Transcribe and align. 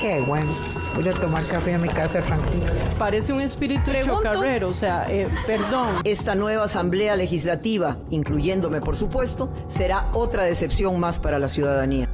Qué 0.00 0.20
bueno. 0.20 0.50
Voy 0.94 1.08
a 1.08 1.12
tomar 1.12 1.44
café 1.46 1.74
a 1.74 1.78
mi 1.78 1.88
casa 1.88 2.20
tranquilo. 2.20 2.66
Parece 2.98 3.32
un 3.32 3.40
espíritu 3.40 3.90
chocarrero, 4.04 4.68
o 4.68 4.74
sea, 4.74 5.10
eh, 5.10 5.28
perdón. 5.46 5.96
Esta 6.04 6.34
nueva 6.34 6.64
Asamblea 6.64 7.16
Legislativa, 7.16 7.98
incluyéndome 8.10 8.80
por 8.80 8.96
supuesto, 8.96 9.52
será 9.68 10.10
otra 10.12 10.44
decepción 10.44 10.98
más 11.00 11.18
para 11.18 11.38
la 11.38 11.48
ciudadanía. 11.48 12.08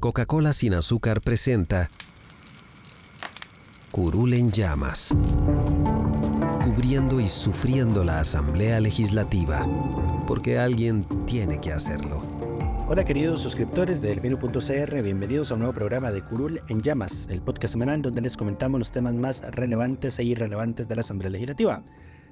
Coca-Cola 0.00 0.52
sin 0.52 0.74
azúcar 0.74 1.20
presenta 1.22 1.88
Curul 3.90 4.34
en 4.34 4.50
llamas, 4.50 5.14
cubriendo 6.62 7.20
y 7.20 7.28
sufriendo 7.28 8.04
la 8.04 8.20
Asamblea 8.20 8.80
Legislativa, 8.80 9.66
porque 10.26 10.58
alguien 10.58 11.04
tiene 11.26 11.60
que 11.60 11.72
hacerlo. 11.72 12.43
Hola 12.86 13.02
queridos 13.02 13.40
suscriptores 13.40 14.02
de 14.02 14.08
Delfino.cr, 14.08 15.02
bienvenidos 15.02 15.50
a 15.50 15.54
un 15.54 15.60
nuevo 15.60 15.72
programa 15.72 16.12
de 16.12 16.22
Curul 16.22 16.60
en 16.68 16.82
Llamas, 16.82 17.26
el 17.30 17.40
podcast 17.40 17.72
semanal 17.72 18.02
donde 18.02 18.20
les 18.20 18.36
comentamos 18.36 18.78
los 18.78 18.92
temas 18.92 19.14
más 19.14 19.40
relevantes 19.40 20.18
e 20.18 20.24
irrelevantes 20.24 20.86
de 20.86 20.94
la 20.94 21.00
Asamblea 21.00 21.30
Legislativa. 21.30 21.82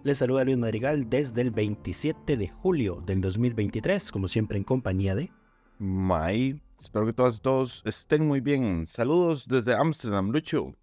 Les 0.05 0.19
saluda 0.19 0.45
Luis 0.45 0.59
Madrigal 0.59 1.09
desde 1.09 1.41
el 1.41 1.53
27 1.53 2.37
de 2.37 2.49
julio 2.49 3.01
del 3.01 3.23
2023, 3.23 4.13
como 4.13 4.29
siempre 4.29 4.59
en 4.59 4.65
compañía 4.65 5.15
de... 5.15 5.33
May, 5.79 6.61
espero 6.79 7.07
que 7.07 7.15
todas 7.15 7.39
y 7.39 7.41
todos 7.41 7.83
estén 7.87 8.29
muy 8.29 8.41
bien. 8.41 8.85
Saludos 8.85 9.49
desde 9.49 9.75
Ámsterdam, 9.75 10.33
Lucho. 10.33 10.75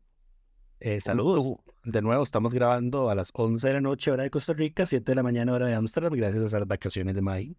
Eh, 0.79 0.99
saludos. 0.99 1.59
De 1.83 2.01
nuevo, 2.01 2.23
estamos 2.23 2.55
grabando 2.55 3.11
a 3.11 3.15
las 3.15 3.29
11 3.31 3.67
de 3.67 3.73
la 3.75 3.81
noche 3.81 4.09
hora 4.09 4.23
de 4.23 4.31
Costa 4.31 4.53
Rica, 4.53 4.87
7 4.87 5.11
de 5.11 5.15
la 5.15 5.23
mañana 5.23 5.53
hora 5.53 5.67
de 5.67 5.75
Ámsterdam, 5.75 6.13
gracias 6.13 6.55
a 6.55 6.59
las 6.59 6.67
vacaciones 6.67 7.13
de 7.13 7.21
May 7.21 7.55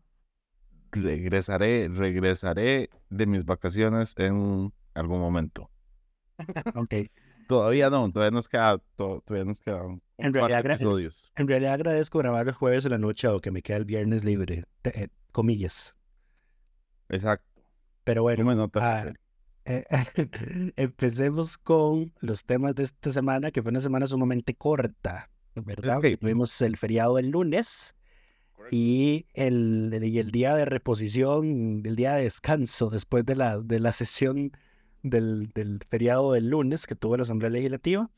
regresaré, 0.93 1.89
regresaré 1.89 2.91
de 3.09 3.27
mis 3.27 3.45
vacaciones 3.45 4.15
en 4.17 4.73
algún 4.95 5.21
momento. 5.21 5.71
ok. 6.75 6.95
Todavía 7.49 7.91
no, 7.91 8.11
todavía 8.13 8.31
nos 8.31 8.49
queda, 8.49 8.79
todavía 8.95 9.45
nos 9.45 9.61
quedan 9.61 10.01
en 10.19 10.33
realidad, 10.33 10.65
episodios. 10.65 11.33
En, 11.35 11.49
realidad 11.49 11.75
agradezco 11.75 12.19
grabar 12.19 12.47
el 12.47 12.55
jueves 12.55 12.85
en 12.85 12.93
la 12.93 12.99
noche 12.99 13.27
o 13.27 13.41
que 13.41 13.51
me 13.51 13.61
quede 13.61 13.79
el 13.79 13.85
viernes 13.85 14.25
libre, 14.25 14.65
eh, 14.85 15.09
comillas. 15.33 15.97
Exacto. 17.09 17.63
Pero 18.05 18.23
bueno, 18.23 18.71
ah, 18.75 19.07
eh, 19.65 19.85
empecemos 20.77 21.59
con 21.59 22.13
los 22.21 22.45
temas 22.45 22.77
de 22.77 22.85
esta 22.85 23.11
semana, 23.11 23.51
que 23.51 23.63
fue 23.63 23.71
una 23.71 23.81
semana 23.81 24.07
sumamente 24.07 24.55
corta, 24.55 25.29
¿verdad? 25.57 26.01
Tuvimos 26.21 26.61
el 26.63 26.77
feriado 26.77 27.19
el 27.19 27.31
lunes 27.31 27.97
y 28.71 29.27
el, 29.35 29.91
el 29.93 30.31
día 30.31 30.55
de 30.55 30.65
reposición, 30.65 31.83
el 31.85 31.97
día 31.97 32.15
de 32.15 32.25
descanso 32.25 32.91
después 32.91 33.25
de 33.25 33.37
la, 33.37 33.59
de 33.59 33.81
la 33.81 33.93
sesión 33.93 34.53
del, 35.03 35.51
del 35.55 35.81
feriado 35.89 36.33
del 36.33 36.51
lunes 36.51 36.87
que 36.87 36.95
tuvo 36.95 37.17
la 37.17 37.23
Asamblea 37.23 37.51
Legislativa. 37.51 38.11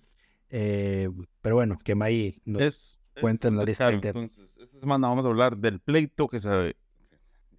Eh, 0.50 1.08
pero 1.40 1.56
bueno, 1.56 1.78
que 1.82 1.94
May 1.94 2.38
nos 2.44 2.98
cuenta 3.20 3.48
en 3.48 3.56
la 3.56 3.64
lista. 3.64 3.90
entonces, 3.90 4.58
esta 4.58 4.80
semana 4.80 5.08
vamos 5.08 5.24
a 5.24 5.28
hablar 5.28 5.56
del 5.56 5.80
pleito 5.80 6.28
que, 6.28 6.38
se, 6.38 6.76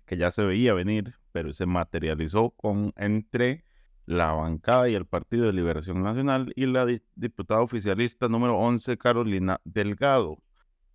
que 0.05 0.17
ya 0.17 0.31
se 0.31 0.43
veía 0.43 0.73
venir, 0.73 1.15
pero 1.31 1.53
se 1.53 1.65
materializó 1.65 2.51
con 2.51 2.93
entre 2.97 3.63
la 4.05 4.31
bancada 4.33 4.89
y 4.89 4.95
el 4.95 5.05
Partido 5.05 5.45
de 5.45 5.53
Liberación 5.53 6.03
Nacional 6.03 6.51
y 6.55 6.65
la 6.65 6.85
diputada 7.15 7.61
oficialista 7.61 8.27
número 8.27 8.57
11, 8.57 8.97
Carolina 8.97 9.61
Delgado. 9.63 10.37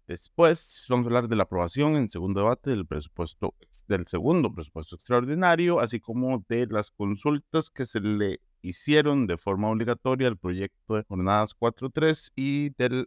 Después 0.08 0.86
vamos 0.88 1.04
a 1.04 1.08
hablar 1.08 1.28
de 1.28 1.36
la 1.36 1.42
aprobación 1.42 1.94
en 1.96 2.08
segundo 2.08 2.40
debate 2.40 2.70
del 2.70 2.86
presupuesto, 2.86 3.54
del 3.88 4.06
segundo 4.06 4.50
presupuesto 4.50 4.96
extraordinario, 4.96 5.80
así 5.80 6.00
como 6.00 6.42
de 6.48 6.66
las 6.66 6.90
consultas 6.90 7.68
que 7.68 7.84
se 7.84 8.00
le 8.00 8.40
hicieron 8.62 9.26
de 9.26 9.36
forma 9.36 9.68
obligatoria 9.68 10.28
al 10.28 10.38
proyecto 10.38 10.94
de 10.94 11.04
jornadas 11.06 11.54
4.3 11.54 12.32
y 12.36 12.70
de 12.70 13.06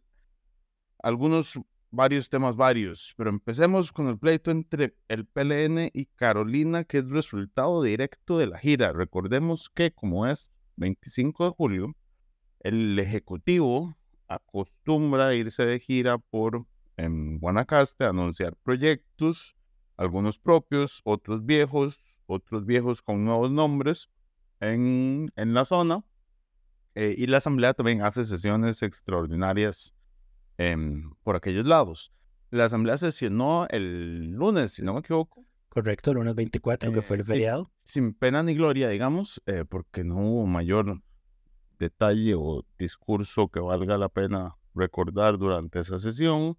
algunos 1.00 1.60
varios 1.90 2.30
temas 2.30 2.56
varios. 2.56 3.16
Pero 3.18 3.32
empecemos 3.32 3.92
con 3.92 4.08
el 4.08 4.20
pleito 4.20 4.52
entre 4.52 4.96
el 5.08 5.26
PLN 5.26 5.90
y 5.92 6.06
Carolina, 6.06 6.84
que 6.84 7.00
es 7.00 7.10
resultado 7.10 7.82
directo 7.82 8.38
de 8.38 8.46
la 8.46 8.60
gira. 8.60 8.94
Recordemos 8.94 9.72
que 9.72 9.92
como 9.92 10.28
es 10.28 10.52
25 10.76 11.46
de 11.46 11.52
julio, 11.52 11.96
el 12.60 13.00
Ejecutivo 13.00 13.98
acostumbra 14.28 15.34
irse 15.34 15.66
de 15.66 15.80
gira 15.80 16.20
por 16.20 16.68
en 17.02 17.40
Guanacaste 17.40 18.06
anunciar 18.06 18.56
proyectos, 18.58 19.56
algunos 19.98 20.40
propios, 20.40 21.02
otros 21.04 21.46
viejos, 21.46 22.00
otros 22.26 22.66
viejos 22.66 23.02
con 23.02 23.26
nuevos 23.26 23.52
nombres 23.52 24.10
en, 24.60 25.32
en 25.36 25.54
la 25.54 25.66
zona. 25.66 26.04
Eh, 26.94 27.16
y 27.18 27.28
la 27.28 27.38
Asamblea 27.38 27.74
también 27.74 28.02
hace 28.02 28.26
sesiones 28.26 28.82
extraordinarias 28.82 29.96
por 31.24 31.36
aquellos 31.36 31.66
lados. 31.66 32.12
La 32.52 32.66
Asamblea 32.66 32.96
sesionó 32.98 33.66
el 33.70 34.32
lunes, 34.34 34.74
si 34.74 34.84
no 34.84 34.94
me 34.94 35.00
equivoco. 35.00 35.44
Correcto, 35.70 36.12
el 36.12 36.18
lunes 36.18 36.36
24, 36.36 36.92
que 36.92 37.02
fue 37.02 37.16
el 37.16 37.22
eh, 37.22 37.26
feriado. 37.26 37.72
Sin, 37.84 38.14
pena 38.14 38.44
ni 38.44 38.54
gloria, 38.54 38.90
digamos, 38.90 39.42
eh, 39.48 39.66
porque 39.68 40.04
no 40.04 40.18
hubo 40.18 40.46
mayor 40.46 41.02
detalle 41.80 42.36
o 42.38 42.64
discurso 42.78 43.48
que 43.48 43.60
valga 43.60 43.98
la 43.98 44.10
pena 44.10 44.58
recordar 44.76 45.40
durante 45.40 45.80
esa 45.80 45.98
sesión. 45.98 46.58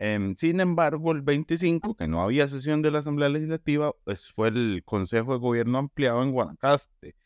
Em, 0.00 0.36
sin 0.36 0.60
embargo, 0.60 1.10
el 1.12 1.22
25, 1.22 1.96
que 1.96 2.06
no 2.06 2.22
había 2.22 2.46
sesión 2.46 2.82
de 2.82 2.92
la 2.92 3.00
Asamblea 3.00 3.28
Legislativa, 3.28 3.92
pues 4.04 4.30
fue 4.32 4.48
el 4.48 4.82
Consejo 4.84 5.32
de 5.32 5.38
Gobierno 5.40 5.78
ampliado 5.78 6.22
en 6.22 6.30
Guanacaste, 6.30 7.16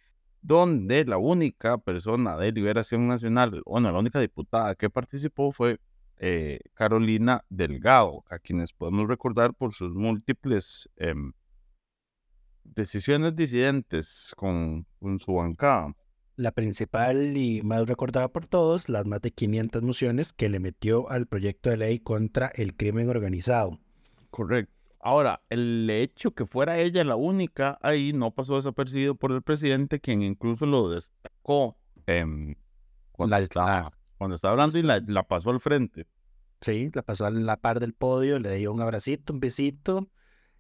donde 0.41 1.05
la 1.05 1.19
única 1.19 1.79
persona 1.79 2.37
de 2.37 2.51
Liberación 2.53 3.07
Nacional, 3.07 3.63
bueno, 3.67 3.93
la 3.93 3.99
única 3.99 4.21
diputada 4.21 4.75
que 4.75 4.89
participó 4.89 5.53
fue 5.53 5.81
eh, 6.17 6.61
Carolina 6.75 7.45
Delgado, 7.51 8.25
a 8.31 8.39
quienes 8.39 8.73
podemos 8.73 9.07
recordar 9.07 9.55
por 9.55 9.73
sus 9.75 9.95
múltiples 9.95 10.89
em, 10.97 11.33
decisiones 12.65 13.37
disidentes 13.37 14.33
con, 14.37 14.87
con 14.99 15.19
su 15.19 15.35
bancada 15.35 15.95
la 16.37 16.53
principal 16.53 17.37
y 17.37 17.63
más 17.63 17.87
recordada 17.87 18.29
por 18.29 18.47
todos, 18.47 18.89
las 18.89 19.07
más 19.07 19.21
de 19.21 19.33
500 19.33 19.83
mociones 19.83 20.33
que 20.33 20.49
le 20.49 20.61
metió 20.61 21.11
al 21.11 21.27
proyecto 21.27 21.71
de 21.71 21.77
ley 21.77 21.99
contra 21.99 22.49
el 22.49 22.75
crimen 22.75 23.09
organizado. 23.09 23.79
Correcto. 24.31 24.73
Ahora, 25.01 25.43
el 25.51 25.91
hecho 25.91 26.33
que 26.33 26.47
fuera 26.47 26.79
ella 26.79 27.03
la 27.03 27.17
única 27.17 27.79
ahí 27.83 28.13
no 28.13 28.31
pasó 28.31 28.57
desapercibido 28.57 29.17
por 29.17 29.33
el 29.33 29.43
presidente, 29.43 30.01
quien 30.01 30.23
incluso 30.23 30.65
lo 30.65 30.89
destacó 30.89 31.77
cuando, 33.11 33.37
estaba, 33.37 33.93
cuando 34.17 34.37
estaba 34.37 34.53
hablando 34.53 34.79
y 34.79 34.83
la, 34.83 35.03
la 35.07 35.25
pasó 35.25 35.51
al 35.51 35.61
frente. 35.61 36.07
Sí, 36.61 36.91
la 36.95 37.03
pasó 37.03 37.27
a 37.27 37.31
la 37.31 37.57
par 37.57 37.81
del 37.81 37.95
podio, 37.95 38.39
le 38.39 38.55
dio 38.55 38.73
un 38.73 38.81
abracito, 38.81 39.33
un 39.33 39.41
besito 39.41 40.09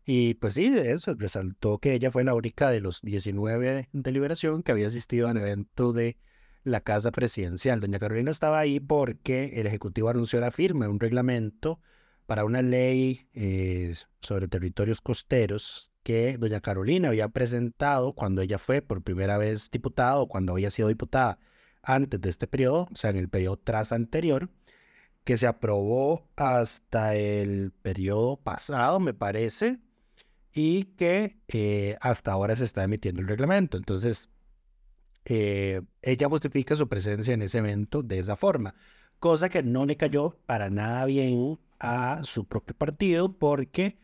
y 0.04 0.34
pues 0.34 0.54
sí, 0.54 0.66
eso 0.66 1.14
resaltó 1.14 1.78
que 1.78 1.94
ella 1.94 2.10
fue 2.10 2.24
la 2.24 2.34
única 2.34 2.70
de 2.70 2.81
los 2.81 3.02
19 3.02 3.88
de 3.93 4.12
liberación 4.12 4.62
que 4.62 4.72
había 4.72 4.88
asistido 4.88 5.28
al 5.28 5.37
evento 5.37 5.93
de 5.93 6.19
la 6.64 6.81
Casa 6.81 7.10
Presidencial. 7.12 7.81
Doña 7.81 7.99
Carolina 7.99 8.31
estaba 8.31 8.58
ahí 8.58 8.81
porque 8.81 9.60
el 9.60 9.66
Ejecutivo 9.66 10.08
anunció 10.08 10.40
la 10.40 10.50
firma 10.50 10.87
de 10.87 10.90
un 10.93 11.00
reglamento 11.00 11.81
para 12.26 12.44
una 12.44 12.62
ley 12.62 13.28
eh, 13.34 13.94
sobre 14.20 14.49
territorios 14.49 15.00
costeros 15.00 15.93
que 16.02 16.37
doña 16.38 16.60
Carolina 16.60 17.08
había 17.08 17.28
presentado 17.28 18.12
cuando 18.14 18.43
ella 18.43 18.58
fue 18.58 18.82
por 18.82 19.02
primera 19.02 19.38
vez 19.38 19.70
diputada 19.70 20.19
o 20.19 20.28
cuando 20.28 20.52
había 20.52 20.70
sido 20.70 20.88
diputada 20.88 21.38
antes 21.82 22.20
de 22.20 22.31
este 22.31 22.46
periodo, 22.46 22.88
o 22.93 22.96
sea, 22.96 23.10
en 23.10 23.16
el 23.16 23.28
periodo 23.28 23.56
tras 23.58 23.93
anterior, 23.93 24.50
que 25.25 25.38
se 25.38 25.46
aprobó 25.46 26.28
hasta 26.37 27.14
el 27.14 27.72
periodo 27.82 28.37
pasado, 28.37 28.99
me 29.00 29.14
parece, 29.14 29.78
y 30.52 30.84
que 30.96 31.38
eh, 31.49 31.96
hasta 32.00 32.32
ahora 32.32 32.56
se 32.56 32.64
está 32.64 32.84
emitiendo 32.84 33.20
el 33.20 33.28
reglamento. 33.28 33.76
Entonces, 33.76 34.31
eh, 35.25 35.82
ella 36.02 36.28
justifica 36.28 36.76
su 36.76 36.88
presencia 36.88 37.34
en 37.34 37.43
ese 37.43 37.58
evento 37.58 38.02
de 38.02 38.19
esa 38.19 38.37
forma, 38.37 38.75
cosa 39.19 39.49
que 39.49 39.62
no 39.62 39.87
le 39.87 39.96
cayó 39.96 40.38
para 40.46 40.69
nada 40.70 41.04
bien 41.06 41.58
a 41.78 42.20
su 42.25 42.46
propio 42.46 42.76
partido 42.76 43.38
porque 43.38 43.99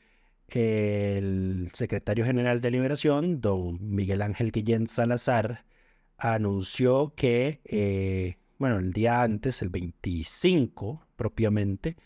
el 0.49 1.71
secretario 1.75 2.25
general 2.25 2.61
de 2.61 2.71
Liberación, 2.71 3.41
don 3.41 3.79
Miguel 3.95 4.23
Ángel 4.23 4.53
Guillén 4.53 4.87
Salazar, 4.87 5.65
anunció 6.17 7.15
que, 7.15 7.61
eh, 7.65 8.39
bueno, 8.59 8.79
el 8.79 8.93
día 8.93 9.23
antes, 9.23 9.63
el 9.63 9.69
25 9.71 11.07
propiamente, 11.17 11.97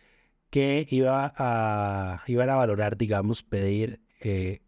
que 0.50 0.87
iba 0.91 1.33
a, 1.37 2.23
iban 2.27 2.50
a 2.50 2.56
valorar, 2.56 2.97
digamos, 2.97 3.43
pedir 3.43 4.00
eh, 4.23 4.63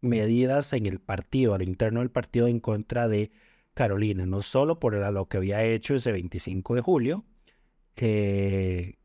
medidas 0.00 0.72
en 0.72 0.86
el 0.86 1.00
partido, 1.00 1.54
al 1.54 1.62
interno 1.62 2.00
del 2.00 2.10
partido, 2.10 2.46
en 2.46 2.60
contra 2.60 3.08
de 3.08 3.30
Carolina, 3.74 4.26
no 4.26 4.42
solo 4.42 4.78
por 4.78 4.94
lo 4.94 5.28
que 5.28 5.36
había 5.38 5.62
hecho 5.64 5.94
ese 5.94 6.12
25 6.12 6.74
de 6.74 6.80
julio, 6.80 7.24
eh, 7.96 8.96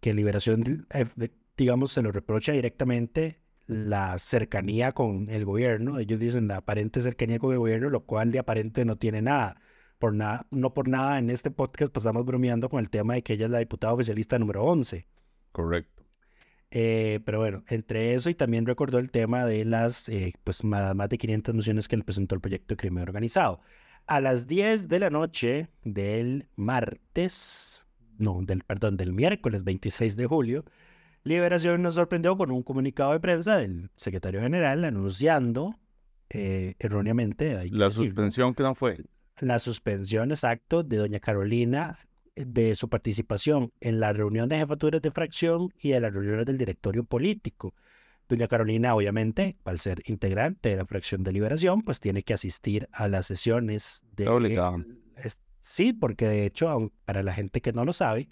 que 0.00 0.14
Liberación, 0.14 0.86
digamos, 1.56 1.92
se 1.92 2.02
lo 2.02 2.12
reprocha 2.12 2.52
directamente 2.52 3.40
la 3.66 4.18
cercanía 4.18 4.92
con 4.92 5.28
el 5.28 5.44
gobierno. 5.44 5.98
Ellos 5.98 6.18
dicen 6.18 6.48
la 6.48 6.58
aparente 6.58 7.02
cercanía 7.02 7.38
con 7.38 7.52
el 7.52 7.58
gobierno, 7.58 7.90
lo 7.90 8.04
cual 8.06 8.32
de 8.32 8.38
aparente 8.38 8.84
no 8.84 8.96
tiene 8.96 9.22
nada. 9.22 9.60
Por 9.98 10.14
nada, 10.14 10.46
no 10.50 10.72
por 10.72 10.88
nada 10.88 11.18
en 11.18 11.28
este 11.28 11.50
podcast 11.50 11.92
pasamos 11.92 12.24
bromeando 12.24 12.68
con 12.70 12.80
el 12.80 12.88
tema 12.88 13.14
de 13.14 13.22
que 13.22 13.34
ella 13.34 13.46
es 13.46 13.50
la 13.50 13.58
diputada 13.58 13.92
oficialista 13.92 14.38
número 14.38 14.64
11. 14.64 15.06
Correcto. 15.52 15.97
Eh, 16.70 17.20
pero 17.24 17.38
bueno, 17.38 17.64
entre 17.68 18.14
eso 18.14 18.28
y 18.28 18.34
también 18.34 18.66
recordó 18.66 18.98
el 18.98 19.10
tema 19.10 19.46
de 19.46 19.64
las 19.64 20.08
eh, 20.08 20.34
pues 20.44 20.64
más, 20.64 20.94
de 21.08 21.18
500 21.18 21.54
mociones 21.54 21.88
que 21.88 21.96
le 21.96 22.04
presentó 22.04 22.34
el 22.34 22.40
proyecto 22.40 22.74
de 22.74 22.76
crimen 22.76 23.02
organizado. 23.02 23.60
A 24.06 24.20
las 24.20 24.46
10 24.46 24.88
de 24.88 24.98
la 25.00 25.10
noche 25.10 25.68
del 25.84 26.48
martes, 26.56 27.86
no, 28.18 28.40
del, 28.42 28.62
perdón, 28.64 28.96
del 28.96 29.12
miércoles 29.12 29.64
26 29.64 30.16
de 30.16 30.26
julio, 30.26 30.64
Liberación 31.24 31.82
nos 31.82 31.96
sorprendió 31.96 32.36
con 32.36 32.50
un 32.50 32.62
comunicado 32.62 33.12
de 33.12 33.20
prensa 33.20 33.58
del 33.58 33.90
secretario 33.96 34.40
general 34.40 34.84
anunciando 34.84 35.78
eh, 36.30 36.74
erróneamente. 36.78 37.68
La 37.70 37.90
suspensión 37.90 38.54
que 38.54 38.62
no 38.62 38.74
fue. 38.74 39.04
La 39.40 39.58
suspensión, 39.58 40.30
exacto, 40.30 40.82
de 40.82 40.96
doña 40.96 41.20
Carolina 41.20 41.98
de 42.46 42.74
su 42.74 42.88
participación 42.88 43.72
en 43.80 44.00
la 44.00 44.12
reunión 44.12 44.48
de 44.48 44.58
jefaturas 44.58 45.02
de 45.02 45.10
fracción 45.10 45.72
y 45.78 45.92
en 45.92 46.02
las 46.02 46.12
reuniones 46.12 46.46
del 46.46 46.58
directorio 46.58 47.04
político. 47.04 47.74
Doña 48.28 48.46
Carolina, 48.46 48.94
obviamente, 48.94 49.56
al 49.64 49.80
ser 49.80 50.02
integrante 50.06 50.68
de 50.68 50.76
la 50.76 50.84
fracción 50.84 51.24
de 51.24 51.32
liberación, 51.32 51.82
pues 51.82 51.98
tiene 51.98 52.22
que 52.22 52.34
asistir 52.34 52.88
a 52.92 53.08
las 53.08 53.26
sesiones 53.26 54.04
de... 54.16 54.28
Obligado. 54.28 54.84
sí, 55.60 55.92
porque 55.92 56.26
de 56.26 56.44
hecho, 56.44 56.92
para 57.04 57.22
la 57.22 57.32
gente 57.32 57.60
que 57.60 57.72
no 57.72 57.84
lo 57.84 57.92
sabe, 57.92 58.28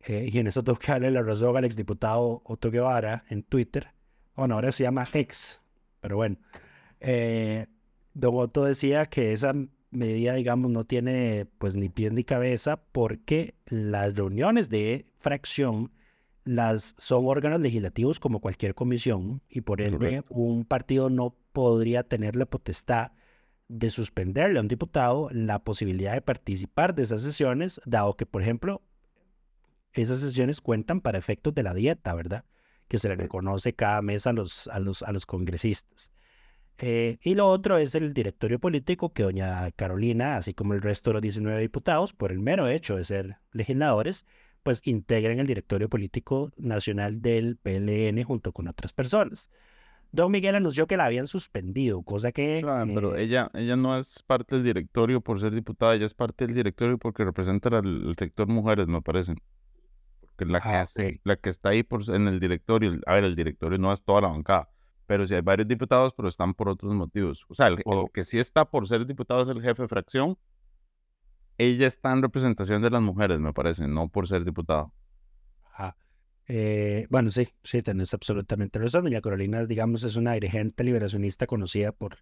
eh, 0.00 0.28
y 0.30 0.38
en 0.38 0.48
eso 0.48 0.62
tengo 0.62 0.78
que 0.78 0.92
darle 0.92 1.10
la 1.10 1.22
razón 1.22 1.56
al 1.56 1.64
exdiputado 1.64 2.42
Otto 2.44 2.70
Guevara 2.70 3.24
en 3.28 3.42
Twitter. 3.42 3.88
Bueno, 4.34 4.54
ahora 4.54 4.72
se 4.72 4.82
llama 4.82 5.06
Hex, 5.10 5.62
pero 6.00 6.16
bueno. 6.16 6.36
Eh, 7.00 7.66
Don 8.14 8.34
Otto 8.36 8.64
decía 8.64 9.06
que 9.06 9.32
esa 9.32 9.54
medida, 9.92 10.34
digamos, 10.34 10.70
no 10.70 10.84
tiene 10.84 11.46
pues 11.58 11.76
ni 11.76 11.88
pies 11.88 12.12
ni 12.12 12.24
cabeza 12.24 12.82
porque 12.92 13.54
las 13.66 14.16
reuniones 14.16 14.68
de 14.68 15.06
fracción 15.18 15.92
las 16.44 16.94
son 16.98 17.26
órganos 17.26 17.60
legislativos 17.60 18.18
como 18.18 18.40
cualquier 18.40 18.74
comisión 18.74 19.42
y 19.48 19.60
por 19.60 19.80
ende 19.80 20.24
un 20.28 20.64
partido 20.64 21.08
no 21.08 21.36
podría 21.52 22.02
tener 22.02 22.34
la 22.34 22.46
potestad 22.46 23.12
de 23.68 23.90
suspenderle 23.90 24.58
a 24.58 24.62
un 24.62 24.68
diputado 24.68 25.28
la 25.30 25.62
posibilidad 25.62 26.14
de 26.14 26.20
participar 26.20 26.94
de 26.94 27.04
esas 27.04 27.22
sesiones, 27.22 27.80
dado 27.86 28.16
que, 28.16 28.26
por 28.26 28.42
ejemplo, 28.42 28.82
esas 29.92 30.20
sesiones 30.20 30.60
cuentan 30.60 31.00
para 31.00 31.18
efectos 31.18 31.54
de 31.54 31.62
la 31.62 31.74
dieta, 31.74 32.14
¿verdad? 32.14 32.44
Que 32.88 32.98
se 32.98 33.08
le 33.08 33.14
reconoce 33.14 33.74
cada 33.74 34.02
mes 34.02 34.26
a 34.26 34.32
los, 34.32 34.68
a 34.68 34.80
los, 34.80 35.02
a 35.02 35.12
los 35.12 35.26
congresistas. 35.26 36.10
Eh, 36.78 37.18
y 37.22 37.34
lo 37.34 37.46
otro 37.46 37.78
es 37.78 37.94
el 37.94 38.12
directorio 38.12 38.58
político 38.58 39.12
que 39.12 39.22
doña 39.22 39.70
Carolina, 39.72 40.36
así 40.36 40.54
como 40.54 40.74
el 40.74 40.82
resto 40.82 41.10
de 41.10 41.14
los 41.14 41.22
19 41.22 41.60
diputados, 41.60 42.12
por 42.12 42.32
el 42.32 42.40
mero 42.40 42.68
hecho 42.68 42.96
de 42.96 43.04
ser 43.04 43.38
legisladores, 43.52 44.26
pues 44.62 44.80
integran 44.84 45.38
el 45.38 45.46
directorio 45.46 45.88
político 45.88 46.50
nacional 46.56 47.20
del 47.20 47.56
PLN 47.56 48.22
junto 48.24 48.52
con 48.52 48.68
otras 48.68 48.92
personas. 48.92 49.50
Don 50.12 50.30
Miguel 50.30 50.54
anunció 50.54 50.86
que 50.86 50.98
la 50.98 51.06
habían 51.06 51.26
suspendido, 51.26 52.02
cosa 52.02 52.32
que... 52.32 52.60
Claro, 52.62 52.92
pero 52.94 53.16
eh, 53.16 53.22
ella, 53.22 53.50
ella 53.54 53.76
no 53.76 53.98
es 53.98 54.22
parte 54.22 54.56
del 54.56 54.64
directorio 54.64 55.22
por 55.22 55.40
ser 55.40 55.54
diputada, 55.54 55.94
ella 55.94 56.04
es 56.04 56.14
parte 56.14 56.46
del 56.46 56.54
directorio 56.54 56.98
porque 56.98 57.24
representa 57.24 57.70
al 57.70 58.14
sector 58.18 58.46
mujeres, 58.46 58.88
me 58.88 59.00
parece 59.00 59.34
la, 60.38 60.60
que, 60.60 60.68
ah, 60.68 60.86
la 61.24 61.36
que 61.36 61.50
está 61.50 61.70
ahí 61.70 61.82
por, 61.82 62.02
en 62.10 62.28
el 62.28 62.40
directorio, 62.40 62.98
a 63.06 63.14
ver, 63.14 63.24
el 63.24 63.36
directorio 63.36 63.78
no 63.78 63.92
es 63.92 64.02
toda 64.02 64.20
la 64.20 64.28
bancada, 64.28 64.68
pero 65.12 65.26
si 65.26 65.34
hay 65.34 65.42
varios 65.42 65.68
diputados, 65.68 66.14
pero 66.14 66.26
están 66.26 66.54
por 66.54 66.70
otros 66.70 66.94
motivos. 66.94 67.44
O 67.50 67.54
sea, 67.54 67.66
el, 67.66 67.84
que 68.14 68.24
sí 68.24 68.38
está 68.38 68.64
por 68.64 68.88
ser 68.88 69.04
diputado 69.04 69.42
es 69.42 69.48
el 69.48 69.60
jefe 69.60 69.82
de 69.82 69.88
fracción. 69.88 70.38
Ella 71.58 71.86
está 71.86 72.14
en 72.14 72.22
representación 72.22 72.80
de 72.80 72.88
las 72.88 73.02
mujeres, 73.02 73.38
me 73.38 73.52
parece, 73.52 73.86
no 73.86 74.08
por 74.08 74.26
ser 74.26 74.42
diputado. 74.42 74.94
Eh, 76.48 77.06
bueno, 77.10 77.30
sí, 77.30 77.46
sí, 77.62 77.82
tenés 77.82 78.14
absolutamente 78.14 78.78
razón. 78.78 79.04
Doña 79.04 79.20
Carolina, 79.20 79.66
digamos, 79.66 80.02
es 80.02 80.16
una 80.16 80.32
dirigente 80.32 80.82
liberacionista 80.82 81.46
conocida 81.46 81.92
por, 81.92 82.16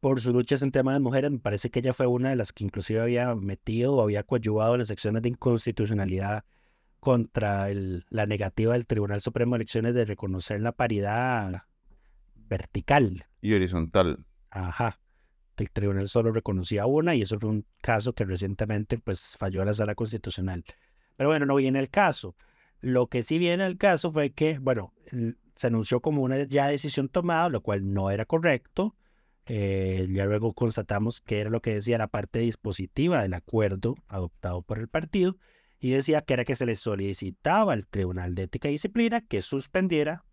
por 0.00 0.18
sus 0.22 0.32
luchas 0.32 0.62
en 0.62 0.72
temas 0.72 0.94
de 0.94 1.00
mujeres. 1.00 1.30
Me 1.30 1.40
parece 1.40 1.68
que 1.68 1.80
ella 1.80 1.92
fue 1.92 2.06
una 2.06 2.30
de 2.30 2.36
las 2.36 2.54
que 2.54 2.64
inclusive 2.64 3.02
había 3.02 3.34
metido 3.34 3.96
o 3.96 4.02
había 4.02 4.22
coadyuvado 4.22 4.76
en 4.76 4.78
las 4.78 4.88
secciones 4.88 5.20
de 5.20 5.28
inconstitucionalidad 5.28 6.46
contra 7.00 7.68
el, 7.68 8.06
la 8.08 8.24
negativa 8.24 8.72
del 8.72 8.86
Tribunal 8.86 9.20
Supremo 9.20 9.56
de 9.56 9.56
Elecciones 9.58 9.94
de 9.94 10.06
reconocer 10.06 10.62
la 10.62 10.72
paridad 10.72 11.64
vertical. 12.48 13.26
Y 13.40 13.54
horizontal. 13.54 14.24
Ajá. 14.50 15.00
El 15.56 15.70
tribunal 15.70 16.08
solo 16.08 16.32
reconocía 16.32 16.86
una 16.86 17.14
y 17.14 17.22
eso 17.22 17.38
fue 17.38 17.50
un 17.50 17.66
caso 17.80 18.12
que 18.12 18.24
recientemente 18.24 18.98
pues 18.98 19.36
falló 19.38 19.64
la 19.64 19.74
sala 19.74 19.94
constitucional. 19.94 20.64
Pero 21.16 21.28
bueno, 21.28 21.46
no 21.46 21.54
viene 21.56 21.78
el 21.78 21.90
caso. 21.90 22.34
Lo 22.80 23.06
que 23.06 23.22
sí 23.22 23.38
viene 23.38 23.64
el 23.66 23.78
caso 23.78 24.10
fue 24.12 24.30
que, 24.32 24.58
bueno, 24.58 24.92
se 25.54 25.66
anunció 25.68 26.00
como 26.00 26.22
una 26.22 26.42
ya 26.44 26.66
decisión 26.66 27.08
tomada, 27.08 27.48
lo 27.48 27.62
cual 27.62 27.92
no 27.92 28.10
era 28.10 28.24
correcto. 28.24 28.96
Eh, 29.46 30.06
ya 30.10 30.24
luego 30.24 30.54
constatamos 30.54 31.20
que 31.20 31.40
era 31.40 31.50
lo 31.50 31.60
que 31.60 31.74
decía 31.74 31.98
la 31.98 32.08
parte 32.08 32.40
dispositiva 32.40 33.22
del 33.22 33.34
acuerdo 33.34 33.94
adoptado 34.08 34.62
por 34.62 34.78
el 34.78 34.88
partido 34.88 35.36
y 35.78 35.90
decía 35.90 36.22
que 36.22 36.32
era 36.32 36.46
que 36.46 36.56
se 36.56 36.64
le 36.64 36.76
solicitaba 36.76 37.74
al 37.74 37.86
Tribunal 37.86 38.34
de 38.34 38.44
Ética 38.44 38.68
y 38.68 38.72
Disciplina 38.72 39.20
que 39.20 39.42
suspendiera 39.42 40.24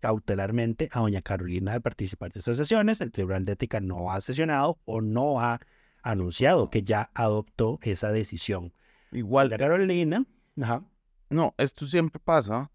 cautelarmente 0.00 0.88
a 0.92 1.00
doña 1.00 1.22
Carolina 1.22 1.72
de 1.72 1.80
participar 1.80 2.32
de 2.32 2.40
esas 2.40 2.56
sesiones. 2.56 3.00
El 3.00 3.12
Tribunal 3.12 3.44
de 3.44 3.52
Ética 3.52 3.80
no 3.80 4.12
ha 4.12 4.20
sesionado 4.20 4.78
o 4.84 5.00
no 5.00 5.40
ha 5.40 5.60
anunciado 6.02 6.70
que 6.70 6.82
ya 6.82 7.10
adoptó 7.14 7.78
esa 7.82 8.12
decisión. 8.12 8.72
Igual. 9.12 9.56
Carolina, 9.56 10.24
ajá. 10.60 10.84
No, 11.30 11.54
esto 11.58 11.86
siempre 11.86 12.20
pasa 12.20 12.70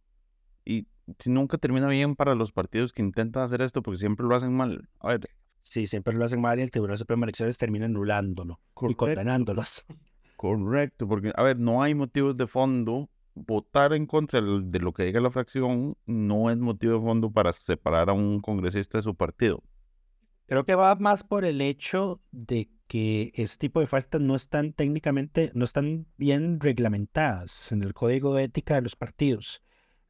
y 0.66 0.88
nunca 1.26 1.58
termina 1.58 1.88
bien 1.88 2.16
para 2.16 2.36
los 2.36 2.52
partidos 2.52 2.92
que 2.92 3.02
intentan 3.02 3.44
hacer 3.44 3.62
esto 3.62 3.82
porque 3.82 3.98
siempre 3.98 4.26
lo 4.26 4.36
hacen 4.36 4.54
mal. 4.54 4.90
A 5.00 5.10
ver. 5.10 5.30
Sí, 5.60 5.86
siempre 5.86 6.16
lo 6.16 6.26
hacen 6.26 6.42
mal 6.42 6.58
y 6.60 6.64
el 6.64 6.72
Tribunal 6.72 6.98
Supremo 6.98 7.22
de 7.22 7.26
Elecciones 7.28 7.58
termina 7.58 7.86
anulándolo 7.86 8.60
y 8.82 8.96
condenándolos. 8.96 9.86
Correcto, 10.36 11.08
porque, 11.08 11.32
a 11.36 11.44
ver, 11.44 11.60
no 11.60 11.84
hay 11.84 11.94
motivos 11.94 12.36
de 12.36 12.48
fondo. 12.48 13.10
Votar 13.34 13.94
en 13.94 14.06
contra 14.06 14.42
de 14.42 14.80
lo 14.80 14.94
que 14.94 15.06
diga 15.06 15.22
la 15.22 15.32
fracción 15.32 15.96
no 16.06 16.50
es 16.50 16.58
motivo 16.58 16.94
de 16.96 17.00
fondo 17.00 17.32
para 17.32 17.54
separar 17.54 18.10
a 18.10 18.14
un 18.14 18.42
congresista 18.42 18.98
de 18.98 19.04
su 19.04 19.16
partido. 19.16 19.64
Creo 20.48 20.66
que 20.66 20.76
va 20.76 20.96
más 20.96 21.24
por 21.24 21.46
el 21.46 21.62
hecho 21.62 22.22
de 22.32 22.70
que 22.88 23.32
este 23.36 23.68
tipo 23.68 23.80
de 23.80 23.88
faltas 23.88 24.20
no 24.20 24.36
están 24.36 24.74
técnicamente, 24.74 25.50
no 25.54 25.64
están 25.64 26.08
bien 26.18 26.60
reglamentadas 26.60 27.72
en 27.72 27.84
el 27.84 27.94
código 27.94 28.36
de 28.36 28.44
ética 28.44 28.76
de 28.76 28.82
los 28.82 28.98
partidos. 28.98 29.62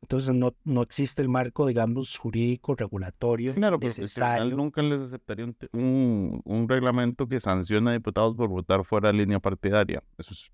Entonces 0.01 0.33
no, 0.33 0.55
no 0.63 0.81
existe 0.81 1.21
el 1.21 1.29
marco, 1.29 1.67
digamos, 1.67 2.17
jurídico, 2.17 2.75
regulatorio 2.75 3.53
claro, 3.53 3.77
necesario. 3.79 4.55
nunca 4.55 4.81
les 4.81 4.99
aceptaría 4.99 5.45
un, 5.45 6.41
un, 6.43 6.67
reglamento 6.67 7.27
que 7.27 7.39
sancione 7.39 7.91
a 7.91 7.93
diputados 7.93 8.35
por 8.35 8.49
votar 8.49 8.83
fuera 8.83 9.11
de 9.11 9.19
línea 9.19 9.39
partidaria. 9.39 10.03
Eso 10.17 10.33
es... 10.33 10.51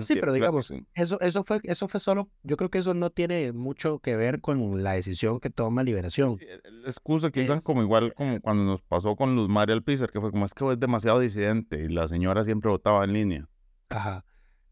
sí, 0.00 0.16
pero 0.18 0.32
digamos, 0.32 0.72
eso, 0.94 1.20
eso, 1.20 1.42
fue, 1.42 1.60
eso 1.64 1.88
fue 1.88 2.00
solo, 2.00 2.28
yo 2.42 2.56
creo 2.56 2.70
que 2.70 2.78
eso 2.78 2.94
no 2.94 3.10
tiene 3.10 3.52
mucho 3.52 3.98
que 4.00 4.16
ver 4.16 4.40
con 4.40 4.82
la 4.82 4.92
decisión 4.92 5.40
que 5.40 5.50
toma 5.50 5.82
Liberación. 5.82 6.38
la 6.64 6.88
excusa 6.88 7.30
que 7.30 7.44
es, 7.44 7.62
como 7.62 7.82
igual 7.82 8.14
como 8.14 8.40
cuando 8.40 8.64
nos 8.64 8.82
pasó 8.82 9.16
con 9.16 9.36
Luz 9.36 9.48
María 9.48 9.74
Alpizar, 9.74 10.10
que 10.10 10.20
fue 10.20 10.30
como 10.30 10.44
es 10.44 10.54
que 10.54 10.72
es 10.72 10.80
demasiado 10.80 11.20
disidente 11.20 11.84
y 11.84 11.88
la 11.88 12.08
señora 12.08 12.44
siempre 12.44 12.70
votaba 12.70 13.04
en 13.04 13.12
línea. 13.12 13.48
Ajá. 13.88 14.24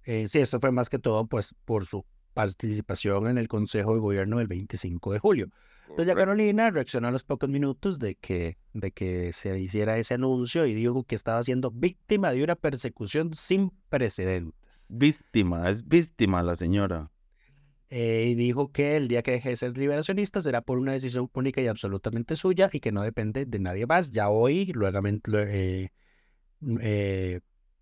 Eh, 0.04 0.26
sí, 0.28 0.40
esto 0.40 0.58
fue 0.58 0.72
más 0.72 0.90
que 0.90 0.98
todo 0.98 1.26
pues 1.26 1.54
por 1.64 1.86
su 1.86 2.04
participación 2.34 3.28
en 3.28 3.38
el 3.38 3.48
Consejo 3.48 3.94
de 3.94 4.00
Gobierno 4.00 4.38
del 4.38 4.48
25 4.48 5.12
de 5.12 5.18
julio. 5.18 5.48
Doña 5.96 6.14
Carolina 6.14 6.70
reaccionó 6.70 7.08
a 7.08 7.10
los 7.10 7.22
pocos 7.22 7.50
minutos 7.50 7.98
de 7.98 8.14
que, 8.14 8.56
de 8.72 8.92
que 8.92 9.32
se 9.32 9.58
hiciera 9.58 9.98
ese 9.98 10.14
anuncio 10.14 10.64
y 10.64 10.72
dijo 10.72 11.04
que 11.04 11.14
estaba 11.14 11.42
siendo 11.42 11.70
víctima 11.70 12.32
de 12.32 12.42
una 12.42 12.56
persecución 12.56 13.34
sin 13.34 13.72
precedentes. 13.90 14.61
Víctima, 14.88 15.70
es 15.70 15.86
víctima 15.86 16.42
la 16.42 16.56
señora. 16.56 17.10
eh, 17.90 18.26
y 18.30 18.34
dijo 18.34 18.72
que 18.72 18.96
el 18.96 19.08
día 19.08 19.22
que 19.22 19.32
deje 19.32 19.50
de 19.50 19.56
ser 19.56 19.76
liberacionista 19.76 20.40
será 20.40 20.62
por 20.62 20.78
una 20.78 20.92
decisión 20.92 21.30
única 21.34 21.60
y 21.60 21.66
absolutamente 21.66 22.36
suya 22.36 22.70
y 22.72 22.80
que 22.80 22.92
no 22.92 23.02
depende 23.02 23.44
de 23.46 23.58
nadie 23.58 23.86
más. 23.86 24.10
Ya 24.10 24.30
hoy, 24.30 24.66
luego, 24.72 25.00
eh, 25.38 25.90
eh, 26.80 27.40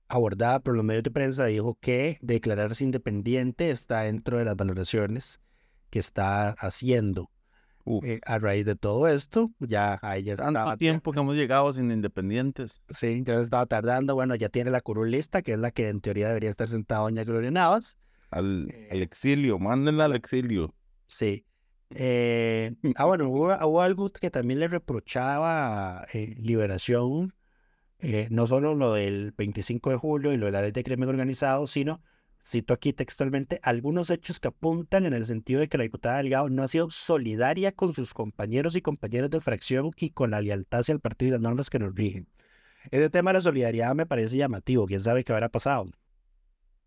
abordada 0.09 0.61
por 0.61 0.75
los 0.75 0.85
medios 0.85 1.04
de 1.04 1.11
prensa, 1.12 1.45
dijo 1.47 1.78
que 1.80 2.19
declararse 2.23 2.85
independiente 2.85 3.71
está 3.71 4.02
dentro 4.02 4.38
de 4.38 4.45
las 4.45 4.57
valoraciones 4.57 5.40
que 5.90 6.00
está 6.00 6.50
haciendo. 6.50 7.30
Eh, 8.02 8.20
a 8.25 8.38
raíz 8.38 8.64
de 8.66 8.76
todo 8.76 9.08
esto, 9.08 9.50
ya 9.58 9.99
a 10.02 10.16
ella 10.16 10.37
Tanto 10.37 10.76
tiempo 10.76 11.12
que 11.12 11.20
hemos 11.20 11.34
llegado 11.34 11.72
sin 11.72 11.90
independientes. 11.90 12.82
Sí, 12.88 13.22
ya 13.25 13.40
estaba 13.40 13.66
tardando. 13.66 14.14
Bueno, 14.14 14.34
ya 14.34 14.49
tiene 14.49 14.70
la 14.70 14.80
curulista, 14.80 15.42
que 15.42 15.52
es 15.52 15.58
la 15.58 15.70
que 15.70 15.88
en 15.88 16.00
teoría 16.00 16.28
debería 16.28 16.50
estar 16.50 16.68
sentada 16.68 17.02
doña 17.02 17.25
Gloria 17.25 17.50
Navas. 17.50 17.96
Al, 18.30 18.72
al 18.90 19.02
exilio, 19.02 19.58
mándenla 19.58 20.04
al 20.04 20.14
exilio. 20.14 20.75
Sí. 21.08 21.44
Eh, 21.94 22.75
ah, 22.96 23.04
bueno, 23.04 23.28
hubo, 23.28 23.82
algo 23.82 24.08
que 24.08 24.30
también 24.30 24.60
le 24.60 24.68
reprochaba 24.68 26.06
eh, 26.12 26.34
Liberación, 26.38 27.34
eh, 27.99 28.28
no 28.30 28.46
solo 28.46 28.75
lo 28.75 28.94
del 28.94 29.32
25 29.37 29.90
de 29.90 29.96
julio 29.96 30.32
y 30.32 30.37
lo 30.37 30.46
de 30.46 30.52
la 30.52 30.62
ley 30.62 30.72
de 30.72 30.84
crimen 30.84 31.08
organizado, 31.08 31.66
sino 31.66 32.02
cito 32.42 32.75
aquí 32.75 32.92
textualmente, 32.92 33.61
algunos 33.62 34.11
hechos 34.11 34.40
que 34.40 34.49
apuntan 34.49 35.06
en 35.06 35.12
el 35.12 35.26
sentido 35.26 35.61
de 35.61 35.68
que 35.68 35.78
la 35.78 35.85
diputada 35.85 36.18
Delgado 36.18 36.49
no 36.49 36.62
ha 36.62 36.68
sido 36.68 36.90
solidaria 36.90 37.73
con 37.73 37.92
sus 37.92 38.14
compañeros 38.14 38.76
y 38.76 38.82
compañeras 38.82 39.30
de 39.30 39.40
fracción 39.40 39.90
y 39.97 40.11
con 40.11 40.30
la 40.30 40.40
lealtad 40.40 40.80
hacia 40.80 40.92
el 40.92 41.00
partido 41.00 41.28
y 41.28 41.32
las 41.32 41.40
normas 41.40 41.70
que 41.70 41.78
nos 41.78 41.94
rigen. 41.94 42.28
Ese 42.90 43.11
tema 43.11 43.30
de 43.30 43.35
la 43.35 43.40
solidaridad 43.40 43.94
me 43.94 44.06
parece 44.06 44.37
llamativo, 44.37 44.87
quién 44.87 45.02
sabe 45.02 45.23
qué 45.23 45.32
habrá 45.32 45.49
pasado. 45.50 45.90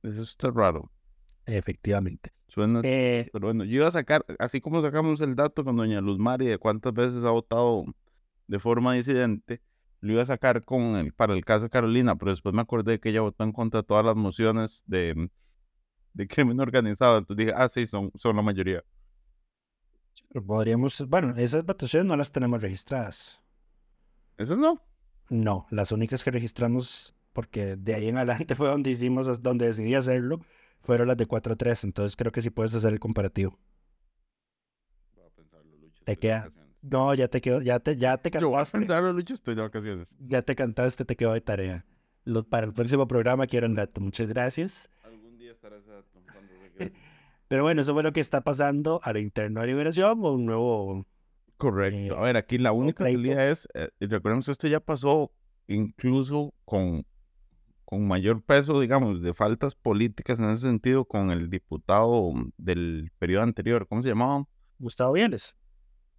Eso 0.01 0.23
está 0.23 0.49
raro. 0.49 0.91
Efectivamente. 1.45 2.31
Suena, 2.47 2.81
eh, 2.83 3.29
pero 3.33 3.47
bueno, 3.47 3.63
yo 3.63 3.77
iba 3.77 3.87
a 3.87 3.91
sacar, 3.91 4.25
así 4.37 4.61
como 4.61 4.81
sacamos 4.81 5.19
el 5.21 5.35
dato 5.35 5.63
con 5.63 5.75
doña 5.75 6.01
Luz 6.01 6.19
Mari 6.19 6.45
de 6.45 6.57
cuántas 6.57 6.93
veces 6.93 7.23
ha 7.23 7.31
votado 7.31 7.85
de 8.47 8.59
forma 8.59 8.93
disidente, 8.93 9.61
lo 10.01 10.13
iba 10.13 10.21
a 10.21 10.25
sacar 10.25 10.63
con 10.63 10.95
el, 10.97 11.13
para 11.13 11.33
el 11.33 11.43
caso 11.43 11.65
de 11.65 11.69
Carolina, 11.69 12.15
pero 12.15 12.31
después 12.31 12.53
me 12.53 12.61
acordé 12.61 12.99
que 12.99 13.09
ella 13.09 13.21
votó 13.21 13.43
en 13.43 13.53
contra 13.53 13.81
de 13.81 13.87
todas 13.87 14.05
las 14.05 14.15
mociones 14.15 14.83
de, 14.85 15.29
de 16.13 16.27
crimen 16.27 16.59
organizado. 16.59 17.17
Entonces 17.17 17.45
dije, 17.45 17.57
ah, 17.57 17.67
sí, 17.67 17.87
son, 17.87 18.11
son 18.15 18.35
la 18.35 18.41
mayoría. 18.41 18.83
Podríamos, 20.45 21.07
bueno, 21.07 21.35
esas 21.37 21.65
votaciones 21.65 22.07
no 22.07 22.17
las 22.17 22.31
tenemos 22.31 22.61
registradas. 22.61 23.39
¿Esas 24.37 24.57
no? 24.57 24.81
No, 25.29 25.67
las 25.69 25.91
únicas 25.91 26.23
que 26.23 26.31
registramos, 26.31 27.15
porque 27.33 27.75
de 27.75 27.93
ahí 27.93 28.07
en 28.07 28.17
adelante 28.17 28.55
fue 28.55 28.69
donde 28.69 28.91
hicimos, 28.91 29.41
donde 29.41 29.67
decidí 29.67 29.95
hacerlo, 29.95 30.39
fueron 30.81 31.07
las 31.07 31.17
de 31.17 31.27
4-3. 31.27 31.83
Entonces 31.83 32.15
creo 32.15 32.31
que 32.31 32.41
sí 32.41 32.49
puedes 32.49 32.73
hacer 32.73 32.93
el 32.93 32.99
comparativo. 32.99 33.59
Te 36.03 36.17
queda. 36.17 36.51
No, 36.81 37.13
ya 37.13 37.29
te 37.29 37.39
quedó, 37.39 37.61
ya 37.61 37.79
te, 37.79 37.95
ya 37.95 38.17
te 38.17 38.29
cantaste. 38.29 38.41
Yo 38.41 38.49
voy 38.49 38.61
a 38.61 38.65
pensarlo, 38.65 39.13
Lucho, 39.13 39.35
estoy 39.35 39.55
de 39.55 39.61
vacaciones. 39.61 40.15
Ya 40.19 40.41
te 40.41 40.53
cantaste, 40.53 41.05
te 41.05 41.15
quedó 41.15 41.31
de 41.31 41.39
tarea. 41.39 41.85
para 42.49 42.67
el 42.67 42.73
próximo 42.73 43.07
programa 43.07 43.47
quiero 43.47 43.67
un 43.67 43.75
dato. 43.75 44.01
Muchas 44.01 44.27
gracias. 44.27 44.89
Pero 47.47 47.63
bueno, 47.63 47.81
eso 47.81 47.93
fue 47.93 48.03
lo 48.03 48.13
que 48.13 48.19
está 48.19 48.41
pasando 48.41 48.99
a 49.03 49.13
la 49.13 49.19
interna 49.19 49.61
de 49.61 49.67
liberación 49.67 50.19
o 50.23 50.31
un 50.31 50.45
nuevo. 50.45 51.05
Correcto. 51.57 52.15
Eh, 52.15 52.17
a 52.17 52.21
ver, 52.21 52.37
aquí 52.37 52.57
la 52.57 52.71
única 52.71 53.03
salida 53.03 53.49
es, 53.49 53.67
eh, 53.73 53.89
recordemos, 53.99 54.47
esto 54.49 54.67
ya 54.67 54.79
pasó 54.79 55.31
incluso 55.67 56.53
con, 56.65 57.05
con 57.85 58.07
mayor 58.07 58.41
peso, 58.41 58.79
digamos, 58.79 59.21
de 59.21 59.33
faltas 59.33 59.75
políticas 59.75 60.39
en 60.39 60.49
ese 60.49 60.67
sentido 60.67 61.05
con 61.05 61.31
el 61.31 61.49
diputado 61.49 62.33
del 62.57 63.11
periodo 63.19 63.43
anterior. 63.43 63.87
¿Cómo 63.87 64.01
se 64.01 64.09
llamaba? 64.09 64.47
Gustavo 64.79 65.13
Vienes. 65.13 65.55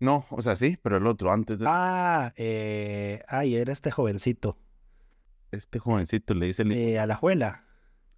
No, 0.00 0.26
o 0.30 0.42
sea, 0.42 0.56
sí, 0.56 0.78
pero 0.82 0.96
el 0.98 1.06
otro 1.06 1.32
antes 1.32 1.58
de. 1.58 1.64
Ah, 1.68 2.32
eh, 2.36 3.22
ay, 3.28 3.56
era 3.56 3.72
este 3.72 3.90
jovencito. 3.90 4.58
Este 5.50 5.78
jovencito 5.78 6.34
le 6.34 6.46
dice. 6.46 6.62
Eh, 6.62 6.98
a 6.98 7.06
la 7.06 7.14
juela. 7.14 7.64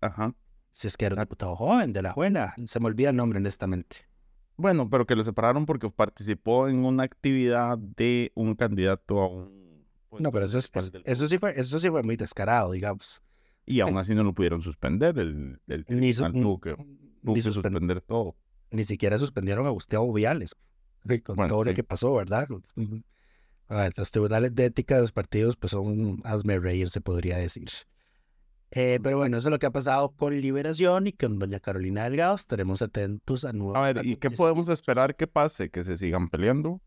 Ajá. 0.00 0.34
Si 0.76 0.88
es 0.88 0.98
que 0.98 1.06
era 1.06 1.14
un 1.14 1.20
diputado 1.22 1.56
joven 1.56 1.94
de 1.94 2.02
la 2.02 2.12
Juela. 2.12 2.54
Se 2.66 2.80
me 2.80 2.88
olvida 2.88 3.08
el 3.08 3.16
nombre, 3.16 3.38
honestamente. 3.38 4.06
Bueno, 4.58 4.90
pero 4.90 5.06
que 5.06 5.16
lo 5.16 5.24
separaron 5.24 5.64
porque 5.64 5.88
participó 5.88 6.68
en 6.68 6.84
una 6.84 7.02
actividad 7.02 7.78
de 7.78 8.30
un 8.34 8.54
candidato 8.54 9.20
a 9.20 9.26
un. 9.26 9.86
no, 10.18 10.30
pero 10.30 10.44
eso, 10.44 10.58
eso, 10.58 11.28
sí 11.28 11.38
fue, 11.38 11.58
eso 11.58 11.78
sí 11.78 11.88
fue 11.88 12.02
muy 12.02 12.16
descarado, 12.16 12.72
digamos. 12.72 13.22
Y 13.64 13.80
aún 13.80 13.96
así 13.98 14.14
no 14.14 14.22
lo 14.22 14.34
pudieron 14.34 14.60
suspender. 14.60 15.18
El, 15.18 15.58
el 15.66 15.86
ni, 15.88 16.12
tuvo 16.12 16.60
que, 16.60 16.76
suspender 17.40 18.02
todo. 18.02 18.36
Ni 18.70 18.84
siquiera 18.84 19.16
suspendieron 19.16 19.66
a 19.66 19.70
Gustavo 19.70 20.12
Viales. 20.12 20.56
Con 21.24 21.48
todo 21.48 21.64
lo 21.64 21.72
que 21.72 21.84
pasó, 21.84 22.12
¿verdad? 22.12 22.48
A 23.68 23.76
ver, 23.76 23.94
los 23.96 24.10
tribunales 24.10 24.54
de 24.54 24.66
ética 24.66 24.96
de 24.96 25.00
los 25.00 25.12
partidos, 25.12 25.56
pues 25.56 25.70
son 25.70 26.20
hazme 26.24 26.58
reír, 26.58 26.90
se 26.90 27.00
podría 27.00 27.38
decir. 27.38 27.70
Eh, 28.78 29.00
pero 29.02 29.16
bueno, 29.16 29.38
eso 29.38 29.48
es 29.48 29.50
lo 29.50 29.58
que 29.58 29.64
ha 29.64 29.70
pasado 29.70 30.10
con 30.10 30.38
Liberación 30.38 31.06
y 31.06 31.12
con 31.14 31.38
doña 31.38 31.60
Carolina 31.60 32.04
Delgado. 32.04 32.34
Estaremos 32.34 32.82
atentos 32.82 33.46
a 33.46 33.54
nuevos. 33.54 33.74
A 33.74 33.80
ver, 33.80 34.04
¿y 34.04 34.16
qué 34.16 34.30
podemos 34.30 34.68
esperar 34.68 35.16
que 35.16 35.26
pase? 35.26 35.70
¿Que 35.70 35.82
se 35.82 35.96
sigan 35.96 36.28
peleando? 36.28 36.82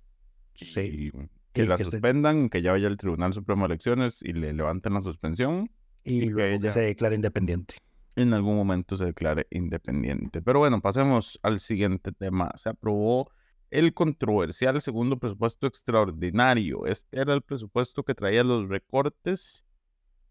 Sí. 0.54 1.12
que 1.52 1.66
la 1.66 1.84
suspendan, 1.84 2.50
que 2.50 2.62
ya 2.62 2.74
vaya 2.74 2.88
el 2.88 2.98
Tribunal 2.98 3.34
Supremo 3.34 3.64
de 3.64 3.74
Elecciones 3.74 4.22
y 4.22 4.34
le 4.34 4.54
levanten 4.54 4.94
la 4.94 5.02
suspensión. 5.02 5.72
Y, 6.04 6.32
que 6.32 6.54
ella 6.54 6.70
se 6.70 6.82
declare 6.82 7.16
independiente. 7.16 7.78
En 8.16 8.36
algún 8.36 8.56
momento 8.56 8.96
se 8.96 9.06
declare 9.06 9.48
independiente. 9.50 10.44
Pero 10.44 10.60
bueno, 10.60 10.82
pasemos 10.82 11.40
al 11.42 11.60
siguiente 11.60 12.12
tema. 12.12 12.52
Se 12.56 12.70
aprobó 12.70 13.32
el 13.72 13.96
controversial 13.96 14.80
segundo 14.80 15.18
presupuesto 15.18 15.66
extraordinario. 15.66 16.86
Este 16.86 17.20
era 17.20 17.34
el 17.34 17.42
presupuesto 17.42 18.04
que 18.04 18.14
traía 18.14 18.44
los 18.44 18.70
recortes 18.70 19.66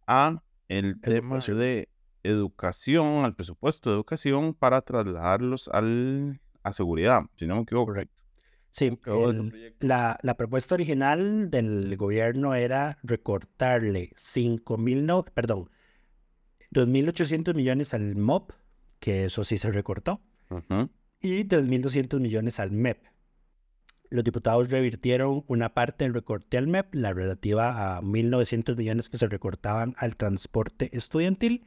a 0.07 0.41
el 0.69 1.01
tema 1.01 1.39
de 1.39 1.89
educación, 2.23 3.25
al 3.25 3.35
presupuesto 3.35 3.91
de 3.91 3.97
educación 3.97 4.55
para 4.55 4.83
trasladarlos 4.83 5.69
al, 5.69 6.41
a 6.63 6.73
seguridad, 6.73 7.23
si 7.37 7.47
no 7.47 7.57
me 7.57 7.63
equivoco. 7.63 7.93
Correcto. 7.93 8.15
Sí, 8.71 8.99
la, 9.81 10.19
la, 10.23 10.37
propuesta 10.37 10.75
original 10.75 11.51
del 11.51 11.97
gobierno 11.97 12.55
era 12.55 12.99
recortarle 13.03 14.13
5 14.15 14.77
mil, 14.77 15.07
no, 15.07 15.25
perdón, 15.25 15.71
2.800 16.73 17.55
millones 17.55 17.95
al 17.95 18.15
MOP, 18.15 18.53
que 19.01 19.25
eso 19.25 19.43
sí 19.43 19.57
se 19.57 19.73
recortó, 19.73 20.21
y 21.21 21.45
3.200 21.45 22.21
millones 22.21 22.61
al 22.61 22.71
MEP. 22.71 23.03
Los 24.11 24.25
diputados 24.25 24.71
revirtieron 24.71 25.45
una 25.49 25.75
parte 25.75 26.05
del 26.05 26.15
recorte 26.15 26.57
al 26.57 26.67
MEP, 26.67 26.95
la 26.95 27.13
relativa 27.13 27.97
a 27.97 28.01
1.900 28.01 28.77
millones 28.77 29.09
que 29.11 29.19
se 29.19 29.29
recortaban 29.29 29.95
al 29.99 30.17
transporte 30.17 30.89
estudiantil, 30.97 31.67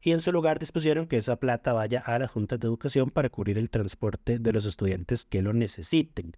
y 0.00 0.12
en 0.12 0.20
su 0.20 0.30
lugar 0.30 0.58
dispusieron 0.58 1.06
que 1.06 1.16
esa 1.16 1.36
plata 1.36 1.72
vaya 1.72 2.00
a 2.00 2.18
las 2.18 2.30
juntas 2.30 2.60
de 2.60 2.66
educación 2.66 3.10
para 3.10 3.30
cubrir 3.30 3.58
el 3.58 3.70
transporte 3.70 4.38
de 4.38 4.52
los 4.52 4.66
estudiantes 4.66 5.24
que 5.24 5.42
lo 5.42 5.52
necesiten. 5.52 6.36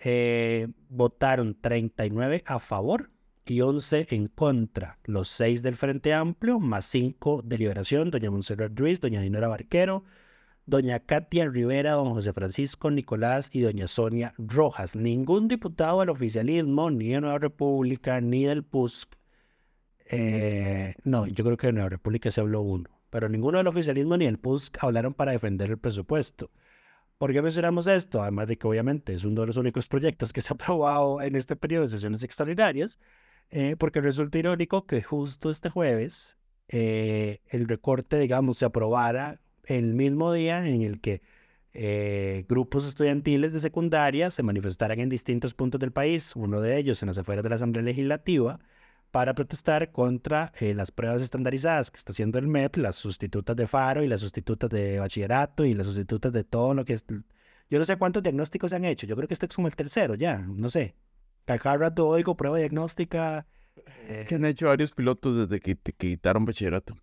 Eh, 0.00 0.68
votaron 0.88 1.58
39 1.60 2.42
a 2.46 2.58
favor 2.58 3.10
y 3.46 3.60
11 3.60 4.08
en 4.10 4.28
contra. 4.28 4.98
Los 5.04 5.28
6 5.28 5.62
del 5.62 5.76
Frente 5.76 6.14
Amplio, 6.14 6.58
más 6.58 6.86
5 6.86 7.42
de 7.44 7.58
Liberación, 7.58 8.10
doña 8.10 8.30
Monserrat 8.30 8.78
Ruiz, 8.78 9.00
doña 9.00 9.20
Dinora 9.20 9.48
Barquero, 9.48 10.04
doña 10.70 11.00
Katia 11.00 11.48
Rivera, 11.48 11.92
don 11.92 12.14
José 12.14 12.32
Francisco 12.32 12.90
Nicolás 12.90 13.50
y 13.52 13.60
doña 13.60 13.88
Sonia 13.88 14.34
Rojas. 14.38 14.94
Ningún 14.94 15.48
diputado 15.48 16.00
del 16.00 16.10
oficialismo, 16.10 16.90
ni 16.90 17.08
de 17.08 17.20
Nueva 17.20 17.40
República, 17.40 18.20
ni 18.20 18.44
del 18.44 18.62
PUSC. 18.62 19.16
Eh, 20.06 20.94
no, 21.02 21.26
yo 21.26 21.44
creo 21.44 21.56
que 21.56 21.66
de 21.66 21.72
Nueva 21.72 21.88
República 21.88 22.30
se 22.30 22.40
habló 22.40 22.62
uno, 22.62 22.88
pero 23.10 23.28
ninguno 23.28 23.58
del 23.58 23.66
oficialismo 23.66 24.16
ni 24.16 24.26
del 24.26 24.38
PUSC 24.38 24.82
hablaron 24.82 25.12
para 25.12 25.32
defender 25.32 25.70
el 25.70 25.78
presupuesto. 25.78 26.52
¿Por 27.18 27.32
qué 27.32 27.42
mencionamos 27.42 27.88
esto? 27.88 28.22
Además 28.22 28.46
de 28.46 28.56
que 28.56 28.66
obviamente 28.66 29.12
es 29.12 29.24
uno 29.24 29.40
de 29.40 29.48
los 29.48 29.56
únicos 29.56 29.88
proyectos 29.88 30.32
que 30.32 30.40
se 30.40 30.52
ha 30.52 30.54
aprobado 30.54 31.20
en 31.20 31.34
este 31.34 31.56
periodo 31.56 31.82
de 31.82 31.88
sesiones 31.88 32.22
extraordinarias, 32.22 33.00
eh, 33.50 33.74
porque 33.76 34.00
resulta 34.00 34.38
irónico 34.38 34.86
que 34.86 35.02
justo 35.02 35.50
este 35.50 35.68
jueves 35.68 36.36
eh, 36.68 37.40
el 37.48 37.66
recorte, 37.66 38.18
digamos, 38.20 38.58
se 38.58 38.64
aprobara 38.64 39.40
el 39.70 39.94
mismo 39.94 40.32
día 40.32 40.66
en 40.66 40.82
el 40.82 41.00
que 41.00 41.22
eh, 41.72 42.44
grupos 42.48 42.86
estudiantiles 42.86 43.52
de 43.52 43.60
secundaria 43.60 44.30
se 44.32 44.42
manifestaran 44.42 44.98
en 44.98 45.08
distintos 45.08 45.54
puntos 45.54 45.78
del 45.80 45.92
país, 45.92 46.34
uno 46.34 46.60
de 46.60 46.76
ellos 46.76 47.02
en 47.02 47.06
las 47.06 47.18
afueras 47.18 47.44
de 47.44 47.50
la 47.50 47.56
Asamblea 47.56 47.84
Legislativa, 47.84 48.58
para 49.12 49.34
protestar 49.34 49.92
contra 49.92 50.52
eh, 50.58 50.74
las 50.74 50.90
pruebas 50.90 51.22
estandarizadas 51.22 51.92
que 51.92 51.98
está 51.98 52.10
haciendo 52.10 52.38
el 52.38 52.48
MEP, 52.48 52.76
las 52.78 52.96
sustitutas 52.96 53.54
de 53.54 53.68
Faro 53.68 54.02
y 54.02 54.08
las 54.08 54.20
sustitutas 54.20 54.70
de 54.70 54.98
bachillerato 54.98 55.64
y 55.64 55.74
las 55.74 55.86
sustitutas 55.86 56.32
de 56.32 56.44
todo 56.44 56.74
lo 56.74 56.84
que 56.84 56.94
es... 56.94 57.04
Yo 57.70 57.78
no 57.78 57.84
sé 57.84 57.96
cuántos 57.96 58.24
diagnósticos 58.24 58.70
se 58.70 58.76
han 58.76 58.84
hecho, 58.84 59.06
yo 59.06 59.14
creo 59.14 59.28
que 59.28 59.34
este 59.34 59.46
es 59.46 59.54
como 59.54 59.68
el 59.68 59.76
tercero 59.76 60.16
ya, 60.16 60.38
no 60.38 60.70
sé. 60.70 60.96
Cada 61.44 61.76
rato 61.76 62.08
oigo 62.08 62.36
prueba 62.36 62.58
diagnóstica. 62.58 63.46
Es 64.08 64.24
que 64.24 64.34
han 64.34 64.44
hecho 64.44 64.66
varios 64.66 64.92
pilotos 64.92 65.48
desde 65.48 65.60
que, 65.60 65.76
que 65.76 65.92
quitaron 65.92 66.44
bachillerato. 66.44 66.96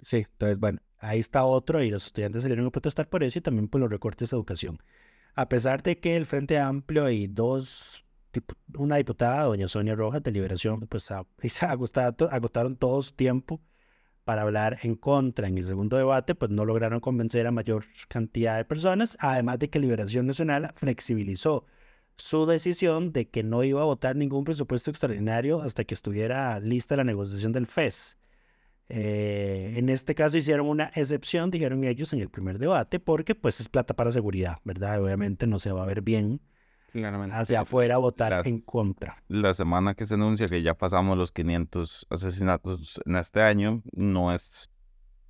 Sí, 0.00 0.26
entonces 0.32 0.58
bueno, 0.58 0.80
ahí 1.04 1.20
está 1.20 1.44
otro 1.44 1.82
y 1.82 1.90
los 1.90 2.06
estudiantes 2.06 2.42
salieron 2.42 2.66
a 2.66 2.70
protestar 2.70 3.08
por 3.08 3.22
eso 3.22 3.38
y 3.38 3.42
también 3.42 3.68
por 3.68 3.80
los 3.80 3.90
recortes 3.90 4.30
de 4.30 4.36
educación. 4.36 4.82
A 5.34 5.48
pesar 5.48 5.82
de 5.82 5.98
que 5.98 6.16
el 6.16 6.26
Frente 6.26 6.58
Amplio 6.58 7.10
y 7.10 7.26
dos, 7.26 8.04
una 8.76 8.96
diputada, 8.96 9.44
doña 9.44 9.68
Sonia 9.68 9.94
Rojas 9.94 10.22
de 10.22 10.30
Liberación, 10.32 10.86
pues 10.88 11.10
agotaron 11.62 12.76
todo 12.76 13.02
su 13.02 13.12
tiempo 13.12 13.60
para 14.24 14.42
hablar 14.42 14.78
en 14.82 14.94
contra 14.94 15.48
en 15.48 15.58
el 15.58 15.64
segundo 15.64 15.96
debate, 15.96 16.34
pues 16.34 16.50
no 16.50 16.64
lograron 16.64 17.00
convencer 17.00 17.46
a 17.46 17.50
mayor 17.50 17.84
cantidad 18.08 18.56
de 18.56 18.64
personas, 18.64 19.16
además 19.20 19.58
de 19.58 19.68
que 19.68 19.78
Liberación 19.78 20.26
Nacional 20.26 20.72
flexibilizó 20.74 21.66
su 22.16 22.46
decisión 22.46 23.12
de 23.12 23.28
que 23.28 23.42
no 23.42 23.64
iba 23.64 23.82
a 23.82 23.84
votar 23.84 24.16
ningún 24.16 24.44
presupuesto 24.44 24.90
extraordinario 24.90 25.60
hasta 25.60 25.84
que 25.84 25.94
estuviera 25.94 26.58
lista 26.60 26.96
la 26.96 27.04
negociación 27.04 27.52
del 27.52 27.66
FES. 27.66 28.18
Eh, 28.88 29.74
en 29.76 29.88
este 29.88 30.14
caso 30.14 30.36
hicieron 30.36 30.68
una 30.68 30.90
excepción, 30.94 31.50
dijeron 31.50 31.84
ellos 31.84 32.12
en 32.12 32.20
el 32.20 32.28
primer 32.28 32.58
debate, 32.58 33.00
porque 33.00 33.34
pues 33.34 33.60
es 33.60 33.68
plata 33.68 33.94
para 33.94 34.12
seguridad, 34.12 34.58
¿verdad? 34.64 35.02
Obviamente 35.02 35.46
no 35.46 35.58
se 35.58 35.72
va 35.72 35.82
a 35.82 35.86
ver 35.86 36.02
bien 36.02 36.40
hacia 37.32 37.60
afuera 37.60 37.96
votar 37.96 38.46
en 38.46 38.60
contra. 38.60 39.22
La 39.28 39.54
semana 39.54 39.94
que 39.94 40.06
se 40.06 40.14
anuncia 40.14 40.46
que 40.46 40.62
ya 40.62 40.74
pasamos 40.74 41.18
los 41.18 41.32
500 41.32 42.06
asesinatos 42.10 43.00
en 43.04 43.16
este 43.16 43.42
año, 43.42 43.82
no 43.92 44.32
es 44.32 44.70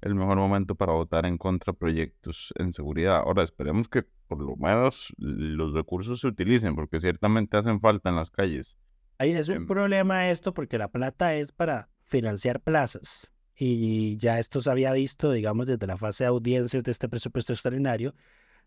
el 0.03 0.15
mejor 0.15 0.37
momento 0.37 0.75
para 0.75 0.93
votar 0.93 1.25
en 1.25 1.39
contra 1.39 1.73
proyectos 1.73 2.53
en 2.59 2.73
seguridad. 2.73 3.17
Ahora 3.17 3.43
esperemos 3.43 3.89
que 3.89 4.03
por 4.27 4.43
lo 4.43 4.57
menos 4.57 5.15
los 5.17 5.73
recursos 5.73 6.21
se 6.21 6.27
utilicen, 6.27 6.75
porque 6.75 7.01
ciertamente 7.01 7.57
hacen 7.57 7.81
falta 7.81 8.11
en 8.11 8.17
las 8.17 8.31
calles. 8.31 8.77
Ahí 9.19 9.31
es 9.31 9.49
un 9.49 9.57
em 9.57 9.67
problema 9.67 10.29
esto, 10.29 10.53
porque 10.53 10.77
la 10.77 10.89
plata 10.89 11.35
es 11.35 11.53
para 11.53 11.89
financiar 12.03 12.61
plazas. 12.61 13.33
Y 13.57 14.17
ya 14.17 14.39
esto 14.39 14.61
se 14.61 14.71
había 14.71 14.93
visto, 14.93 15.31
digamos, 15.31 15.67
desde 15.67 15.87
la 15.87 15.97
fase 15.97 16.25
de 16.25 16.29
audiencias 16.29 16.83
de 16.83 16.91
este 16.91 17.09
presupuesto 17.09 17.53
extraordinario, 17.53 18.15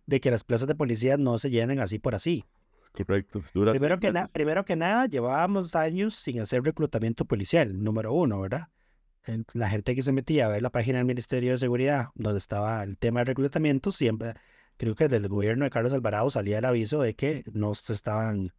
de 0.05 0.21
que 0.21 0.31
las 0.31 0.43
plazas 0.43 0.67
de 0.67 0.75
policía 0.75 1.17
no 1.17 1.37
se 1.39 1.49
llenen 1.49 1.79
así 1.79 1.99
por 1.99 2.15
así. 2.15 2.45
Correcto. 2.93 3.43
Primero 3.53 3.99
que, 3.99 4.13
primero 4.33 4.65
que 4.65 4.75
nada, 4.75 5.05
llevábamos 5.05 5.75
años 5.75 6.15
sin 6.15 6.39
hacer 6.39 6.63
reclutamiento 6.63 7.25
policial, 7.25 7.83
número 7.83 8.13
uno, 8.13 8.41
¿verdad? 8.41 8.69
La 9.53 9.69
gente 9.69 9.93
que 9.93 10.03
se 10.03 10.13
metía 10.13 10.45
a 10.45 10.49
ver 10.49 10.61
la 10.61 10.69
página 10.69 10.99
del 10.99 11.05
Ministerio 11.05 11.51
de 11.51 11.57
Seguridad, 11.57 12.07
donde 12.15 12.39
estaba 12.39 12.81
el 12.83 12.97
tema 12.97 13.19
de 13.19 13.25
reclutamiento, 13.25 13.91
siempre, 13.91 14.33
creo 14.77 14.95
que 14.95 15.05
desde 15.05 15.17
el 15.17 15.27
gobierno 15.27 15.65
de 15.65 15.69
Carlos 15.69 15.93
Alvarado 15.93 16.29
salía 16.29 16.59
el 16.59 16.65
aviso 16.65 17.01
de 17.01 17.13
que 17.13 17.43
no 17.51 17.75
se 17.75 17.93
estaban, 17.93 18.53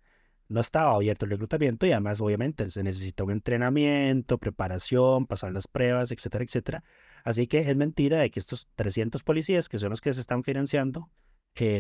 no 0.48 0.60
estaba 0.60 0.94
abierto 0.94 1.26
el 1.26 1.32
reclutamiento 1.32 1.86
y 1.86 1.92
además, 1.92 2.20
obviamente, 2.20 2.70
se 2.70 2.82
necesita 2.82 3.24
un 3.24 3.32
entrenamiento, 3.32 4.38
preparación, 4.38 5.26
pasar 5.26 5.52
las 5.52 5.68
pruebas, 5.68 6.10
etcétera, 6.10 6.44
etcétera. 6.44 6.84
Así 7.24 7.46
que 7.46 7.58
es 7.58 7.76
mentira 7.76 8.18
de 8.18 8.30
que 8.30 8.40
estos 8.40 8.68
300 8.76 9.22
policías, 9.24 9.68
que 9.68 9.78
son 9.78 9.90
los 9.90 10.00
que 10.00 10.12
se 10.14 10.20
están 10.20 10.42
financiando, 10.44 11.10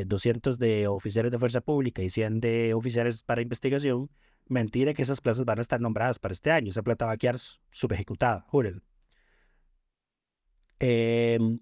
200 0.06 0.58
de 0.58 0.88
oficiales 0.88 1.30
de 1.30 1.38
fuerza 1.38 1.60
pública 1.60 2.02
y 2.02 2.10
100 2.10 2.40
de 2.40 2.74
oficiales 2.74 3.22
para 3.22 3.42
investigación, 3.42 4.10
mentira 4.46 4.94
que 4.94 5.02
esas 5.02 5.20
plazas 5.20 5.44
van 5.44 5.58
a 5.58 5.62
estar 5.62 5.80
nombradas 5.80 6.18
para 6.18 6.32
este 6.32 6.50
año. 6.50 6.70
Esa 6.70 6.82
plata 6.82 7.06
va 7.06 7.12
a 7.12 7.16
quedar 7.16 7.36
subejecutada, 7.70 8.44
júrenlo. 8.48 8.82
Em, 10.80 11.60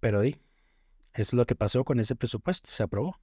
pero 0.00 0.20
di, 0.20 0.36
es 1.14 1.32
lo 1.32 1.46
que 1.46 1.54
pasó 1.54 1.84
con 1.84 2.00
ese 2.00 2.16
presupuesto, 2.16 2.70
se 2.70 2.82
aprobó. 2.82 3.20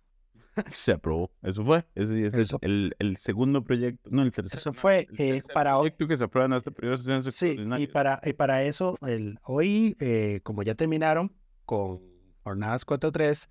Se 0.68 0.94
aprobó, 0.94 1.32
eso 1.42 1.64
fue. 1.64 1.86
Eso, 1.96 2.16
es 2.16 2.56
El, 2.62 2.96
el, 3.00 3.18
segundo 3.18 3.64
proyecto, 3.64 4.10
no, 4.12 4.22
el 4.22 4.32
tercero. 4.32 4.60
Eso 4.60 4.74
fue 4.74 5.08
eh, 5.18 5.42
para 5.54 5.78
hoy. 5.78 5.92
que 5.92 6.18
se 6.18 6.24
aprueba 6.24 6.46
en 6.48 6.54
este 6.54 6.72
periodo 6.72 6.98
Sí, 7.32 7.58
y 7.78 7.88
para, 7.88 8.22
y 8.24 8.34
para 8.34 8.64
eso, 8.64 8.98
el, 9.02 9.40
hoy, 9.44 9.96
eh, 10.00 10.40
como 10.44 10.64
ya 10.64 10.76
terminaron 10.76 11.34
con 11.66 12.02
jornadas 12.44 12.86
4-3, 12.86 13.50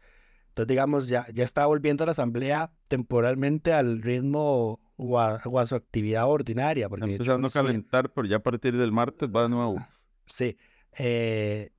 entonces, 0.54 0.68
digamos, 0.68 1.08
ya, 1.08 1.26
ya 1.32 1.42
está 1.42 1.66
volviendo 1.66 2.06
la 2.06 2.12
asamblea 2.12 2.72
temporalmente 2.86 3.72
al 3.72 4.00
ritmo 4.02 4.80
o 4.96 5.18
a, 5.18 5.66
su 5.66 5.74
actividad 5.74 6.28
ordinaria. 6.28 6.88
Porque 6.88 7.04
empezando 7.06 7.48
a 7.48 7.50
calentar, 7.50 8.12
pero 8.12 8.28
ya 8.28 8.36
a 8.36 8.42
partir 8.42 8.76
del 8.76 8.92
martes 8.92 9.28
va 9.28 9.42
de 9.42 9.48
nuevo. 9.48 9.84
Sí. 10.26 10.56
Eh, 10.96 11.72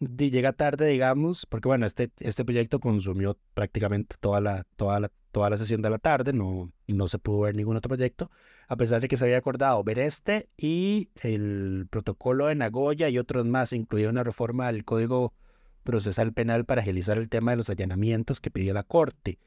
llega 0.00 0.52
tarde, 0.52 0.86
digamos, 0.88 1.46
porque 1.46 1.68
bueno, 1.68 1.86
este, 1.86 2.10
este 2.20 2.44
proyecto 2.44 2.80
consumió 2.80 3.38
prácticamente 3.54 4.16
toda 4.18 4.40
la, 4.40 4.64
toda 4.76 4.98
la, 4.98 5.12
toda 5.30 5.50
la 5.50 5.58
sesión 5.58 5.82
de 5.82 5.90
la 5.90 5.98
tarde, 5.98 6.32
no, 6.32 6.72
no 6.86 7.08
se 7.08 7.18
pudo 7.18 7.40
ver 7.40 7.54
ningún 7.54 7.76
otro 7.76 7.90
proyecto, 7.90 8.30
a 8.68 8.76
pesar 8.76 9.02
de 9.02 9.08
que 9.08 9.16
se 9.18 9.24
había 9.24 9.36
acordado 9.38 9.84
ver 9.84 9.98
este 9.98 10.48
y 10.56 11.10
el 11.22 11.86
protocolo 11.90 12.46
de 12.46 12.54
Nagoya 12.54 13.08
y 13.10 13.18
otros 13.18 13.44
más, 13.44 13.72
incluida 13.74 14.08
una 14.08 14.24
reforma 14.24 14.72
del 14.72 14.84
Código 14.84 15.34
procesal 15.82 16.32
penal 16.32 16.64
para 16.64 16.80
agilizar 16.80 17.18
el 17.18 17.28
tema 17.28 17.52
de 17.52 17.58
los 17.58 17.68
allanamientos 17.70 18.40
que 18.40 18.50
pidió 18.50 18.72
la 18.72 18.84
Corte. 18.84 19.38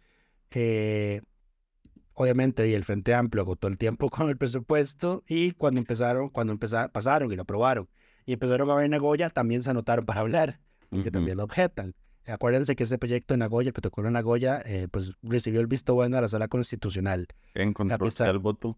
Eh, 0.51 1.21
obviamente, 2.13 2.67
y 2.67 2.73
el 2.73 2.83
Frente 2.83 3.15
Amplio 3.15 3.41
agotó 3.41 3.67
el 3.67 3.77
tiempo 3.79 4.09
con 4.11 4.29
el 4.29 4.37
presupuesto 4.37 5.23
y 5.27 5.51
cuando 5.53 5.79
empezaron, 5.79 6.29
cuando 6.29 6.53
empezaron, 6.53 6.91
pasaron 6.91 7.31
y 7.31 7.35
lo 7.35 7.41
aprobaron 7.41 7.89
y 8.25 8.33
empezaron 8.33 8.69
a 8.69 8.75
ver 8.75 8.89
Nagoya, 8.89 9.29
también 9.29 9.63
se 9.63 9.69
anotaron 9.69 10.05
para 10.05 10.21
hablar, 10.21 10.59
porque 10.89 11.11
también 11.11 11.37
lo 11.37 11.43
objetan. 11.43 11.95
Acuérdense 12.25 12.75
que 12.75 12.83
ese 12.83 12.97
proyecto 12.97 13.33
de 13.33 13.39
Nagoya, 13.39 13.69
el 13.69 13.73
protocolo 13.73 14.07
de 14.07 14.13
Nagoya, 14.13 14.61
eh, 14.65 14.87
pues 14.89 15.13
recibió 15.21 15.59
el 15.59 15.67
visto 15.67 15.93
bueno 15.93 16.17
a 16.17 16.21
la 16.21 16.27
sala 16.29 16.47
constitucional. 16.47 17.27
En 17.53 17.73
controversia 17.73 18.29
el 18.29 18.39
voto. 18.39 18.77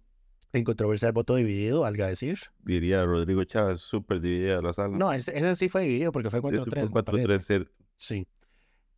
En 0.51 0.63
controversia 0.63 1.07
el 1.07 1.13
voto 1.13 1.35
dividido, 1.35 1.85
algo 1.85 2.03
a 2.05 2.07
decir. 2.07 2.39
Diría 2.63 3.05
Rodrigo 3.05 3.43
Chávez, 3.43 3.81
súper 3.81 4.19
dividida 4.21 4.61
la 4.61 4.73
sala. 4.73 4.97
No, 4.97 5.13
ese, 5.13 5.55
sí 5.55 5.69
fue 5.69 5.83
dividido 5.83 6.11
porque 6.11 6.29
fue 6.29 6.41
4-3. 6.41 6.89
4-3, 6.89 7.39
cierto. 7.41 7.71
Sí. 7.95 8.27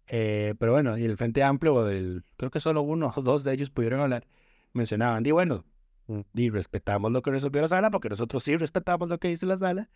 Eh, 0.07 0.55
pero 0.59 0.71
bueno, 0.71 0.97
y 0.97 1.03
el 1.03 1.17
Frente 1.17 1.43
Amplio, 1.43 1.89
el, 1.89 2.23
creo 2.37 2.49
que 2.49 2.61
solo 2.61 2.81
uno 2.81 3.11
o 3.13 3.21
dos 3.21 3.43
de 3.43 3.53
ellos 3.53 3.69
pudieron 3.69 3.99
hablar, 3.99 4.25
mencionaban, 4.71 5.25
y 5.25 5.31
bueno, 5.31 5.65
y 6.33 6.49
respetamos 6.49 7.11
lo 7.11 7.21
que 7.21 7.31
resolvió 7.31 7.61
la 7.61 7.67
sala, 7.67 7.91
porque 7.91 8.07
nosotros 8.07 8.43
sí 8.43 8.55
respetamos 8.55 9.09
lo 9.09 9.19
que 9.19 9.27
dice 9.27 9.45
la 9.45 9.57
sala, 9.57 9.89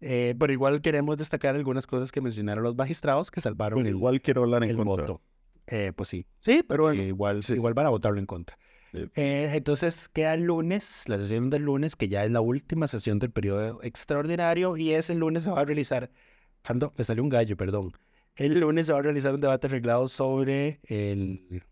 eh, 0.00 0.34
pero 0.38 0.52
igual 0.52 0.80
queremos 0.80 1.16
destacar 1.16 1.54
algunas 1.54 1.86
cosas 1.86 2.12
que 2.12 2.20
mencionaron 2.20 2.62
los 2.64 2.76
magistrados 2.76 3.30
que 3.30 3.40
salvaron 3.40 3.86
el, 3.86 3.94
igual 3.94 4.20
quiero 4.20 4.42
hablar 4.44 4.64
en 4.64 4.70
el 4.70 4.76
contra. 4.76 5.06
voto. 5.06 5.22
Eh, 5.66 5.92
pues 5.94 6.08
sí, 6.08 6.26
sí, 6.40 6.64
pero 6.66 6.92
igual, 6.94 7.40
igual 7.48 7.74
van 7.74 7.86
a 7.86 7.90
votarlo 7.90 8.18
en 8.18 8.26
contra. 8.26 8.58
Eh, 8.92 9.50
entonces 9.52 10.08
queda 10.08 10.34
el 10.34 10.44
lunes, 10.44 11.08
la 11.08 11.18
sesión 11.18 11.50
del 11.50 11.62
lunes, 11.62 11.94
que 11.94 12.08
ya 12.08 12.24
es 12.24 12.30
la 12.30 12.40
última 12.40 12.88
sesión 12.88 13.18
del 13.18 13.30
periodo 13.30 13.80
extraordinario, 13.82 14.76
y 14.76 14.92
ese 14.92 15.14
lunes 15.14 15.42
se 15.42 15.50
va 15.50 15.60
a 15.60 15.64
realizar, 15.64 16.10
ando, 16.64 16.94
me 16.96 17.04
salió 17.04 17.22
un 17.22 17.28
gallo, 17.28 17.56
perdón. 17.56 17.92
El 18.34 18.60
lunes 18.60 18.86
se 18.86 18.92
va 18.92 19.00
a 19.00 19.02
realizar 19.02 19.34
un 19.34 19.40
debate 19.40 19.66
arreglado 19.66 20.08
sobre 20.08 20.80
el 20.84 21.62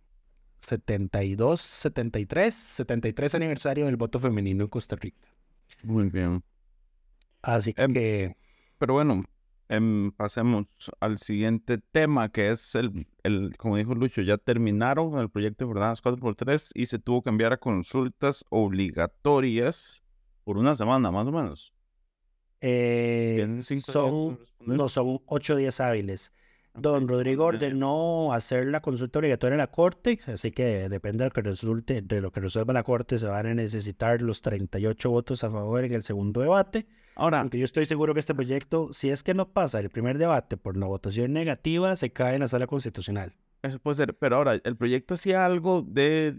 72, 0.59 1.61
73, 1.61 2.55
73 2.55 3.35
aniversario 3.35 3.87
del 3.87 3.97
voto 3.97 4.19
femenino 4.19 4.65
en 4.65 4.69
Costa 4.69 4.97
Rica. 4.97 5.29
Muy 5.83 6.11
bien. 6.11 6.43
Así 7.47 7.73
em, 7.77 7.93
que... 7.93 8.37
Pero 8.79 8.95
bueno, 8.95 9.25
em, 9.69 10.11
pasemos 10.11 10.67
al 10.99 11.19
siguiente 11.19 11.79
tema, 11.79 12.31
que 12.31 12.51
es 12.51 12.75
el, 12.75 13.07
el, 13.23 13.57
como 13.57 13.77
dijo 13.77 13.95
Lucho, 13.95 14.21
ya 14.23 14.37
terminaron 14.37 15.17
el 15.19 15.31
proyecto 15.31 15.65
de 15.65 15.69
jornadas 15.69 16.03
4x3 16.03 16.73
y 16.75 16.87
se 16.87 16.99
tuvo 16.99 17.23
que 17.23 17.31
enviar 17.31 17.53
a 17.53 17.59
consultas 17.59 18.45
obligatorias 18.51 20.03
por 20.43 20.59
una 20.59 20.75
semana, 20.75 21.13
más 21.13 21.27
o 21.29 21.33
menos. 21.33 21.73
Eh, 22.61 23.61
son, 23.81 24.41
no, 24.61 24.89
son 24.89 25.21
ocho 25.27 25.55
días 25.55 25.81
hábiles. 25.81 26.33
Don 26.75 27.07
Rodrigo 27.07 27.45
ordenó 27.45 28.33
hacer 28.33 28.67
la 28.67 28.81
consulta 28.81 29.21
obligatoria 29.21 29.55
en 29.55 29.59
la 29.59 29.71
Corte, 29.71 30.21
así 30.27 30.51
que 30.51 30.89
depende 30.89 31.23
de 31.23 31.29
lo 31.29 31.33
que 31.33 31.43
resulte, 31.43 32.03
de 32.03 32.21
lo 32.21 32.33
que 32.33 32.41
resuelva 32.41 32.75
la 32.75 32.83
Corte, 32.83 33.19
se 33.19 33.27
van 33.27 33.47
a 33.47 33.55
necesitar 33.55 34.21
los 34.21 34.43
38 34.43 35.09
votos 35.09 35.45
a 35.45 35.51
favor 35.51 35.85
en 35.85 35.95
el 35.95 36.03
segundo 36.03 36.41
debate. 36.41 36.87
Ahora, 37.17 37.41
aunque 37.41 37.59
yo 37.59 37.65
estoy 37.65 37.87
seguro 37.87 38.13
que 38.13 38.21
este 38.21 38.35
proyecto, 38.35 38.93
si 38.93 39.09
es 39.09 39.23
que 39.23 39.33
no 39.33 39.49
pasa 39.51 39.81
el 39.81 39.89
primer 39.89 40.19
debate 40.19 40.59
por 40.59 40.77
la 40.77 40.87
votación 40.87 41.33
negativa, 41.33 41.97
se 41.97 42.13
cae 42.13 42.35
en 42.35 42.41
la 42.41 42.49
sala 42.49 42.67
constitucional. 42.67 43.35
Eso 43.63 43.79
puede 43.79 43.95
ser, 43.95 44.15
pero 44.15 44.37
ahora, 44.37 44.61
¿el 44.63 44.77
proyecto 44.77 45.15
hacía 45.15 45.47
algo 45.47 45.81
de 45.81 46.39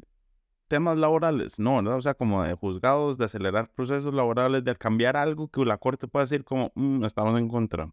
temas 0.68 0.96
laborales? 0.96 1.60
No, 1.60 1.82
¿no? 1.82 1.96
O 1.96 2.02
sea, 2.02 2.13
como 2.13 2.44
de 2.44 2.54
juzgados, 2.54 3.18
de 3.18 3.26
acelerar 3.26 3.72
procesos 3.74 4.13
laborales, 4.13 4.63
de 4.63 4.76
cambiar 4.76 5.18
algo 5.18 5.48
que 5.48 5.66
la 5.66 5.80
Corte 5.80 6.08
pueda 6.08 6.26
decir 6.26 6.44
como, 6.44 6.72
mm, 6.76 7.04
estamos 7.06 7.40
en 7.40 7.48
contra. 7.48 7.92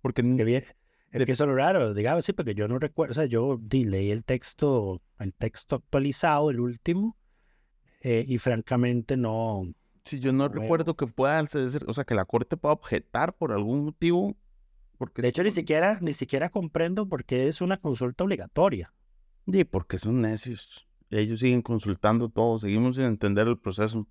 Porque... 0.00 0.22
Es 0.22 0.36
que, 0.36 0.44
bien, 0.44 0.64
es 1.10 1.26
que 1.26 1.32
eso 1.32 1.42
es 1.42 1.48
lo 1.48 1.56
raro, 1.56 1.92
digamos, 1.92 2.24
sí, 2.24 2.32
porque 2.32 2.54
yo 2.54 2.68
no 2.68 2.78
recuerdo, 2.78 3.10
o 3.10 3.14
sea, 3.14 3.24
yo 3.24 3.60
leí 3.68 4.12
el 4.12 4.24
texto, 4.24 5.02
el 5.18 5.34
texto 5.34 5.74
actualizado, 5.74 6.52
el 6.52 6.60
último, 6.60 7.16
eh, 8.00 8.24
y 8.28 8.38
francamente 8.38 9.16
no, 9.16 9.64
si 10.06 10.20
yo 10.20 10.32
no 10.32 10.48
recuerdo 10.48 10.96
que 10.96 11.06
pueda 11.06 11.42
decir, 11.42 11.84
o 11.86 11.92
sea, 11.92 12.04
que 12.04 12.14
la 12.14 12.24
corte 12.24 12.56
pueda 12.56 12.72
objetar 12.72 13.34
por 13.34 13.52
algún 13.52 13.84
motivo. 13.84 14.36
Porque 14.98 15.20
de 15.20 15.28
hecho, 15.28 15.42
ni 15.42 15.50
siquiera, 15.50 15.98
ni 16.00 16.14
siquiera 16.14 16.48
comprendo 16.48 17.06
por 17.06 17.24
qué 17.24 17.48
es 17.48 17.60
una 17.60 17.76
consulta 17.76 18.24
obligatoria. 18.24 18.94
Sí, 19.50 19.64
porque 19.64 19.98
son 19.98 20.22
necios. 20.22 20.86
Ellos 21.10 21.40
siguen 21.40 21.62
consultando 21.62 22.28
todo, 22.28 22.58
seguimos 22.58 22.96
sin 22.96 23.04
entender 23.04 23.46
el 23.46 23.58
proceso. 23.58 24.08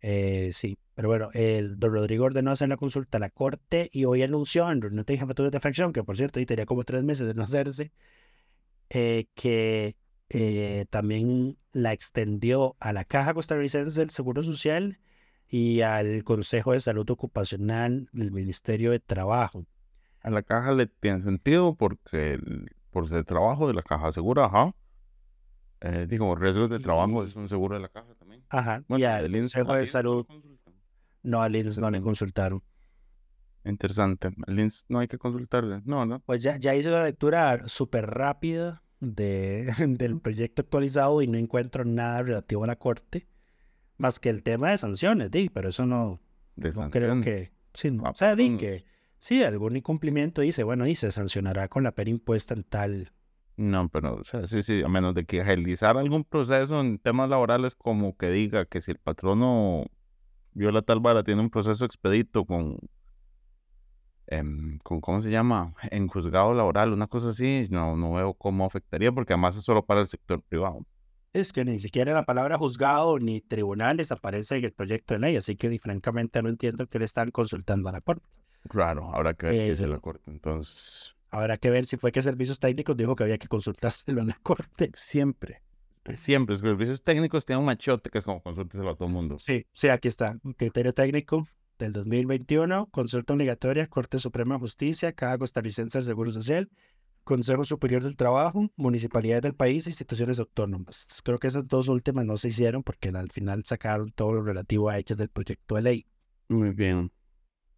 Eh, 0.00 0.50
sí, 0.52 0.78
pero 0.94 1.08
bueno, 1.08 1.30
el 1.32 1.78
don 1.78 1.92
Rodrigo 1.92 2.26
ordenó 2.26 2.50
hacer 2.50 2.68
la 2.68 2.76
consulta 2.76 3.16
a 3.16 3.20
la 3.20 3.30
corte 3.30 3.88
y 3.92 4.04
hoy 4.04 4.22
anunció 4.22 4.70
en 4.70 4.82
reunión 4.82 5.04
de 5.04 5.18
jefaturas 5.18 5.50
de 5.50 5.60
fracción, 5.60 5.92
que 5.92 6.04
por 6.04 6.16
cierto, 6.16 6.38
ahí 6.38 6.46
tenía 6.46 6.66
como 6.66 6.84
tres 6.84 7.02
meses 7.04 7.26
de 7.26 7.34
no 7.34 7.42
hacerse, 7.42 7.90
eh, 8.90 9.26
que 9.34 9.96
eh, 10.30 10.86
también 10.90 11.58
la 11.72 11.92
extendió 11.92 12.76
a 12.80 12.92
la 12.92 13.04
Caja 13.04 13.34
Costarricense 13.34 14.00
del 14.00 14.10
Seguro 14.10 14.42
Social 14.42 14.98
y 15.48 15.82
al 15.82 16.24
Consejo 16.24 16.72
de 16.72 16.80
Salud 16.80 17.08
Ocupacional 17.10 18.08
del 18.12 18.32
Ministerio 18.32 18.90
de 18.90 19.00
Trabajo. 19.00 19.66
A 20.22 20.30
la 20.30 20.42
caja 20.42 20.72
le 20.72 20.86
tiene 20.86 21.20
sentido 21.22 21.74
porque 21.74 22.34
el- 22.34 22.70
por 22.90 23.12
el 23.12 23.24
trabajo 23.24 23.68
de 23.68 23.74
la 23.74 23.82
caja 23.82 24.10
segura, 24.12 24.46
ajá. 24.46 24.74
Eh, 25.80 26.06
digo, 26.08 26.34
riesgos 26.34 26.70
de 26.70 26.78
trabajo 26.78 27.22
es 27.22 27.36
un 27.36 27.48
seguro 27.48 27.74
de 27.74 27.82
la 27.82 27.88
caja 27.88 28.14
también. 28.14 28.42
Ajá, 28.48 28.78
y 28.80 28.84
Bueno, 28.88 29.06
al 29.08 29.24
el 29.26 29.32
INS- 29.34 29.52
Consejo 29.52 29.72
al 29.72 29.80
de 29.80 29.86
Salud, 29.86 30.26
no 31.22 31.42
al 31.42 31.54
INS 31.56 31.78
no 31.78 31.90
le 31.90 32.00
consultaron. 32.00 32.62
Interesante. 33.64 34.30
El 34.46 34.58
INS 34.60 34.84
no 34.88 34.98
hay 35.00 35.08
que 35.08 35.18
consultarle. 35.18 35.82
No, 35.84 36.04
no. 36.06 36.20
Pues 36.20 36.42
ya, 36.42 36.56
ya 36.56 36.74
hice 36.74 36.90
la 36.90 37.04
lectura 37.04 37.66
súper 37.66 38.06
rápida 38.06 38.82
de, 39.00 39.72
del 39.88 40.20
proyecto 40.20 40.62
actualizado 40.62 41.22
y 41.22 41.26
no 41.26 41.38
encuentro 41.38 41.84
nada 41.84 42.22
relativo 42.22 42.64
a 42.64 42.66
la 42.68 42.76
corte, 42.76 43.26
más 43.98 44.18
que 44.20 44.30
el 44.30 44.42
tema 44.42 44.70
de 44.70 44.78
sanciones, 44.78 45.30
di, 45.30 45.48
pero 45.50 45.68
eso 45.68 45.86
no, 45.86 46.20
De 46.56 46.70
no 46.72 46.90
creo 46.90 47.20
que, 47.20 47.52
sí, 47.72 47.90
no, 47.90 48.04
Ah, 48.06 48.10
o 48.10 48.14
sea, 48.14 48.34
di 48.36 48.46
vamos. 48.46 48.60
que 48.60 48.84
sí, 49.18 49.42
algún 49.42 49.76
incumplimiento 49.76 50.42
dice, 50.42 50.64
bueno, 50.64 50.86
y 50.86 50.94
se 50.96 51.10
sancionará 51.12 51.68
con 51.68 51.82
la 51.84 51.92
pena 51.92 52.10
impuesta 52.10 52.54
en 52.54 52.64
tal, 52.64 53.12
No, 53.56 53.88
pero, 53.88 54.16
o 54.16 54.24
sea, 54.24 54.46
sí, 54.46 54.62
sí, 54.64 54.82
a 54.82 54.88
menos 54.88 55.14
de 55.14 55.24
que 55.26 55.40
agilizar 55.40 55.96
algún 55.96 56.24
proceso 56.24 56.80
en 56.80 56.98
temas 56.98 57.28
laborales, 57.28 57.76
como 57.76 58.16
que 58.16 58.30
diga 58.30 58.64
que 58.66 58.80
si 58.80 58.90
el 58.90 58.98
patrono 58.98 59.84
viola 60.54 60.82
tal 60.82 60.98
vara, 61.00 61.22
tiene 61.22 61.40
un 61.40 61.50
proceso 61.50 61.84
expedito 61.84 62.44
con, 62.46 62.78
em, 64.26 64.78
con, 64.78 65.00
¿cómo 65.00 65.22
se 65.22 65.30
llama? 65.30 65.74
En 65.90 66.08
juzgado 66.08 66.54
laboral, 66.54 66.92
una 66.92 67.06
cosa 67.06 67.28
así, 67.28 67.66
no, 67.70 67.96
no 67.96 68.12
veo 68.14 68.34
cómo 68.34 68.64
afectaría, 68.66 69.12
porque 69.12 69.32
además 69.34 69.56
es 69.56 69.64
solo 69.64 69.84
para 69.84 70.00
el 70.00 70.08
sector 70.08 70.42
privado. 70.42 70.86
es 71.32 71.52
que 71.52 71.64
ni 71.64 71.78
siquiera 71.80 72.12
la 72.14 72.24
palabra 72.24 72.58
juzgado 72.58 73.18
ni 73.18 73.40
tribunales 73.40 74.12
aparece 74.12 74.56
en 74.56 74.64
el 74.64 74.72
proyecto 74.72 75.14
de 75.14 75.20
ley, 75.20 75.36
así 75.36 75.56
que 75.56 75.76
francamente 75.78 76.40
no 76.42 76.48
entiendo 76.48 76.86
que 76.86 76.98
le 76.98 77.04
están 77.06 77.30
consultando 77.30 77.88
a 77.88 77.92
la 77.92 78.00
corte. 78.00 78.26
Raro, 78.64 79.14
habrá 79.14 79.34
que 79.34 79.46
ver 79.46 79.54
qué 79.56 79.70
dice 79.70 79.84
Eh, 79.84 79.88
la 79.88 79.98
corte. 79.98 80.30
Entonces, 80.30 81.14
Habrá 81.30 81.56
que 81.58 81.68
ver 81.70 81.84
si 81.84 81.96
fue 81.96 82.12
que 82.12 82.22
Servicios 82.22 82.60
Técnicos 82.60 82.96
dijo 82.96 83.16
que 83.16 83.24
había 83.24 83.38
que 83.38 83.48
consultárselo 83.48 84.22
a 84.22 84.24
la 84.24 84.38
corte. 84.42 84.90
siempre, 84.94 85.62
siempre, 86.14 86.52
los 86.54 86.60
servicios 86.60 87.02
técnicos 87.02 87.44
tienen 87.44 87.60
un 87.60 87.66
machote 87.66 88.10
que 88.10 88.18
es 88.18 88.24
como 88.24 88.40
consúlteselo 88.42 88.90
a 88.90 88.94
todo 88.94 89.08
el 89.08 89.14
mundo. 89.14 89.36
Sí, 89.38 89.66
sí, 89.72 89.88
aquí 89.88 90.06
está. 90.08 90.38
Un 90.44 90.52
criterio 90.52 90.92
técnico 90.94 91.48
del 91.78 91.92
2021, 91.92 92.86
consulta 92.90 93.34
obligatoria, 93.34 93.86
Corte 93.86 94.18
Suprema 94.18 94.54
de 94.54 94.60
Justicia, 94.60 95.12
Caja 95.12 95.38
Costarricense 95.38 95.98
del 95.98 96.04
Seguro 96.04 96.30
Social, 96.30 96.70
Consejo 97.24 97.64
Superior 97.64 98.02
del 98.02 98.16
Trabajo, 98.16 98.70
municipalidades 98.76 99.42
del 99.42 99.54
país, 99.54 99.86
instituciones 99.86 100.38
autónomas. 100.38 101.20
Creo 101.24 101.38
que 101.38 101.46
esas 101.48 101.66
dos 101.66 101.88
últimas 101.88 102.26
no 102.26 102.36
se 102.36 102.48
hicieron 102.48 102.82
porque 102.82 103.08
al 103.08 103.30
final 103.30 103.64
sacaron 103.64 104.12
todo 104.12 104.34
lo 104.34 104.42
relativo 104.42 104.88
a 104.90 104.98
hechos 104.98 105.16
del 105.16 105.30
proyecto 105.30 105.74
de 105.76 105.82
ley. 105.82 106.06
Muy 106.48 106.70
bien. 106.70 107.10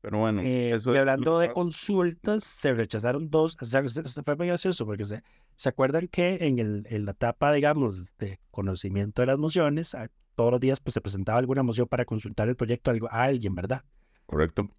Pero 0.00 0.18
bueno, 0.18 0.40
Eh, 0.42 0.70
eso 0.70 0.92
y 0.92 0.94
es 0.96 1.00
hablando 1.00 1.40
que 1.40 1.48
de 1.48 1.52
consultas, 1.54 2.44
se 2.44 2.72
rechazaron 2.72 3.30
dos. 3.30 3.56
O 3.60 3.64
sea, 3.64 3.86
se- 3.88 4.04
se 4.06 4.22
fue 4.22 4.36
muy 4.36 4.46
gracioso 4.48 4.84
porque 4.86 5.04
se, 5.04 5.22
se 5.56 5.68
acuerdan 5.68 6.06
que 6.08 6.38
en, 6.42 6.58
el, 6.58 6.86
en 6.90 7.04
la 7.06 7.12
etapa, 7.12 7.52
digamos, 7.52 8.12
de 8.18 8.38
conocimiento 8.50 9.22
de 9.22 9.26
las 9.26 9.38
mociones, 9.38 9.96
todos 10.36 10.52
los 10.52 10.60
días 10.60 10.78
pues, 10.78 10.94
se 10.94 11.00
presentaba 11.00 11.38
alguna 11.38 11.64
moción 11.64 11.88
para 11.88 12.04
consultar 12.04 12.48
el 12.48 12.54
proyecto 12.56 12.92
a 13.10 13.22
alguien, 13.22 13.54
¿verdad? 13.54 13.82
Correcto. 14.26 14.70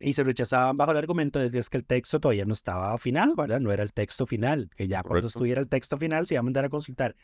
Y 0.00 0.12
se 0.12 0.22
rechazaban 0.22 0.76
bajo 0.76 0.92
el 0.92 0.98
argumento 0.98 1.38
de 1.38 1.50
que 1.50 1.58
es 1.58 1.70
que 1.70 1.78
el 1.78 1.84
texto 1.84 2.20
todavía 2.20 2.44
no 2.44 2.52
estaba 2.52 2.96
final, 2.98 3.34
¿verdad? 3.36 3.60
No 3.60 3.72
era 3.72 3.82
el 3.82 3.92
texto 3.92 4.26
final, 4.26 4.68
que 4.76 4.86
ya 4.86 5.02
cuando 5.02 5.26
estuviera 5.28 5.60
el 5.60 5.68
texto 5.68 5.96
final 5.96 6.26
se 6.26 6.34
iba 6.34 6.40
a 6.40 6.42
mandar 6.42 6.64
a 6.64 6.68
consultar. 6.68 7.16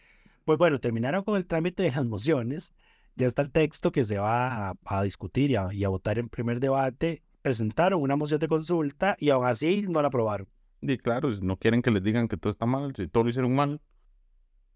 Pues 0.45 0.59
bueno, 0.59 0.79
terminaron 0.81 1.23
con 1.23 1.37
el 1.37 1.47
trámite 1.47 1.83
de 1.83 1.91
las 1.91 2.05
mociones, 2.05 2.73
ya 3.17 3.27
está 3.27 3.43
el 3.43 3.51
texto 3.51 3.93
que 3.93 4.05
se 4.05 4.19
va 4.19 4.71
a, 4.71 4.75
a 4.85 5.03
discutir 5.03 5.51
y 5.51 5.57
a, 5.57 5.73
y 5.73 5.85
a 5.85 5.89
votar 5.89 6.19
en 6.19 6.29
primer 6.29 6.59
debate. 6.61 7.23
Presentaron 7.43 8.01
una 8.01 8.17
moción 8.17 8.41
de 8.41 8.49
consulta 8.49 9.17
y 9.19 9.31
aún 9.31 9.47
así 9.47 9.83
no 9.83 10.01
la 10.01 10.09
aprobaron. 10.09 10.49
Y 10.81 10.99
claro, 10.99 11.31
no 11.43 11.57
quieren 11.57 11.83
que 11.83 11.91
les 11.91 12.03
digan 12.03 12.29
que 12.29 12.37
todo 12.37 12.51
está 12.51 12.67
mal, 12.67 12.95
si 12.97 13.07
todo 13.07 13.25
lo 13.25 13.31
hicieron 13.31 13.55
mal. 13.55 13.81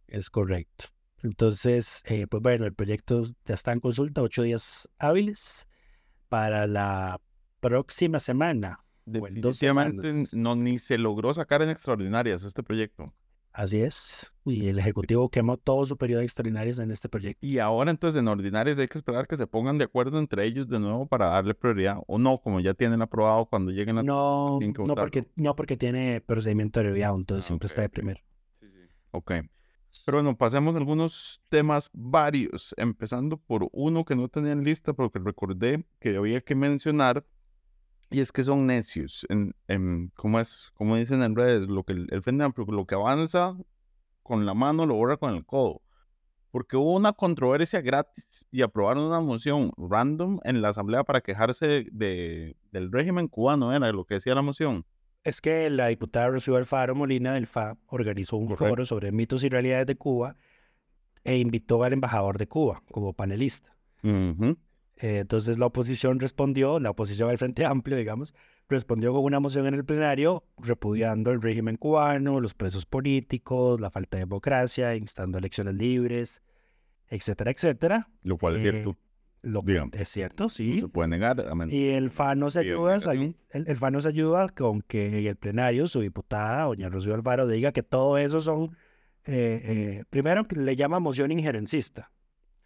Es 0.07 0.31
correcto. 0.31 0.87
Entonces, 1.23 2.03
eh, 2.07 2.27
pues 2.29 2.43
bueno, 2.43 2.65
el 2.65 2.75
proyecto 2.75 3.23
ya 3.45 3.55
está 3.55 3.73
en 3.73 3.81
consulta, 3.81 4.23
ocho 4.23 4.43
días 4.43 4.89
hábiles 4.99 5.67
para 6.29 6.67
la 6.67 7.21
próxima 7.61 8.21
semana. 8.21 8.85
Definitivamente 9.05 10.27
no 10.33 10.55
ni 10.55 10.79
se 10.79 10.99
logró 10.99 11.33
sacar 11.33 11.63
en 11.63 11.71
extraordinarias 11.71 12.45
este 12.45 12.63
proyecto. 12.63 13.09
Así 13.53 13.81
es. 13.81 14.33
Y 14.45 14.69
el 14.69 14.79
Ejecutivo 14.79 15.31
quemó 15.31 15.57
todo 15.57 15.85
su 15.87 15.97
periodo 15.97 16.21
de 16.21 16.27
extraordinarios 16.27 16.79
en 16.79 16.93
este 16.93 17.09
proyecto. 17.09 17.45
Y 17.45 17.59
ahora 17.59 17.91
entonces 17.91 18.21
en 18.21 18.29
ordinarias 18.29 18.79
hay 18.79 18.87
que 18.87 18.99
esperar 18.99 19.27
que 19.27 19.37
se 19.37 19.47
pongan 19.49 19.79
de 19.79 19.85
acuerdo 19.85 20.19
entre 20.21 20.45
ellos 20.45 20.69
de 20.69 20.79
nuevo 20.79 21.07
para 21.07 21.27
darle 21.29 21.55
prioridad 21.55 21.97
o 22.07 22.19
no, 22.19 22.39
como 22.39 22.61
ya 22.61 22.75
tienen 22.75 23.03
aprobado 23.03 23.47
cuando 23.47 23.73
lleguen 23.73 23.97
las... 23.97 24.05
No, 24.05 24.61
no 24.61 24.95
porque, 24.95 25.27
no 25.35 25.57
porque 25.57 25.77
tiene 25.77 26.21
procedimiento 26.21 26.79
abreviado, 26.79 27.17
entonces 27.17 27.47
Ah, 27.47 27.49
siempre 27.49 27.67
está 27.67 27.83
de 27.83 27.89
primero. 27.89 28.21
Ok. 29.11 29.33
Pero 30.05 30.19
bueno, 30.19 30.37
pasemos 30.37 30.75
a 30.75 30.79
algunos 30.79 31.41
temas 31.49 31.91
varios, 31.93 32.75
empezando 32.79 33.37
por 33.37 33.69
uno 33.73 34.05
que 34.05 34.17
no 34.17 34.29
tenía 34.29 34.53
en 34.53 34.65
lista, 34.65 34.93
pero 34.95 35.11
que 35.11 35.19
recordé 35.19 35.85
que 36.01 36.17
había 36.17 36.41
que 36.41 36.55
mencionar, 36.55 37.27
y 38.11 38.21
es 38.21 38.33
que 38.33 38.43
son 38.43 38.67
necios. 38.67 39.27
En, 39.29 40.13
¿cómo 40.15 40.41
es? 40.41 40.71
Como 40.75 40.97
dicen 40.97 41.23
en 41.23 41.37
redes, 41.37 41.69
lo 41.69 41.85
que 41.85 41.93
el, 41.93 42.07
el 42.11 42.23
Frente 42.23 42.45
Amplio, 42.45 42.67
lo 42.71 42.87
que 42.87 42.95
avanza 42.95 43.57
con 44.23 44.47
la 44.47 44.55
mano 44.55 44.87
lo 44.87 44.95
borra 44.95 45.17
con 45.17 45.35
el 45.35 45.45
codo. 45.45 45.83
Porque 46.51 46.77
hubo 46.79 46.95
una 46.97 47.13
controversia 47.13 47.83
gratis 47.83 48.47
y 48.51 48.63
aprobaron 48.63 49.05
una 49.05 49.21
moción 49.21 49.73
random 49.77 50.41
en 50.45 50.63
la 50.63 50.71
Asamblea 50.71 51.05
para 51.05 51.21
quejarse 51.21 51.85
de- 51.93 52.57
del 52.73 52.91
régimen 52.91 53.29
cubano, 53.29 53.75
era 53.75 53.93
lo 53.93 54.05
que 54.07 54.15
decía 54.15 54.35
la 54.35 54.43
moción. 54.43 54.87
Es 55.29 55.41
que 55.43 55.69
la 55.69 55.89
diputada 55.89 56.29
Rocío 56.29 56.57
Alfaro 56.57 56.95
Molina 56.95 57.35
del 57.35 57.47
FA 57.47 57.77
organizó 57.89 58.37
un 58.39 58.47
Correcto. 58.47 58.67
foro 58.69 58.87
sobre 58.87 59.13
mitos 59.13 59.45
y 59.45 59.49
realidades 59.51 59.87
de 59.87 59.97
Cuba 59.97 60.37
e 61.23 61.37
invitó 61.37 61.83
al 61.85 61.93
embajador 61.93 62.39
de 62.39 62.49
Cuba 62.49 62.83
como 62.91 63.13
panelista. 63.13 63.75
Eh, 64.03 65.19
entonces 65.19 65.59
la 65.59 65.67
oposición 65.67 66.19
respondió, 66.19 66.81
la 66.81 66.91
oposición 66.91 67.29
al 67.29 67.37
Frente 67.39 67.67
Amplio, 67.67 67.97
digamos, 67.97 68.35
respondió 68.71 69.13
con 69.13 69.23
una 69.25 69.39
moción 69.39 69.67
en 69.67 69.75
el 69.75 69.85
plenario 69.85 70.45
repudiando 70.59 71.31
el 71.31 71.43
régimen 71.43 71.77
cubano, 71.77 72.41
los 72.41 72.55
presos 72.55 72.87
políticos, 72.87 73.81
la 73.81 73.91
falta 73.91 74.17
de 74.17 74.25
democracia, 74.25 74.97
instando 74.97 75.37
a 75.37 75.41
elecciones 75.41 75.75
libres, 75.75 76.41
etcétera, 77.09 77.51
etcétera. 77.51 78.09
Lo 78.23 78.39
cual 78.39 78.57
es 78.57 78.65
Eh, 78.65 78.71
cierto. 78.73 78.97
Lo 79.43 79.63
Digamos. 79.63 79.95
es 79.95 80.09
cierto, 80.09 80.45
No 80.45 80.49
sí. 80.51 80.81
se 80.81 80.89
puede 80.89 81.09
negar. 81.09 81.41
a 81.41 81.55
menos- 81.55 81.73
Y 81.73 81.91
el 81.91 82.07
FA 82.11 82.35
nos 82.35 82.57
ayuda, 82.57 82.97
el, 82.97 83.35
el 83.69 83.93
nos 83.93 84.05
ayuda 84.07 84.49
con 84.49 84.83
que 84.83 85.19
en 85.21 85.27
el 85.27 85.37
plenario 85.37 85.87
su 85.87 86.01
diputada, 86.01 86.65
doña 86.65 86.89
Rocío 86.89 87.15
Alfaro, 87.15 87.47
diga 87.47 87.71
que 87.73 87.83
todo 87.85 88.19
eso 88.19 88.41
son, 88.41 88.77
eh, 89.25 89.61
eh, 89.65 90.05
primero 90.11 90.47
que 90.49 90.57
le 90.57 90.75
llama 90.75 90.99
moción 90.99 91.31
injerencista. 91.31 92.11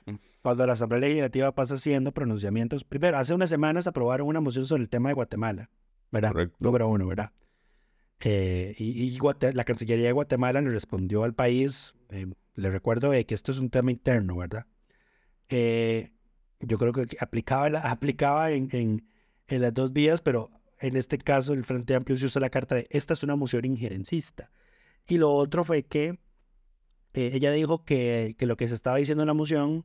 Mm. 0.06 0.14
Cuando 0.40 0.66
la 0.66 0.72
Asamblea 0.72 1.00
Legislativa 1.00 1.52
pasa 1.54 1.74
haciendo 1.74 2.12
pronunciamientos, 2.12 2.85
primero, 2.85 3.18
hace 3.18 3.35
unas 3.35 3.50
semanas 3.50 3.87
aprobaron 3.87 4.26
una 4.26 4.40
moción 4.40 4.66
sobre 4.66 4.82
el 4.82 4.88
tema 4.88 5.11
de 5.11 5.14
Guatemala, 5.14 5.70
¿verdad? 6.11 6.32
Correcto. 6.32 6.56
Número 6.61 6.88
uno, 6.88 7.06
¿verdad? 7.06 7.32
Eh, 8.24 8.74
y 8.78 9.02
y 9.14 9.18
la 9.52 9.64
Cancillería 9.64 10.06
de 10.06 10.12
Guatemala 10.12 10.61
le 10.61 10.70
respondió 10.70 11.24
al 11.24 11.35
país, 11.35 11.94
eh, 12.08 12.26
le 12.54 12.70
recuerdo 12.70 13.12
eh, 13.12 13.26
que 13.26 13.35
esto 13.35 13.50
es 13.52 13.58
un 13.58 13.68
tema 13.68 13.90
interno, 13.90 14.37
¿verdad? 14.37 14.66
Eh, 15.48 16.12
yo 16.62 16.79
creo 16.79 16.92
que 16.92 17.07
aplicaba, 17.20 17.79
aplicaba 17.90 18.51
en, 18.51 18.68
en, 18.72 19.07
en 19.48 19.62
las 19.62 19.75
dos 19.75 19.92
vías, 19.92 20.20
pero 20.20 20.51
en 20.79 20.96
este 20.96 21.18
caso 21.18 21.53
el 21.53 21.64
Frente 21.64 21.94
Amplio 21.94 22.16
se 22.16 22.27
usó 22.27 22.40
la 22.40 22.51
carta 22.51 22.75
de 22.75 22.87
esta 22.90 23.14
es 23.14 23.22
una 23.22 23.37
moción 23.37 23.64
injerencista. 23.64 24.51
Y 25.07 25.18
lo 25.18 25.33
otro 25.33 25.64
fue 25.64 25.85
que 25.85 26.20
eh, 27.14 27.31
ella 27.35 27.53
dijo 27.53 27.85
que, 27.85 28.35
que 28.38 28.46
lo 28.46 28.57
que 28.57 28.68
se 28.68 28.75
estaba 28.75 28.96
diciendo 28.96 29.22
en 29.22 29.29
la 29.29 29.35
moción 29.35 29.85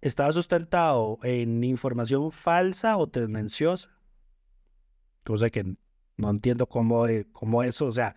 estaba 0.00 0.32
sustentado 0.32 1.18
en 1.22 1.62
información 1.64 2.30
falsa 2.30 2.96
o 2.96 3.08
tendenciosa. 3.08 3.90
Cosa 5.24 5.50
que 5.50 5.76
no 6.16 6.30
entiendo 6.30 6.68
cómo, 6.68 7.06
eh, 7.06 7.26
cómo 7.32 7.62
eso, 7.62 7.86
o 7.86 7.92
sea, 7.92 8.16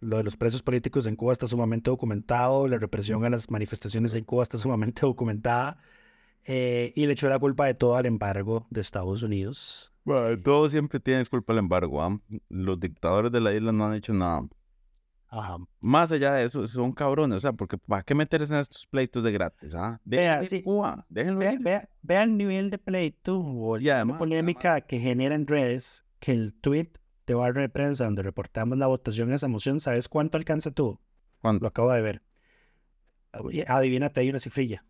lo 0.00 0.18
de 0.18 0.24
los 0.24 0.36
presos 0.36 0.62
políticos 0.62 1.06
en 1.06 1.16
Cuba 1.16 1.32
está 1.32 1.46
sumamente 1.46 1.90
documentado, 1.90 2.66
la 2.68 2.78
represión 2.78 3.24
a 3.24 3.30
las 3.30 3.50
manifestaciones 3.50 4.14
en 4.14 4.24
Cuba 4.24 4.42
está 4.42 4.58
sumamente 4.58 5.00
documentada, 5.06 5.78
eh, 6.44 6.92
y 6.96 7.06
le 7.06 7.12
echó 7.12 7.28
la 7.28 7.38
culpa 7.38 7.66
de 7.66 7.74
todo 7.74 7.96
al 7.96 8.06
embargo 8.06 8.66
de 8.70 8.80
Estados 8.80 9.22
Unidos. 9.22 9.92
Bueno, 10.04 10.40
todo 10.42 10.68
siempre 10.68 10.98
tiene 10.98 11.24
culpa 11.26 11.52
el 11.52 11.60
embargo. 11.60 12.02
¿ah? 12.02 12.18
Los 12.48 12.80
dictadores 12.80 13.30
de 13.30 13.40
la 13.40 13.54
isla 13.54 13.72
no 13.72 13.86
han 13.86 13.94
hecho 13.94 14.12
nada. 14.12 14.42
Ajá. 15.28 15.56
Más 15.80 16.12
allá 16.12 16.34
de 16.34 16.44
eso, 16.44 16.66
son 16.66 16.92
cabrones, 16.92 17.38
o 17.38 17.40
sea, 17.40 17.54
porque 17.54 17.78
¿para 17.78 18.02
qué 18.02 18.14
meterse 18.14 18.52
en 18.52 18.60
estos 18.60 18.86
pleitos 18.86 19.24
de 19.24 19.32
gratis? 19.32 19.74
Ah? 19.74 19.98
Vea, 20.04 20.44
sí. 20.44 20.62
Cuba, 20.62 21.06
déjenlo 21.08 21.38
Vea, 21.38 21.56
vea, 21.58 21.88
vea 22.02 22.22
el 22.22 22.36
nivel 22.36 22.68
de 22.68 22.76
pleito 22.76 23.40
o 23.40 23.78
la 23.78 23.96
además, 23.96 24.18
polémica 24.18 24.82
que 24.82 24.98
genera 24.98 25.34
en 25.34 25.46
redes 25.46 26.04
que 26.20 26.32
el 26.32 26.52
tweet 26.52 26.90
de 27.26 27.34
barra 27.34 27.62
de 27.62 27.70
prensa 27.70 28.04
donde 28.04 28.22
reportamos 28.22 28.76
la 28.76 28.88
votación 28.88 29.30
de 29.30 29.36
esa 29.36 29.48
moción, 29.48 29.80
¿sabes 29.80 30.06
cuánto 30.06 30.36
alcance 30.36 30.70
tuvo? 30.70 31.00
¿Cuánto? 31.40 31.62
Lo 31.62 31.68
acabo 31.68 31.90
de 31.92 32.02
ver. 32.02 32.22
Adivínate, 33.66 34.20
hay 34.20 34.28
una 34.28 34.38
cifrilla. 34.38 34.84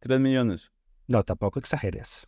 Tres 0.00 0.18
millones. 0.18 0.72
No, 1.08 1.24
tampoco 1.24 1.58
exageres. 1.58 2.26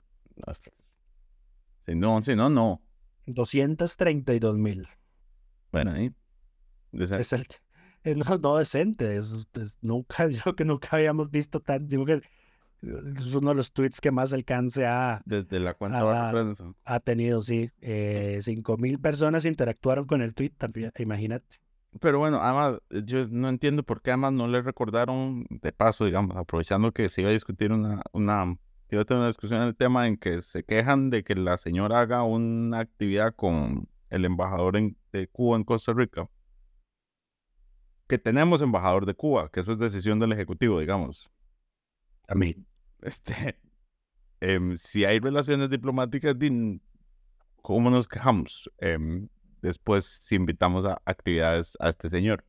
Si 1.86 1.94
no, 1.94 2.22
si 2.22 2.34
no, 2.34 2.48
no. 2.48 2.82
232 3.26 4.56
mil. 4.56 4.86
Bueno, 5.70 5.92
ahí. 5.92 6.10
Desa- 6.92 7.20
Es 7.20 7.32
el, 7.32 7.46
es 8.02 8.16
no, 8.16 8.38
no 8.38 8.56
decente. 8.56 9.16
Es, 9.16 9.46
es- 9.54 9.78
nunca, 9.82 10.26
yo 10.28 10.40
creo 10.42 10.56
que 10.56 10.64
nunca 10.64 10.88
habíamos 10.92 11.30
visto 11.30 11.60
tan. 11.60 11.88
Digo 11.88 12.04
que 12.04 12.22
es 12.82 13.34
uno 13.34 13.50
de 13.50 13.56
los 13.56 13.72
tweets 13.72 14.00
que 14.00 14.10
más 14.10 14.32
alcance 14.32 14.86
ha, 14.86 15.20
Desde 15.26 15.60
la 15.60 15.74
cuenta 15.74 16.30
prensa. 16.32 16.72
ha 16.84 17.00
tenido, 17.00 17.42
sí. 17.42 17.70
Eh, 17.82 18.40
5 18.42 18.78
mil 18.78 18.98
personas 18.98 19.44
interactuaron 19.44 20.06
con 20.06 20.22
el 20.22 20.32
tweet, 20.34 20.50
también, 20.56 20.90
imagínate. 20.98 21.56
Pero 22.00 22.18
bueno, 22.20 22.40
además, 22.40 22.78
eh, 22.88 23.02
yo 23.04 23.28
no 23.28 23.48
entiendo 23.48 23.82
por 23.82 24.00
qué 24.00 24.12
además 24.12 24.32
no 24.32 24.48
le 24.48 24.62
recordaron, 24.62 25.44
de 25.50 25.72
paso, 25.72 26.06
digamos, 26.06 26.36
aprovechando 26.38 26.92
que 26.92 27.08
se 27.10 27.20
iba 27.20 27.28
a 27.30 27.34
discutir 27.34 27.70
una, 27.72 28.00
una, 28.12 28.56
a 28.98 29.04
tener 29.04 29.18
una 29.18 29.28
discusión 29.28 29.62
en 29.62 29.68
el 29.68 29.76
tema 29.76 30.06
en 30.08 30.16
que 30.16 30.42
se 30.42 30.64
quejan 30.64 31.10
de 31.10 31.22
que 31.22 31.34
la 31.36 31.56
señora 31.58 32.00
haga 32.00 32.22
una 32.24 32.80
actividad 32.80 33.34
con 33.34 33.88
el 34.10 34.24
embajador 34.24 34.76
en- 34.76 34.96
de 35.12 35.28
Cuba 35.28 35.56
en 35.56 35.64
Costa 35.64 35.92
Rica. 35.92 36.28
Que 38.08 38.18
tenemos 38.18 38.60
embajador 38.60 39.06
de 39.06 39.14
Cuba, 39.14 39.48
que 39.50 39.60
eso 39.60 39.72
es 39.72 39.78
decisión 39.78 40.18
del 40.18 40.32
Ejecutivo, 40.32 40.80
digamos. 40.80 41.30
Amén. 42.26 42.66
Este, 43.02 43.32
em, 44.40 44.76
si 44.76 45.04
hay 45.04 45.20
relaciones 45.20 45.70
diplomáticas, 45.70 46.34
¿cómo 47.62 47.90
nos 47.90 48.08
quejamos? 48.08 48.70
Em, 48.78 49.28
después, 49.62 50.06
si 50.06 50.34
invitamos 50.34 50.84
a 50.84 51.00
actividades 51.04 51.76
a 51.80 51.90
este 51.90 52.08
señor. 52.08 52.44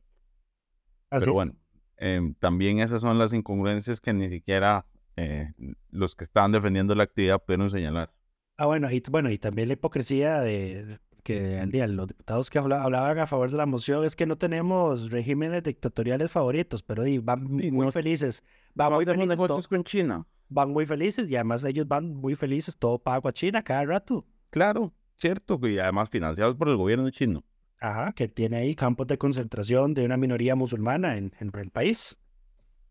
Así 1.10 1.20
Pero 1.24 1.34
bueno, 1.34 1.56
em, 1.98 2.34
también 2.34 2.80
esas 2.80 3.00
son 3.02 3.18
las 3.18 3.32
incongruencias 3.32 4.00
que 4.00 4.12
ni 4.12 4.28
siquiera 4.28 4.86
eh, 5.16 5.52
los 5.90 6.14
que 6.16 6.24
estaban 6.24 6.52
defendiendo 6.52 6.94
la 6.94 7.04
actividad 7.04 7.42
pudieron 7.42 7.70
señalar. 7.70 8.12
Ah, 8.56 8.66
bueno, 8.66 8.90
y 8.90 9.02
bueno, 9.10 9.30
y 9.30 9.38
también 9.38 9.68
la 9.68 9.74
hipocresía 9.74 10.40
de, 10.40 11.00
que 11.22 11.58
al 11.58 11.70
día 11.70 11.86
los 11.86 12.06
diputados 12.08 12.50
que 12.50 12.58
habla- 12.58 12.82
hablaban 12.82 13.18
a 13.18 13.26
favor 13.26 13.50
de 13.50 13.56
la 13.56 13.66
moción 13.66 14.04
es 14.04 14.14
que 14.16 14.26
no 14.26 14.36
tenemos 14.36 15.10
regímenes 15.10 15.62
dictatoriales 15.62 16.30
favoritos, 16.30 16.82
pero 16.82 17.02
di, 17.02 17.18
van 17.18 17.44
muy 17.44 17.70
no- 17.70 17.92
felices, 17.92 18.42
van 18.74 18.90
No 18.90 18.96
muy 18.96 19.04
felices, 19.04 19.68
con 19.68 19.84
China. 19.84 20.26
van 20.48 20.70
muy 20.70 20.86
felices 20.86 21.30
y 21.30 21.34
además 21.36 21.64
ellos 21.64 21.88
van 21.88 22.14
muy 22.14 22.34
felices, 22.34 22.76
todo 22.76 22.98
pago 22.98 23.28
a 23.28 23.32
China 23.32 23.62
cada 23.62 23.84
rato. 23.84 24.26
Claro, 24.50 24.92
cierto, 25.16 25.58
y 25.66 25.78
además 25.78 26.10
financiados 26.10 26.54
por 26.56 26.68
el 26.68 26.76
gobierno 26.76 27.08
chino. 27.10 27.42
Ajá, 27.80 28.12
que 28.12 28.28
tiene 28.28 28.58
ahí 28.58 28.74
campos 28.76 29.06
de 29.08 29.18
concentración 29.18 29.94
de 29.94 30.04
una 30.04 30.16
minoría 30.16 30.54
musulmana 30.54 31.16
en, 31.16 31.32
en 31.40 31.50
el 31.54 31.70
país. 31.70 32.16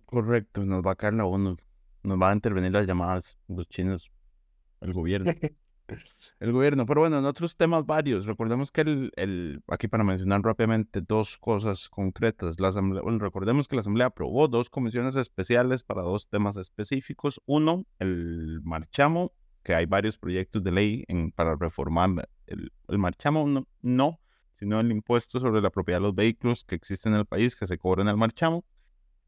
Correcto, 0.05 0.65
nos 0.65 0.81
va 0.85 0.91
a 0.91 0.95
caer 0.95 1.13
la 1.13 1.25
ONU. 1.25 1.55
Nos 2.03 2.17
van 2.17 2.31
a 2.31 2.33
intervenir 2.33 2.71
las 2.71 2.87
llamadas, 2.87 3.37
los 3.47 3.67
chinos, 3.67 4.11
el 4.81 4.93
gobierno. 4.93 5.31
El 6.39 6.53
gobierno, 6.53 6.85
pero 6.85 7.01
bueno, 7.01 7.19
en 7.19 7.25
otros 7.25 7.57
temas 7.57 7.85
varios. 7.85 8.25
Recordemos 8.25 8.71
que 8.71 8.81
el, 8.81 9.11
el 9.15 9.61
aquí 9.67 9.87
para 9.87 10.03
mencionar 10.03 10.41
rápidamente 10.41 11.01
dos 11.01 11.37
cosas 11.37 11.89
concretas. 11.89 12.59
La 12.59 12.69
asamblea, 12.69 13.01
bueno, 13.01 13.19
recordemos 13.19 13.67
que 13.67 13.75
la 13.75 13.81
Asamblea 13.81 14.07
aprobó 14.07 14.47
dos 14.47 14.69
comisiones 14.69 15.15
especiales 15.15 15.83
para 15.83 16.01
dos 16.01 16.29
temas 16.29 16.55
específicos. 16.55 17.41
Uno, 17.45 17.85
el 17.99 18.61
marchamo, 18.63 19.33
que 19.63 19.75
hay 19.75 19.85
varios 19.85 20.17
proyectos 20.17 20.63
de 20.63 20.71
ley 20.71 21.03
en, 21.07 21.31
para 21.31 21.55
reformar 21.55 22.29
el, 22.47 22.71
el 22.87 22.97
marchamo, 22.97 23.45
no, 23.47 23.67
no, 23.81 24.21
sino 24.53 24.79
el 24.79 24.91
impuesto 24.91 25.39
sobre 25.39 25.61
la 25.61 25.71
propiedad 25.71 25.99
de 25.99 26.03
los 26.03 26.15
vehículos 26.15 26.63
que 26.63 26.75
existe 26.75 27.09
en 27.09 27.15
el 27.15 27.25
país, 27.25 27.55
que 27.55 27.67
se 27.67 27.77
cobra 27.77 28.01
en 28.01 28.07
el 28.07 28.17
marchamo 28.17 28.63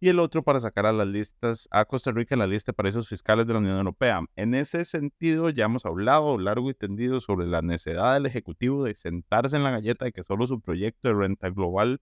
y 0.03 0.09
el 0.09 0.19
otro 0.19 0.43
para 0.43 0.59
sacar 0.59 0.85
a 0.85 0.91
las 0.91 1.07
listas, 1.07 1.69
a 1.71 1.85
Costa 1.85 2.11
Rica 2.11 2.35
en 2.35 2.39
la 2.39 2.47
lista 2.47 2.73
de 2.73 2.75
paraísos 2.75 3.07
fiscales 3.07 3.47
de 3.47 3.53
la 3.53 3.59
Unión 3.59 3.77
Europea. 3.77 4.19
En 4.35 4.53
ese 4.53 4.83
sentido, 4.83 5.49
ya 5.49 5.63
hemos 5.63 5.85
hablado 5.85 6.37
largo 6.37 6.69
y 6.69 6.73
tendido 6.73 7.21
sobre 7.21 7.47
la 7.47 7.61
necesidad 7.61 8.15
del 8.15 8.25
Ejecutivo 8.25 8.83
de 8.83 8.95
sentarse 8.95 9.55
en 9.55 9.63
la 9.63 9.71
galleta 9.71 10.03
de 10.03 10.11
que 10.11 10.21
solo 10.21 10.45
su 10.45 10.59
proyecto 10.59 11.07
de 11.07 11.13
renta 11.13 11.51
global 11.51 12.01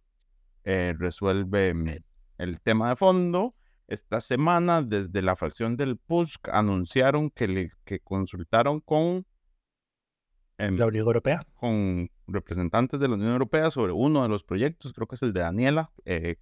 eh, 0.63 0.95
resuelve 0.97 1.75
mm, 1.75 1.89
el 2.39 2.59
tema 2.59 2.89
de 2.89 2.95
fondo. 2.95 3.53
Esta 3.87 4.19
semana, 4.19 4.81
desde 4.81 5.21
la 5.21 5.35
fracción 5.35 5.77
del 5.77 5.97
PUSC, 5.97 6.49
anunciaron 6.49 7.29
que, 7.29 7.47
le, 7.47 7.69
que 7.85 7.99
consultaron 7.99 8.79
con 8.79 9.27
em, 10.57 10.75
La 10.75 10.87
Unión 10.87 11.05
Europea. 11.05 11.45
con 11.53 12.09
representantes 12.25 12.99
de 12.99 13.07
la 13.07 13.13
Unión 13.13 13.33
Europea 13.33 13.69
sobre 13.69 13.91
uno 13.91 14.23
de 14.23 14.29
los 14.29 14.43
proyectos, 14.43 14.91
creo 14.91 15.05
que 15.05 15.13
es 15.13 15.21
el 15.21 15.33
de 15.33 15.41
Daniela, 15.41 15.91
eh, 16.05 16.37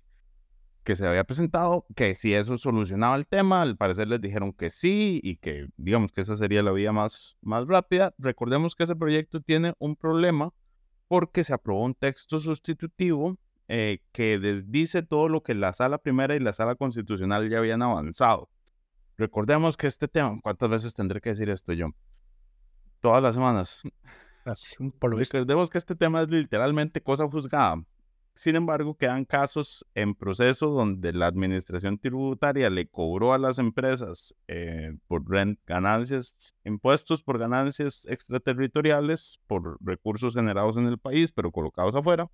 que 0.89 0.95
se 0.95 1.07
había 1.07 1.23
presentado, 1.23 1.85
que 1.95 2.15
si 2.15 2.33
eso 2.33 2.57
solucionaba 2.57 3.15
el 3.15 3.27
tema, 3.27 3.61
al 3.61 3.77
parecer 3.77 4.07
les 4.07 4.19
dijeron 4.19 4.53
que 4.53 4.71
sí 4.71 5.21
y 5.23 5.37
que 5.37 5.67
digamos 5.77 6.11
que 6.11 6.21
esa 6.21 6.35
sería 6.35 6.63
la 6.63 6.71
vía 6.71 6.91
más, 6.91 7.37
más 7.41 7.67
rápida. 7.67 8.15
Recordemos 8.17 8.73
que 8.73 8.85
ese 8.85 8.95
proyecto 8.95 9.39
tiene 9.39 9.75
un 9.77 9.95
problema 9.95 10.51
porque 11.07 11.43
se 11.43 11.53
aprobó 11.53 11.83
un 11.83 11.93
texto 11.93 12.39
sustitutivo 12.39 13.37
eh, 13.67 13.99
que 14.11 14.39
desdice 14.39 15.03
todo 15.03 15.29
lo 15.29 15.43
que 15.43 15.53
la 15.53 15.73
sala 15.73 15.99
primera 15.99 16.35
y 16.35 16.39
la 16.39 16.53
sala 16.53 16.73
constitucional 16.73 17.47
ya 17.51 17.59
habían 17.59 17.83
avanzado. 17.83 18.49
Recordemos 19.15 19.77
que 19.77 19.85
este 19.85 20.07
tema, 20.07 20.39
¿cuántas 20.41 20.69
veces 20.71 20.95
tendré 20.95 21.21
que 21.21 21.29
decir 21.29 21.51
esto 21.51 21.71
yo? 21.73 21.89
Todas 22.99 23.21
las 23.21 23.35
semanas. 23.35 23.83
Así, 24.43 24.75
por 24.97 25.11
lo 25.11 25.17
visto. 25.19 25.37
Recordemos 25.37 25.69
que 25.69 25.77
este 25.77 25.95
tema 25.95 26.23
es 26.23 26.29
literalmente 26.29 26.99
cosa 26.99 27.29
juzgada. 27.29 27.75
Sin 28.39 28.55
embargo, 28.55 28.95
quedan 28.95 29.25
casos 29.25 29.85
en 29.95 30.15
proceso 30.15 30.69
donde 30.69 31.11
la 31.11 31.27
administración 31.27 31.99
tributaria 31.99 32.69
le 32.69 32.87
cobró 32.87 33.33
a 33.33 33.37
las 33.37 33.59
empresas 33.59 34.33
eh, 34.47 34.93
por 35.07 35.25
ganancias, 35.65 36.55
impuestos 36.63 37.21
por 37.21 37.37
ganancias 37.37 38.05
extraterritoriales, 38.05 39.41
por 39.45 39.77
recursos 39.81 40.35
generados 40.35 40.77
en 40.77 40.87
el 40.87 40.97
país, 40.97 41.33
pero 41.33 41.51
colocados 41.51 41.95
afuera. 41.95 42.31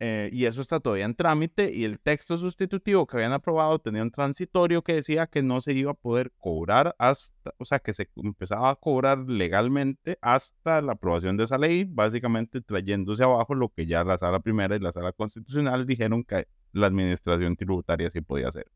Eh, 0.00 0.30
y 0.32 0.44
eso 0.44 0.60
está 0.60 0.78
todavía 0.78 1.06
en 1.06 1.14
trámite 1.16 1.72
y 1.72 1.84
el 1.84 1.98
texto 1.98 2.36
sustitutivo 2.38 3.04
que 3.04 3.16
habían 3.16 3.32
aprobado 3.32 3.80
tenía 3.80 4.00
un 4.02 4.12
transitorio 4.12 4.82
que 4.82 4.94
decía 4.94 5.26
que 5.26 5.42
no 5.42 5.60
se 5.60 5.72
iba 5.72 5.90
a 5.90 5.94
poder 5.94 6.30
cobrar 6.38 6.94
hasta, 7.00 7.52
o 7.58 7.64
sea, 7.64 7.80
que 7.80 7.92
se 7.92 8.08
empezaba 8.14 8.70
a 8.70 8.76
cobrar 8.76 9.18
legalmente 9.28 10.16
hasta 10.20 10.80
la 10.82 10.92
aprobación 10.92 11.36
de 11.36 11.44
esa 11.44 11.58
ley, 11.58 11.84
básicamente 11.84 12.60
trayéndose 12.60 13.24
abajo 13.24 13.56
lo 13.56 13.70
que 13.70 13.86
ya 13.86 14.04
la 14.04 14.18
sala 14.18 14.38
primera 14.38 14.76
y 14.76 14.78
la 14.78 14.92
sala 14.92 15.10
constitucional 15.10 15.84
dijeron 15.84 16.22
que 16.22 16.46
la 16.72 16.86
administración 16.86 17.56
tributaria 17.56 18.08
sí 18.08 18.20
podía 18.20 18.48
hacer. 18.48 18.66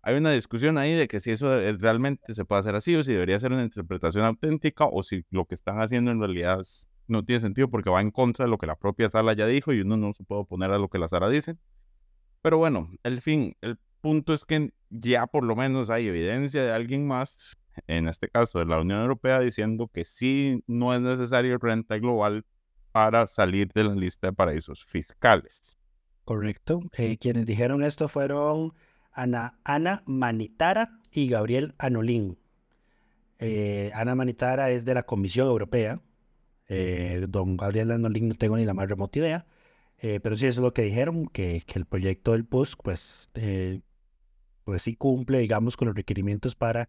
Hay 0.00 0.16
una 0.16 0.30
discusión 0.30 0.78
ahí 0.78 0.94
de 0.94 1.06
que 1.06 1.20
si 1.20 1.32
eso 1.32 1.50
realmente 1.76 2.32
se 2.32 2.46
puede 2.46 2.60
hacer 2.60 2.74
así 2.74 2.94
o 2.96 3.04
si 3.04 3.12
debería 3.12 3.38
ser 3.40 3.52
una 3.52 3.64
interpretación 3.64 4.24
auténtica 4.24 4.86
o 4.86 5.02
si 5.02 5.26
lo 5.30 5.44
que 5.44 5.54
están 5.54 5.80
haciendo 5.82 6.10
en 6.12 6.20
realidad 6.20 6.60
es- 6.60 6.88
no 7.08 7.24
tiene 7.24 7.40
sentido 7.40 7.68
porque 7.68 7.90
va 7.90 8.00
en 8.00 8.10
contra 8.10 8.44
de 8.44 8.50
lo 8.50 8.58
que 8.58 8.66
la 8.66 8.76
propia 8.76 9.08
sala 9.08 9.32
ya 9.32 9.46
dijo 9.46 9.72
y 9.72 9.80
uno 9.80 9.96
no 9.96 10.12
se 10.14 10.24
puede 10.24 10.42
oponer 10.42 10.70
a 10.70 10.78
lo 10.78 10.88
que 10.88 10.98
la 10.98 11.08
sala 11.08 11.28
dice. 11.28 11.56
Pero 12.42 12.58
bueno, 12.58 12.90
el 13.02 13.20
fin, 13.20 13.56
el 13.60 13.78
punto 14.00 14.32
es 14.32 14.44
que 14.44 14.72
ya 14.90 15.26
por 15.26 15.44
lo 15.44 15.56
menos 15.56 15.90
hay 15.90 16.06
evidencia 16.06 16.62
de 16.62 16.72
alguien 16.72 17.06
más, 17.06 17.58
en 17.86 18.08
este 18.08 18.28
caso 18.28 18.58
de 18.58 18.66
la 18.66 18.80
Unión 18.80 19.00
Europea, 19.00 19.40
diciendo 19.40 19.88
que 19.88 20.04
sí 20.04 20.62
no 20.66 20.94
es 20.94 21.00
necesario 21.00 21.58
renta 21.58 21.98
global 21.98 22.44
para 22.92 23.26
salir 23.26 23.72
de 23.72 23.84
la 23.84 23.94
lista 23.94 24.28
de 24.28 24.32
paraísos 24.32 24.84
fiscales. 24.84 25.78
Correcto. 26.24 26.80
Eh, 26.96 27.16
quienes 27.16 27.46
dijeron 27.46 27.82
esto 27.82 28.08
fueron 28.08 28.72
Ana, 29.12 29.58
Ana 29.64 30.02
Manitara 30.06 31.00
y 31.10 31.28
Gabriel 31.28 31.74
Anolín. 31.78 32.38
Eh, 33.38 33.90
Ana 33.94 34.14
Manitara 34.14 34.70
es 34.70 34.84
de 34.84 34.94
la 34.94 35.04
Comisión 35.04 35.46
Europea. 35.48 36.00
Eh, 36.68 37.26
don 37.28 37.56
Gabriel 37.56 38.00
no 38.00 38.34
tengo 38.36 38.56
ni 38.56 38.64
la 38.64 38.74
más 38.74 38.88
remota 38.88 39.18
idea. 39.18 39.46
Eh, 40.00 40.20
pero 40.20 40.36
sí, 40.36 40.46
eso 40.46 40.60
es 40.60 40.64
lo 40.64 40.72
que 40.72 40.82
dijeron, 40.82 41.26
que, 41.26 41.62
que 41.66 41.78
el 41.78 41.86
proyecto 41.86 42.32
del 42.32 42.44
PUSC, 42.44 42.80
pues, 42.82 43.30
eh, 43.34 43.80
pues 44.64 44.82
sí 44.82 44.94
cumple, 44.94 45.40
digamos, 45.40 45.76
con 45.76 45.88
los 45.88 45.96
requerimientos 45.96 46.54
para 46.54 46.88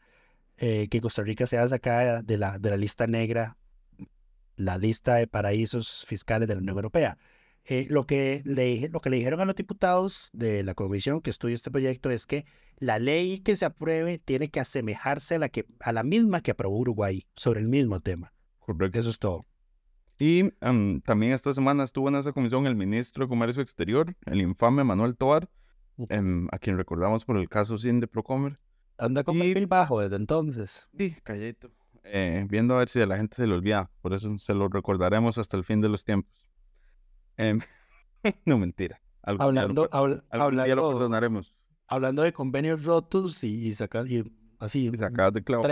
que 0.58 1.00
Costa 1.02 1.24
Rica 1.24 1.48
sea 1.48 1.65
sacada 1.70 2.22
de 2.22 2.38
la, 2.38 2.60
de 2.60 2.70
la 2.70 2.76
lista 2.76 3.08
negra, 3.08 3.58
la 4.58 4.78
lista 4.78 5.15
de 5.15 5.26
paraísos 5.26 6.04
fiscales 6.06 6.50
de 6.50 6.56
la 6.56 6.60
Unión 6.60 6.76
Europea. 6.76 7.18
Lo, 7.88 8.06
que 8.06 8.42
le, 8.44 8.89
lo 8.89 9.00
que 9.00 9.10
le 9.10 9.15
dijeron 9.15 9.39
a 9.39 9.46
los 9.46 9.56
diputados 9.56 10.30
de 10.34 10.65
la 10.65 10.74
comisión 10.74 11.22
que 11.22 11.30
estudia 11.30 11.56
este 11.56 11.72
proyecto 11.72 12.10
es 12.10 12.28
que 12.28 12.46
la 12.78 13.00
ley 13.00 13.39
que 13.39 13.56
se 13.56 13.63
apruebe 13.63 14.20
tiene 14.20 14.50
que 14.50 14.60
asemejarse 14.60 15.36
a 15.36 15.39
la, 15.39 15.48
que, 15.48 15.65
a 15.80 15.94
la 15.94 16.04
misma 16.04 16.42
que 16.42 16.52
aprobó 16.52 16.78
Uruguay 16.78 17.26
sobre 17.38 17.62
el 17.62 17.70
mismo 17.70 18.02
tema. 18.02 18.34
Correcto. 18.60 19.00
Eso 19.00 19.12
es 19.12 19.20
todo. 19.20 19.46
Y 20.19 20.51
em, 20.60 20.99
también 21.01 21.32
esta 21.32 21.53
semana 21.53 21.86
estuvo 21.86 22.10
en 22.10 22.15
esa 22.15 22.34
comisión 22.34 22.67
el 22.67 22.75
ministro 22.75 23.23
de 23.23 23.29
Comercio 23.29 23.63
Exterior, 23.63 24.13
el 24.25 24.41
infame 24.41 24.84
Manuel 24.84 25.15
Tovar, 25.15 25.49
em, 26.10 26.47
a 26.51 26.60
quien 26.60 26.75
recordamos 26.75 27.23
por 27.23 27.38
el 27.38 27.47
caso 27.47 27.77
SIN 27.77 28.01
de 28.01 28.08
Procomer. 28.08 28.60
Anda 28.97 29.23
con 29.23 29.39
perfil 29.39 29.65
bajo 29.67 30.01
desde 30.01 30.17
entonces. 30.17 30.89
Sí, 30.97 31.15
calladito. 31.23 31.71
Eh, 32.03 32.45
viendo 32.49 32.75
a 32.75 32.79
ver 32.79 32.89
si 32.89 33.01
a 33.01 33.05
la 33.05 33.15
gente 33.15 33.38
se 33.38 33.47
le 33.47 33.53
olvida. 33.53 33.89
Por 34.01 34.13
eso 34.13 34.38
se 34.38 34.53
lo 34.53 34.67
recordaremos 34.67 35.38
hasta 35.38 35.55
el 35.55 35.63
fin 35.63 35.79
de 35.79 35.88
los 35.88 36.03
tiempos. 36.03 36.49
Em, 37.38 37.62
no, 38.45 38.58
mentira. 38.58 39.01
hablando, 39.21 39.88
día 39.88 40.75
lo 40.75 40.89
perdonaremos. 40.89 41.55
Hablando 41.88 42.23
de 42.23 42.34
convenios 42.34 42.84
rotos 42.84 43.41
y, 43.45 43.69
y, 43.69 43.69
y 43.69 44.23
así. 44.60 44.88
Y 44.88 44.89
de 44.89 45.43
clavo. 45.43 45.63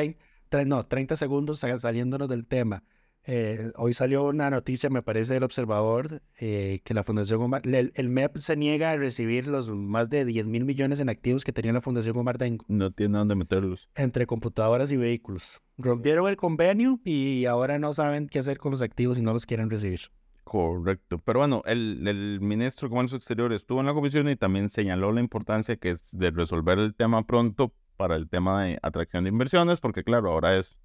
no, 0.66 0.86
30 0.86 1.18
segundos 1.18 1.60
saliéndonos 1.60 2.30
del 2.30 2.48
tema. 2.48 2.82
Eh, 3.30 3.74
hoy 3.76 3.94
salió 3.94 4.24
una 4.24 4.50
noticia, 4.50 4.90
me 4.90 5.02
parece, 5.02 5.34
del 5.34 5.44
observador, 5.44 6.22
eh, 6.40 6.80
que 6.86 6.94
la 6.94 7.04
Fundación 7.04 7.42
Omar, 7.42 7.62
el, 7.66 8.10
MEP 8.10 8.38
se 8.38 8.56
niega 8.56 8.92
a 8.92 8.96
recibir 8.96 9.48
los 9.48 9.70
más 9.70 10.10
de 10.10 10.24
10 10.24 10.46
mil 10.46 10.64
millones 10.64 11.02
en 11.02 11.10
activos 11.10 11.44
que 11.44 11.52
tenía 11.52 11.74
la 11.74 11.82
Fundación 11.82 12.18
Omar 12.18 12.38
Dengo. 12.38 12.64
No 12.70 12.90
tiene 12.92 13.18
dónde 13.18 13.36
meterlos. 13.36 13.90
Entre 13.96 14.26
computadoras 14.26 14.94
y 14.94 14.98
vehículos. 14.98 15.62
Rompieron 15.78 16.30
el 16.30 16.38
convenio 16.38 17.02
y 17.04 17.46
ahora 17.46 17.78
no 17.80 17.94
saben 17.94 18.30
qué 18.30 18.40
hacer 18.40 18.60
con 18.60 18.72
los 18.72 18.82
activos 18.82 19.18
y 19.18 19.22
no 19.22 19.34
los 19.34 19.46
quieren 19.46 19.70
recibir. 19.70 20.00
Correcto. 20.46 21.20
Pero 21.20 21.40
bueno, 21.40 21.62
el, 21.66 22.08
el 22.08 22.40
ministro 22.40 22.88
de 22.88 22.92
Comercio 22.92 23.18
Exterior 23.18 23.52
estuvo 23.52 23.82
en 23.82 23.88
la 23.88 23.94
comisión 23.94 24.30
y 24.30 24.38
también 24.38 24.70
señaló 24.70 25.12
la 25.12 25.20
importancia 25.20 25.76
que 25.76 25.90
es 25.90 26.18
de 26.18 26.32
resolver 26.32 26.80
el 26.80 26.96
tema 26.96 27.28
pronto 27.28 27.74
para 27.98 28.16
el 28.16 28.30
tema 28.30 28.64
de 28.64 28.80
atracción 28.82 29.26
de 29.26 29.32
inversiones, 29.32 29.82
porque 29.82 30.06
claro, 30.06 30.32
ahora 30.32 30.56
es 30.56 30.80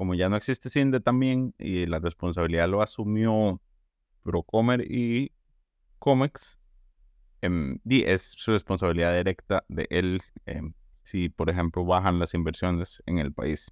como 0.00 0.14
ya 0.14 0.30
no 0.30 0.36
existe 0.36 0.70
CINDE 0.70 1.00
también 1.00 1.54
y 1.58 1.84
la 1.84 1.98
responsabilidad 1.98 2.70
lo 2.70 2.80
asumió 2.80 3.60
Procomer 4.22 4.80
y 4.80 5.30
Comex, 5.98 6.58
em, 7.42 7.78
es 7.84 8.22
su 8.22 8.52
responsabilidad 8.52 9.14
directa 9.14 9.62
de 9.68 9.86
él 9.90 10.22
em, 10.46 10.72
si, 11.04 11.28
por 11.28 11.50
ejemplo, 11.50 11.84
bajan 11.84 12.18
las 12.18 12.32
inversiones 12.32 13.02
en 13.04 13.18
el 13.18 13.34
país. 13.34 13.70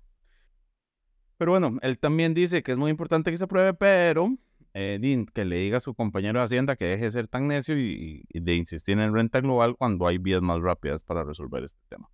Pero 1.39 1.53
bueno, 1.53 1.79
él 1.81 1.99
también 1.99 2.35
dice 2.35 2.63
que 2.63 2.73
es 2.73 2.77
muy 2.77 2.91
importante 2.91 3.31
que 3.31 3.39
se 3.39 3.45
apruebe, 3.45 3.73
pero 3.73 4.37
eh, 4.75 5.25
que 5.33 5.45
le 5.47 5.57
diga 5.57 5.79
a 5.79 5.81
su 5.81 5.95
compañero 5.95 6.41
de 6.41 6.45
Hacienda 6.45 6.77
que 6.77 6.85
deje 6.85 7.05
de 7.05 7.13
ser 7.13 7.29
tan 7.29 7.49
necio 7.49 7.75
y 7.79 8.23
de 8.35 8.55
insistir 8.55 8.99
en 8.99 9.15
renta 9.15 9.41
global 9.41 9.77
cuando 9.79 10.07
hay 10.07 10.19
vías 10.19 10.43
más 10.43 10.61
rápidas 10.61 11.05
para 11.05 11.25
resolver 11.25 11.65
este 11.65 11.81
tema. 11.89 12.11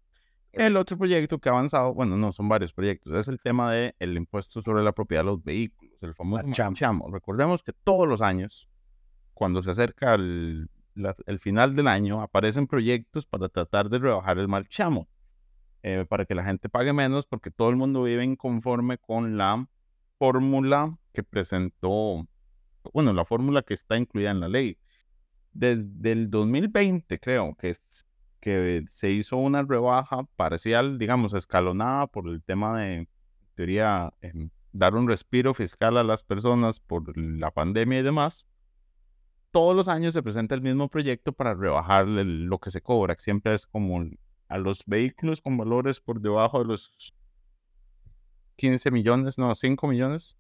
El 0.57 0.77
otro 0.77 0.97
proyecto 0.97 1.38
que 1.38 1.49
ha 1.49 1.53
avanzado, 1.53 1.95
bueno, 1.95 2.17
no, 2.17 2.33
son 2.33 2.49
varios 2.49 2.73
proyectos, 2.73 3.14
es 3.14 3.29
el 3.29 3.40
tema 3.40 3.73
del 3.73 3.95
el 3.99 4.17
impuesto 4.17 4.62
sobre 4.62 4.83
la 4.83 4.93
propiedad 4.93 5.23
de 5.23 5.27
los 5.27 5.43
vehículos, 5.43 5.95
el 6.01 6.14
famoso 6.14 6.45
chamo. 6.73 7.11
Recordemos 7.11 7.62
que 7.62 7.73
todos 7.73 8.07
los 8.07 8.21
años, 8.21 8.69
cuando 9.33 9.62
se 9.62 9.71
acerca 9.71 10.14
el, 10.14 10.69
el, 11.27 11.38
final 11.38 11.75
del 11.75 11.88
año, 11.88 12.23
aparecen 12.23 12.67
proyectos 12.67 13.27
para 13.27 13.49
tratar 13.49 13.88
de 13.90 13.99
rebajar 13.99 14.38
el 14.38 14.49
marchamo, 14.49 15.09
eh, 15.83 16.07
para 16.09 16.25
que 16.25 16.35
la 16.35 16.45
gente 16.45 16.69
pague 16.69 16.93
menos, 16.93 17.27
porque 17.27 17.51
todo 17.51 17.71
el 17.71 17.77
mundo 17.77 18.05
vive 18.05 18.25
inconforme 18.25 18.99
con 18.99 19.37
la 19.37 19.69
fórmula 20.19 20.97
que 21.12 21.23
presentó, 21.23 22.27
bueno, 22.93 23.12
la 23.12 23.25
fórmula 23.25 23.62
que 23.62 23.75
está 23.75 23.97
incluida 23.97 24.31
en 24.31 24.40
la 24.40 24.49
ley. 24.49 24.79
Desde 25.53 26.12
el 26.12 26.31
2020, 26.31 27.19
creo 27.21 27.55
que 27.55 27.77
que 28.44 28.85
se 28.88 29.11
hizo 29.11 29.38
una 29.38 29.62
rebaja 29.62 30.24
parcial, 30.37 30.98
digamos, 30.98 31.33
escalonada 31.33 32.07
por 32.09 32.28
el 32.28 32.42
tema 32.42 32.78
de, 32.78 33.09
teoría, 33.54 34.12
em, 34.20 34.50
dar 34.70 34.94
un 34.96 35.09
respiro 35.09 35.54
fiscal 35.54 35.96
a 35.96 36.04
las 36.04 36.22
personas 36.22 36.78
por 36.78 37.16
la 37.16 37.50
pandemia 37.50 38.00
y 38.00 38.02
demás. 38.02 38.46
Todos 39.50 39.74
los 39.74 39.88
años 39.88 40.12
se 40.12 40.22
presenta 40.22 40.54
el 40.54 40.61
mismo 40.61 40.90
proyecto 40.90 41.33
para 41.33 41.54
rebajar 41.54 42.07
lo 42.07 42.59
que 42.59 42.70
se 42.70 42.83
cobra. 42.83 43.16
Siempre 43.18 43.54
es 43.54 43.66
como 43.66 44.04
a 44.48 44.59
los 44.59 44.83
vehículos 44.85 45.40
con 45.40 45.57
valores 45.57 45.98
por 46.00 46.20
debajo 46.20 46.59
de 46.59 46.66
los 46.66 47.14
15 48.57 48.90
millones, 48.90 49.38
no, 49.38 49.54
5 49.54 49.88
millones, 49.88 50.37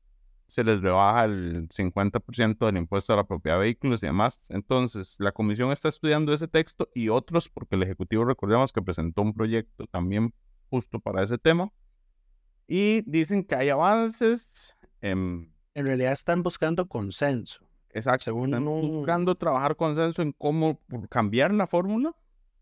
se 0.54 0.62
les 0.62 0.80
rebaja 0.80 1.24
el 1.24 1.68
50% 1.68 2.66
del 2.66 2.76
impuesto 2.76 3.12
a 3.12 3.16
la 3.16 3.24
propiedad 3.24 3.56
de 3.56 3.62
vehículos 3.62 4.04
y 4.04 4.06
demás. 4.06 4.40
Entonces, 4.48 5.16
la 5.18 5.32
comisión 5.32 5.72
está 5.72 5.88
estudiando 5.88 6.32
ese 6.32 6.46
texto 6.46 6.88
y 6.94 7.08
otros, 7.08 7.48
porque 7.48 7.74
el 7.74 7.82
Ejecutivo, 7.82 8.24
recordemos 8.24 8.72
que 8.72 8.80
presentó 8.80 9.22
un 9.22 9.34
proyecto 9.34 9.88
también 9.88 10.32
justo 10.70 11.00
para 11.00 11.24
ese 11.24 11.38
tema. 11.38 11.72
Y 12.68 13.02
dicen 13.02 13.42
que 13.42 13.56
hay 13.56 13.70
avances. 13.70 14.76
en 15.00 15.50
realidad 15.74 16.12
están 16.12 16.44
buscando 16.44 16.86
consenso. 16.86 17.66
Exacto. 17.90 18.26
Según 18.26 18.54
están 18.54 18.64
buscando 18.64 19.34
trabajar 19.34 19.74
consenso 19.74 20.22
en 20.22 20.30
cómo 20.30 20.80
cambiar 21.10 21.52
la 21.52 21.66
fórmula. 21.66 22.14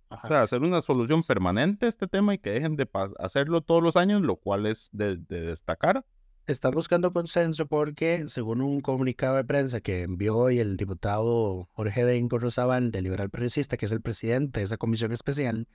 O 0.08 0.28
sea, 0.28 0.42
hacer 0.42 0.62
una 0.62 0.80
solución 0.80 1.22
permanente 1.22 1.84
a 1.84 1.88
este 1.90 2.06
tema 2.06 2.32
y 2.32 2.38
que 2.38 2.52
dejen 2.52 2.76
de 2.76 2.88
hacerlo 3.18 3.60
todos 3.60 3.82
los 3.82 3.96
años, 3.96 4.22
lo 4.22 4.36
cual 4.36 4.64
es 4.64 4.88
de 4.92 5.16
destacar 5.18 6.06
están 6.46 6.72
buscando 6.72 7.12
consenso 7.12 7.66
porque, 7.66 8.24
según 8.28 8.60
un 8.60 8.80
comunicado 8.80 9.36
de 9.36 9.44
prensa 9.44 9.80
que 9.80 10.02
envió 10.02 10.36
hoy 10.36 10.58
el 10.58 10.76
diputado 10.76 11.68
Jorge 11.72 12.04
Dengo 12.04 12.38
Rosabal, 12.38 12.90
del 12.90 13.04
Liberal 13.04 13.30
Progresista, 13.30 13.76
que 13.76 13.86
es 13.86 13.92
el 13.92 14.00
presidente 14.00 14.60
de 14.60 14.64
esa 14.64 14.76
comisión 14.76 15.12
especial, 15.12 15.68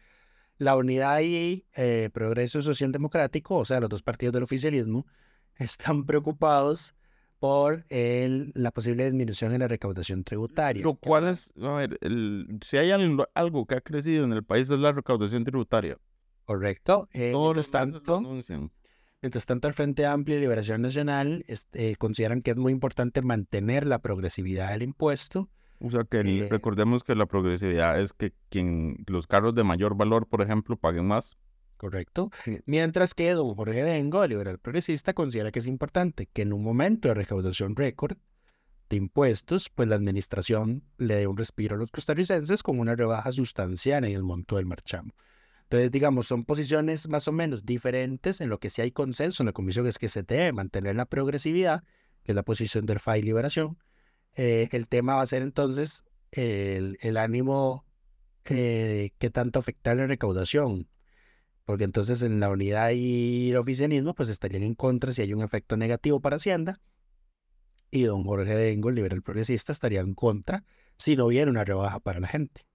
la 0.58 0.76
unidad 0.76 1.22
y 1.22 1.66
eh, 1.76 2.10
Progreso 2.14 2.62
Social 2.62 2.92
Democrático, 2.92 3.56
o 3.56 3.66
sea, 3.66 3.80
los 3.80 3.90
dos 3.90 4.04
partidos 4.04 4.34
del 4.34 4.44
oficialismo, 4.44 5.06
están 5.56 6.06
preocupados 6.06 6.94
por 7.40 7.86
el, 7.90 8.52
la 8.56 8.72
posible 8.72 9.06
disminución 9.06 9.54
en 9.54 9.60
la 9.60 9.68
recaudación 9.68 10.24
tributaria. 10.24 10.84
Lo 10.84 10.96
cual 10.96 11.28
es, 11.28 11.54
a 11.62 11.74
ver, 11.74 12.00
si 12.62 12.78
hay 12.78 12.92
algo, 12.92 13.66
que 13.68 13.76
ha 13.76 13.82
crecido 13.82 14.26
en 14.26 14.34
el 14.34 14.44
país 14.44 14.70
es 14.70 14.80
la 14.80 14.92
recaudación 14.92 15.44
tributaria. 15.44 15.98
Correcto. 16.46 17.08
Eh, 17.12 17.32
Todos 17.32 17.70
tanto, 17.70 18.22
Mientras 19.22 19.48
tanto, 19.48 19.68
el 19.68 19.74
Frente 19.74 20.06
Amplio 20.06 20.38
y 20.38 20.42
Liberación 20.42 20.82
Nacional 20.82 21.44
este, 21.48 21.96
consideran 21.96 22.42
que 22.42 22.52
es 22.52 22.58
muy 22.58 22.72
importante 22.72 23.22
mantener 23.24 23.88
la 23.88 24.00
progresividad 24.00 24.70
del 24.70 24.84
impuesto. 24.84 25.50
O 25.80 25.90
sea, 25.90 26.04
que 26.04 26.20
eh, 26.20 26.48
recordemos 26.50 27.04
que 27.04 27.16
la 27.16 27.26
progresividad 27.26 28.00
es 28.00 28.14
que 28.14 28.34
quien 28.50 29.04
los 29.08 29.26
carros 29.26 29.56
de 29.56 29.64
mayor 29.64 29.96
valor, 29.96 30.28
por 30.28 30.42
ejemplo, 30.42 30.78
paguen 30.78 31.06
más. 31.06 31.38
Correcto. 31.78 32.32
Mientras 32.66 33.14
que 33.14 33.32
don 33.32 33.56
Jorge 33.56 33.84
Dengo, 33.84 34.24
el 34.24 34.32
liberal 34.32 34.60
progresista, 34.60 35.14
considera 35.14 35.52
que 35.52 35.60
es 35.60 35.68
importante 35.68 36.28
que 36.28 36.42
en 36.44 36.54
un 36.54 36.64
momento 36.64 37.08
de 37.08 37.14
recaudación 37.14 37.76
récord 37.76 38.18
de 38.90 38.98
impuestos, 38.98 39.70
pues 39.70 39.88
la 39.88 39.96
administración 39.96 40.84
le 40.98 41.16
dé 41.16 41.28
un 41.28 41.38
respiro 41.38 41.76
a 41.76 41.80
los 41.80 41.92
costarricenses 41.92 42.64
con 42.64 42.80
una 42.80 42.96
rebaja 42.96 43.32
sustancial 43.32 44.06
en 44.06 44.14
el 44.14 44.24
monto 44.24 44.56
del 44.56 44.66
marchamo. 44.66 45.14
Entonces, 45.68 45.92
digamos, 45.92 46.28
son 46.28 46.46
posiciones 46.46 47.10
más 47.10 47.28
o 47.28 47.34
menos 47.34 47.66
diferentes. 47.66 48.40
En 48.40 48.48
lo 48.48 48.58
que 48.58 48.70
sí 48.70 48.82
hay 48.82 48.92
consenso 48.92 49.44
en 49.44 49.48
la 49.48 49.52
comisión 49.52 49.86
es 49.86 49.98
que 49.98 50.08
se 50.08 50.24
debe 50.24 50.54
mantener 50.54 50.96
la 50.96 51.06
progresividad, 51.06 51.84
que 52.24 52.32
es 52.32 52.36
la 52.36 52.44
posición 52.44 52.86
del 52.86 53.02
FAI 53.02 53.22
Liberación. 53.22 53.78
Eh, 54.36 54.70
el 54.72 54.88
tema 54.88 55.16
va 55.16 55.24
a 55.24 55.26
ser 55.26 55.42
entonces 55.42 56.04
el, 56.32 57.18
ánimo 57.18 57.86
eh, 58.46 59.12
que 59.18 59.30
tanto 59.30 59.60
afectar 59.60 59.98
la 59.98 60.08
recaudación. 60.08 60.88
Porque 61.66 61.84
entonces 61.84 62.22
en 62.22 62.40
la 62.40 62.50
unidad 62.50 62.92
y 62.92 63.52
el 63.52 63.58
oficialismo 63.58 64.16
pues 64.16 64.30
estarían 64.30 64.64
en 64.64 64.74
contra 64.74 65.12
si 65.12 65.22
hay 65.22 65.34
un 65.34 65.44
efecto 65.44 65.76
negativo 65.76 66.22
para 66.22 66.38
Hacienda. 66.38 66.80
Y 67.92 68.04
don 68.04 68.24
Jorge 68.24 68.56
Dengo, 68.56 68.88
el 68.88 68.96
liberal 68.96 69.22
progresista, 69.22 69.74
estaría 69.74 70.00
en 70.00 70.14
contra 70.14 70.64
si 70.98 71.18
no 71.18 71.26
hubiera 71.26 71.52
una 71.52 71.66
rebaja 71.66 72.00
para 72.00 72.22
la 72.22 72.30
gente. 72.30 72.66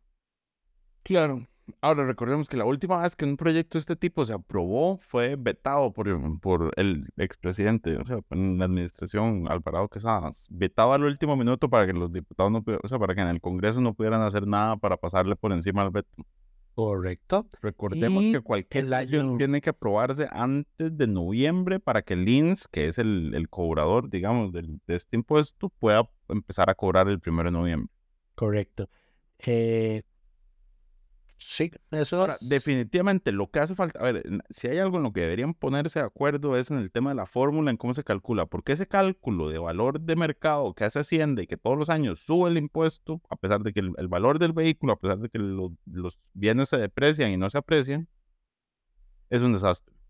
Claro, 1.04 1.48
Ahora 1.80 2.04
recordemos 2.04 2.48
que 2.48 2.56
la 2.56 2.64
última 2.64 3.00
vez 3.00 3.14
que 3.14 3.24
un 3.24 3.36
proyecto 3.36 3.78
de 3.78 3.80
este 3.80 3.96
tipo 3.96 4.24
se 4.24 4.32
aprobó 4.32 4.98
fue 4.98 5.36
vetado 5.36 5.92
por, 5.92 6.40
por 6.40 6.72
el 6.76 7.08
expresidente, 7.16 7.96
o 7.96 8.04
sea, 8.04 8.18
en 8.30 8.58
la 8.58 8.64
administración 8.64 9.46
Alvarado 9.48 9.88
Quesada. 9.88 10.30
Vetado 10.50 10.92
al 10.92 11.04
último 11.04 11.36
minuto 11.36 11.68
para 11.70 11.86
que 11.86 11.92
los 11.92 12.10
diputados 12.10 12.50
no 12.52 12.64
o 12.82 12.88
sea, 12.88 12.98
para 12.98 13.14
que 13.14 13.20
en 13.20 13.28
el 13.28 13.40
Congreso 13.40 13.80
no 13.80 13.94
pudieran 13.94 14.22
hacer 14.22 14.46
nada 14.46 14.76
para 14.76 14.96
pasarle 14.96 15.36
por 15.36 15.52
encima 15.52 15.82
al 15.82 15.90
veto. 15.90 16.10
Correcto. 16.74 17.46
Recordemos 17.60 18.24
que 18.32 18.40
cualquier 18.40 18.88
ley 18.88 19.06
tiene 19.36 19.60
que 19.60 19.70
aprobarse 19.70 20.26
antes 20.30 20.96
de 20.96 21.06
noviembre 21.06 21.80
para 21.80 22.02
que 22.02 22.14
el 22.14 22.26
INS, 22.26 22.66
que 22.66 22.86
es 22.86 22.98
el, 22.98 23.34
el 23.34 23.48
cobrador, 23.50 24.08
digamos, 24.08 24.52
de 24.52 24.78
este 24.86 25.16
impuesto, 25.16 25.68
pueda 25.68 26.08
empezar 26.28 26.70
a 26.70 26.74
cobrar 26.74 27.08
el 27.08 27.20
primero 27.20 27.50
de 27.50 27.58
noviembre. 27.58 27.92
Correcto. 28.34 28.88
Eh, 29.46 30.02
Sí, 31.44 31.72
eso 31.90 32.28
definitivamente 32.40 33.32
lo 33.32 33.50
que 33.50 33.58
hace 33.58 33.74
falta, 33.74 33.98
a 33.98 34.04
ver, 34.04 34.22
si 34.50 34.68
hay 34.68 34.78
algo 34.78 34.98
en 34.98 35.02
lo 35.02 35.12
que 35.12 35.22
deberían 35.22 35.54
ponerse 35.54 35.98
de 35.98 36.04
acuerdo 36.04 36.56
es 36.56 36.70
en 36.70 36.78
el 36.78 36.90
tema 36.90 37.10
de 37.10 37.16
la 37.16 37.26
fórmula, 37.26 37.70
en 37.70 37.76
cómo 37.76 37.94
se 37.94 38.04
calcula, 38.04 38.46
porque 38.46 38.72
ese 38.72 38.86
cálculo 38.86 39.48
de 39.48 39.58
valor 39.58 40.00
de 40.00 40.16
mercado 40.16 40.72
que 40.74 40.84
hace 40.84 41.00
Hacienda 41.00 41.42
y 41.42 41.46
que 41.46 41.56
todos 41.56 41.76
los 41.76 41.90
años 41.90 42.20
sube 42.20 42.48
el 42.48 42.58
impuesto, 42.58 43.20
a 43.28 43.36
pesar 43.36 43.62
de 43.62 43.72
que 43.72 43.80
el, 43.80 44.08
valor 44.08 44.38
del 44.38 44.52
vehículo, 44.52 44.92
a 44.92 45.00
pesar 45.00 45.18
de 45.18 45.28
que 45.28 45.38
los 45.38 46.18
bienes 46.32 46.68
se 46.68 46.78
deprecian 46.78 47.32
y 47.32 47.36
no 47.36 47.50
se 47.50 47.58
aprecian, 47.58 48.08
es 49.28 49.42
un 49.42 49.52
desastre. 49.52 50.01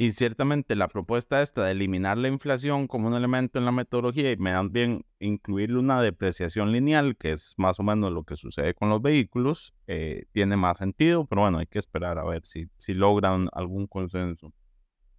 Y 0.00 0.12
ciertamente 0.12 0.76
la 0.76 0.88
propuesta 0.88 1.42
esta 1.42 1.62
de 1.62 1.72
eliminar 1.72 2.16
la 2.16 2.28
inflación 2.28 2.86
como 2.86 3.08
un 3.08 3.14
elemento 3.14 3.58
en 3.58 3.66
la 3.66 3.70
metodología 3.70 4.32
y 4.32 4.36
me 4.38 4.50
dan 4.50 4.72
bien 4.72 5.04
incluirle 5.18 5.78
una 5.78 6.00
depreciación 6.00 6.72
lineal, 6.72 7.18
que 7.18 7.32
es 7.32 7.52
más 7.58 7.78
o 7.80 7.82
menos 7.82 8.10
lo 8.10 8.24
que 8.24 8.36
sucede 8.36 8.72
con 8.72 8.88
los 8.88 9.02
vehículos, 9.02 9.74
eh, 9.88 10.24
tiene 10.32 10.56
más 10.56 10.78
sentido, 10.78 11.26
pero 11.26 11.42
bueno, 11.42 11.58
hay 11.58 11.66
que 11.66 11.78
esperar 11.78 12.18
a 12.18 12.24
ver 12.24 12.46
si, 12.46 12.70
si 12.78 12.94
logran 12.94 13.50
algún 13.52 13.86
consenso 13.86 14.54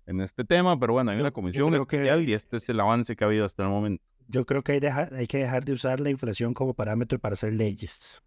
en 0.07 0.19
este 0.19 0.45
tema, 0.45 0.79
pero 0.79 0.93
bueno, 0.93 1.11
hay 1.11 1.19
una 1.19 1.29
comisión 1.29 1.75
especial 1.75 2.27
y 2.27 2.33
este 2.33 2.57
es 2.57 2.67
el 2.67 2.79
avance 2.79 3.15
que 3.15 3.23
ha 3.23 3.27
habido 3.27 3.45
hasta 3.45 3.61
el 3.61 3.69
momento. 3.69 4.03
Yo 4.29 4.47
creo 4.47 4.63
que 4.63 4.71
hay, 4.71 4.79
hay 5.15 5.27
que 5.27 5.37
dejar 5.37 5.63
de 5.63 5.73
usar 5.73 5.99
la 5.99 6.09
inflación 6.09 6.55
como 6.55 6.73
parámetro 6.73 7.19
para 7.19 7.33
hacer 7.33 7.53
leyes. 7.53 8.23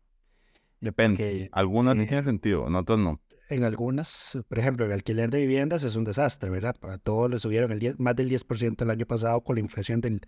Depende. 0.84 1.48
algunas 1.50 1.96
eh, 1.96 2.06
tienen 2.06 2.24
sentido, 2.24 2.68
en 2.68 2.76
otras 2.76 3.00
no. 3.00 3.20
En 3.48 3.62
algunas, 3.64 4.38
por 4.48 4.58
ejemplo, 4.58 4.86
el 4.86 4.92
alquiler 4.92 5.30
de 5.30 5.38
viviendas 5.38 5.82
es 5.82 5.96
un 5.96 6.04
desastre, 6.04 6.48
¿verdad? 6.48 6.76
Para 6.80 6.98
todos 6.98 7.30
le 7.30 7.38
subieron 7.38 7.72
el 7.72 7.94
más 7.98 8.16
del 8.16 8.30
10% 8.30 8.82
el 8.82 8.90
año 8.90 9.06
pasado 9.06 9.42
con 9.42 9.56
la 9.56 9.60
inflación 9.60 10.00
del 10.00 10.22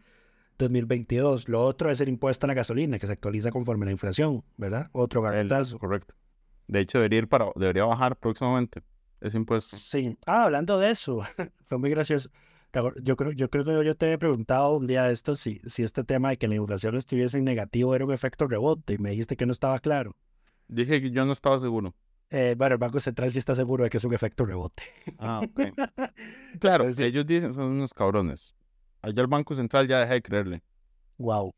2022. 0.58 1.48
Lo 1.48 1.62
otro 1.62 1.90
es 1.90 2.00
el 2.00 2.08
impuesto 2.08 2.46
a 2.46 2.48
la 2.48 2.54
gasolina, 2.54 2.98
que 2.98 3.06
se 3.06 3.12
actualiza 3.12 3.50
conforme 3.50 3.84
a 3.84 3.86
la 3.86 3.92
inflación, 3.92 4.44
¿verdad? 4.56 4.90
Otro 4.92 5.22
gargantazo. 5.22 5.78
Correcto. 5.78 6.14
De 6.68 6.80
hecho, 6.80 6.98
debería, 6.98 7.20
ir 7.20 7.28
para, 7.28 7.46
debería 7.54 7.84
bajar 7.84 8.16
próximamente 8.16 8.82
ese 9.20 9.38
impuesto. 9.38 9.76
Sí. 9.76 10.18
Ah, 10.26 10.44
hablando 10.44 10.78
de 10.78 10.90
eso, 10.90 11.22
fue 11.64 11.78
muy 11.78 11.90
gracioso. 11.90 12.30
Yo 13.02 13.16
creo, 13.16 13.32
yo 13.32 13.48
creo 13.48 13.64
que 13.64 13.86
yo 13.86 13.96
te 13.96 14.04
había 14.04 14.18
preguntado 14.18 14.76
un 14.76 14.86
día 14.86 15.04
de 15.04 15.14
esto 15.14 15.34
si, 15.34 15.62
si 15.66 15.82
este 15.82 16.04
tema 16.04 16.30
de 16.30 16.36
que 16.36 16.46
la 16.46 16.56
inflación 16.56 16.94
estuviese 16.96 17.38
en 17.38 17.44
negativo 17.44 17.94
era 17.94 18.04
un 18.04 18.12
efecto 18.12 18.46
rebote 18.46 18.94
y 18.94 18.98
me 18.98 19.10
dijiste 19.10 19.36
que 19.36 19.46
no 19.46 19.52
estaba 19.52 19.78
claro. 19.78 20.14
Dije 20.68 21.00
que 21.00 21.10
yo 21.10 21.24
no 21.24 21.32
estaba 21.32 21.58
seguro. 21.58 21.94
Eh, 22.30 22.54
bueno, 22.58 22.74
el 22.74 22.78
Banco 22.78 23.00
Central 23.00 23.30
sí 23.32 23.38
está 23.38 23.54
seguro 23.54 23.84
de 23.84 23.90
que 23.90 23.98
es 23.98 24.04
un 24.04 24.14
efecto 24.14 24.44
rebote. 24.44 24.82
Ah, 25.18 25.40
ok. 25.44 25.60
claro, 26.60 26.86
ellos 26.88 27.26
dicen 27.26 27.54
son 27.54 27.72
unos 27.72 27.94
cabrones. 27.94 28.54
Allá 29.02 29.22
el 29.22 29.28
Banco 29.28 29.54
Central 29.54 29.86
ya 29.86 30.00
deja 30.00 30.14
de 30.14 30.22
creerle. 30.22 30.62
Wow. 31.18 31.54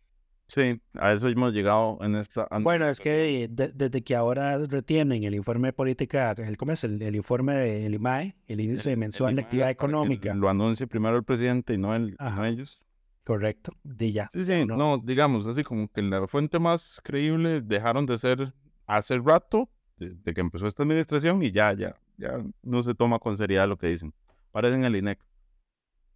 Sí, 0.49 0.81
a 0.95 1.13
eso 1.13 1.29
hemos 1.29 1.53
llegado 1.53 1.99
en 2.01 2.17
esta... 2.17 2.49
Bueno, 2.61 2.89
es 2.89 3.01
que 3.01 3.49
desde 3.51 4.03
que 4.03 4.17
ahora 4.17 4.57
retienen 4.67 5.25
el 5.25 5.35
informe 5.35 5.69
de 5.69 5.73
política, 5.75 6.35
el, 6.39 6.57
¿cómo 6.57 6.73
es? 6.73 6.85
El, 6.85 7.15
informe 7.15 7.55
del 7.55 7.95
IMAE, 7.95 8.35
el 8.47 8.61
índice 8.61 8.97
mensual 8.97 9.37
de 9.37 9.43
actividad 9.43 9.69
económica. 9.69 10.35
Lo 10.35 10.49
anuncie 10.49 10.87
primero 10.87 11.19
el 11.19 11.25
presidente 11.25 11.75
y 11.75 11.79
no, 11.79 11.95
el, 11.95 12.17
ellos. 12.45 12.81
Correcto, 13.25 13.73
de 13.83 14.11
ya. 14.11 14.31
Sí, 14.33 14.43
sí, 14.43 14.65
no. 14.65 14.97
digamos, 14.97 15.47
así 15.47 15.63
como 15.63 15.87
que 15.87 16.01
la 16.01 16.27
fuente 16.27 16.59
más 16.59 16.99
creíble 17.05 17.61
dejaron 17.61 18.07
de 18.07 18.17
ser 18.17 18.55
hace 18.87 19.19
rato, 19.19 19.69
de, 19.99 20.35
que 20.35 20.41
empezó 20.41 20.67
esta 20.67 20.83
administración 20.83 21.43
y 21.43 21.51
ya, 21.51 21.73
ya, 21.73 21.97
ya 22.17 22.43
no 22.63 22.83
se 22.83 22.95
toma 22.95 23.19
con 23.19 23.37
seriedad 23.37 23.69
lo 23.69 23.77
que 23.77 23.89
dicen. 23.89 24.15
Parecen 24.51 24.85
el 24.85 24.97
INEC. 24.97 25.19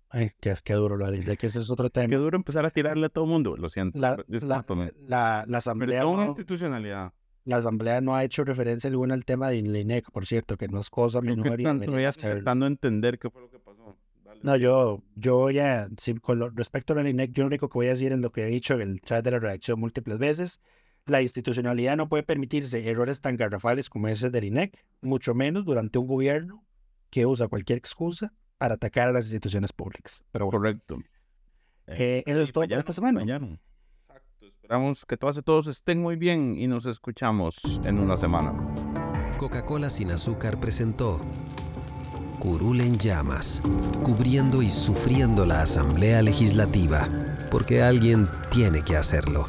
Ay, 0.08 0.32
qué, 0.40 0.54
qué 0.62 0.74
duro 0.74 0.96
lo 0.96 1.10
de 1.10 1.36
que 1.36 1.46
ese 1.46 1.60
es 1.60 1.70
otro 1.70 1.88
tema. 1.88 2.08
Qué 2.08 2.16
duro 2.16 2.36
empezar 2.36 2.66
a 2.66 2.70
tirarle 2.70 3.06
a 3.06 3.08
todo 3.08 3.24
el 3.24 3.30
mundo, 3.30 3.56
lo 3.56 3.70
siento. 3.70 3.98
La, 3.98 4.22
la, 4.28 5.44
la, 5.48 5.58
asamblea. 5.58 6.02
No, 6.02 6.22
institucionalidad. 6.22 7.12
La 7.44 7.56
asamblea 7.56 8.00
no 8.00 8.14
ha 8.14 8.22
hecho 8.22 8.44
referencia 8.44 8.88
alguna 8.88 9.14
al 9.14 9.24
tema 9.24 9.48
del 9.48 9.74
INEC, 9.74 10.10
por 10.10 10.26
cierto, 10.26 10.56
que 10.56 10.68
no 10.68 10.78
es 10.80 10.90
cosa 10.90 11.20
menor. 11.20 11.58
Estoy 11.60 12.30
tratando 12.30 12.66
de 12.66 12.72
entender 12.72 13.18
qué 13.18 13.30
fue 13.30 13.42
lo 13.42 13.50
que 13.50 13.58
pasó. 13.58 13.96
No, 14.42 14.56
yo, 14.56 15.02
yo 15.14 15.50
ya, 15.50 15.88
con 16.20 16.56
respecto 16.56 16.92
al 16.92 17.06
INEC, 17.06 17.32
yo 17.32 17.44
lo 17.44 17.46
único 17.48 17.68
que 17.68 17.78
voy 17.78 17.86
a 17.86 17.90
decir 17.90 18.12
es 18.12 18.18
lo 18.18 18.30
que 18.32 18.42
he 18.42 18.46
dicho 18.46 18.74
en 18.74 18.82
el 18.82 19.00
chat 19.00 19.24
de 19.24 19.30
la 19.30 19.38
redacción 19.38 19.80
múltiples 19.80 20.18
veces. 20.18 20.60
La 21.06 21.20
institucionalidad 21.20 21.96
no 21.96 22.08
puede 22.08 22.22
permitirse 22.22 22.88
errores 22.88 23.20
tan 23.20 23.36
garrafales 23.36 23.90
como 23.90 24.08
ese 24.08 24.30
del 24.30 24.44
INEC, 24.44 24.84
mucho 25.00 25.34
menos 25.34 25.64
durante 25.64 25.98
un 25.98 26.06
gobierno 26.06 26.64
que 27.10 27.26
usa 27.26 27.48
cualquier 27.48 27.78
excusa 27.78 28.32
para 28.56 28.74
atacar 28.74 29.08
a 29.08 29.12
las 29.12 29.24
instituciones 29.24 29.72
públicas. 29.72 30.24
Pero 30.30 30.48
Correcto. 30.48 30.98
Eh, 31.88 32.22
eso 32.26 32.42
es 32.42 32.52
todo 32.52 32.64
por 32.68 32.78
esta 32.78 32.92
semana. 32.92 33.20
Exacto. 33.22 33.58
Esperamos 34.46 35.04
que 35.04 35.16
todas 35.16 35.36
y 35.36 35.42
todos 35.42 35.66
estén 35.66 36.00
muy 36.00 36.16
bien 36.16 36.54
y 36.54 36.68
nos 36.68 36.86
escuchamos 36.86 37.80
en 37.84 37.98
una 37.98 38.16
semana. 38.16 38.54
Coca-Cola 39.38 39.90
sin 39.90 40.12
azúcar 40.12 40.60
presentó 40.60 41.20
Curul 42.38 42.80
en 42.80 42.98
llamas, 42.98 43.60
cubriendo 44.04 44.62
y 44.62 44.68
sufriendo 44.68 45.46
la 45.46 45.62
Asamblea 45.62 46.22
Legislativa, 46.22 47.08
porque 47.50 47.82
alguien 47.82 48.28
tiene 48.50 48.82
que 48.82 48.96
hacerlo. 48.96 49.48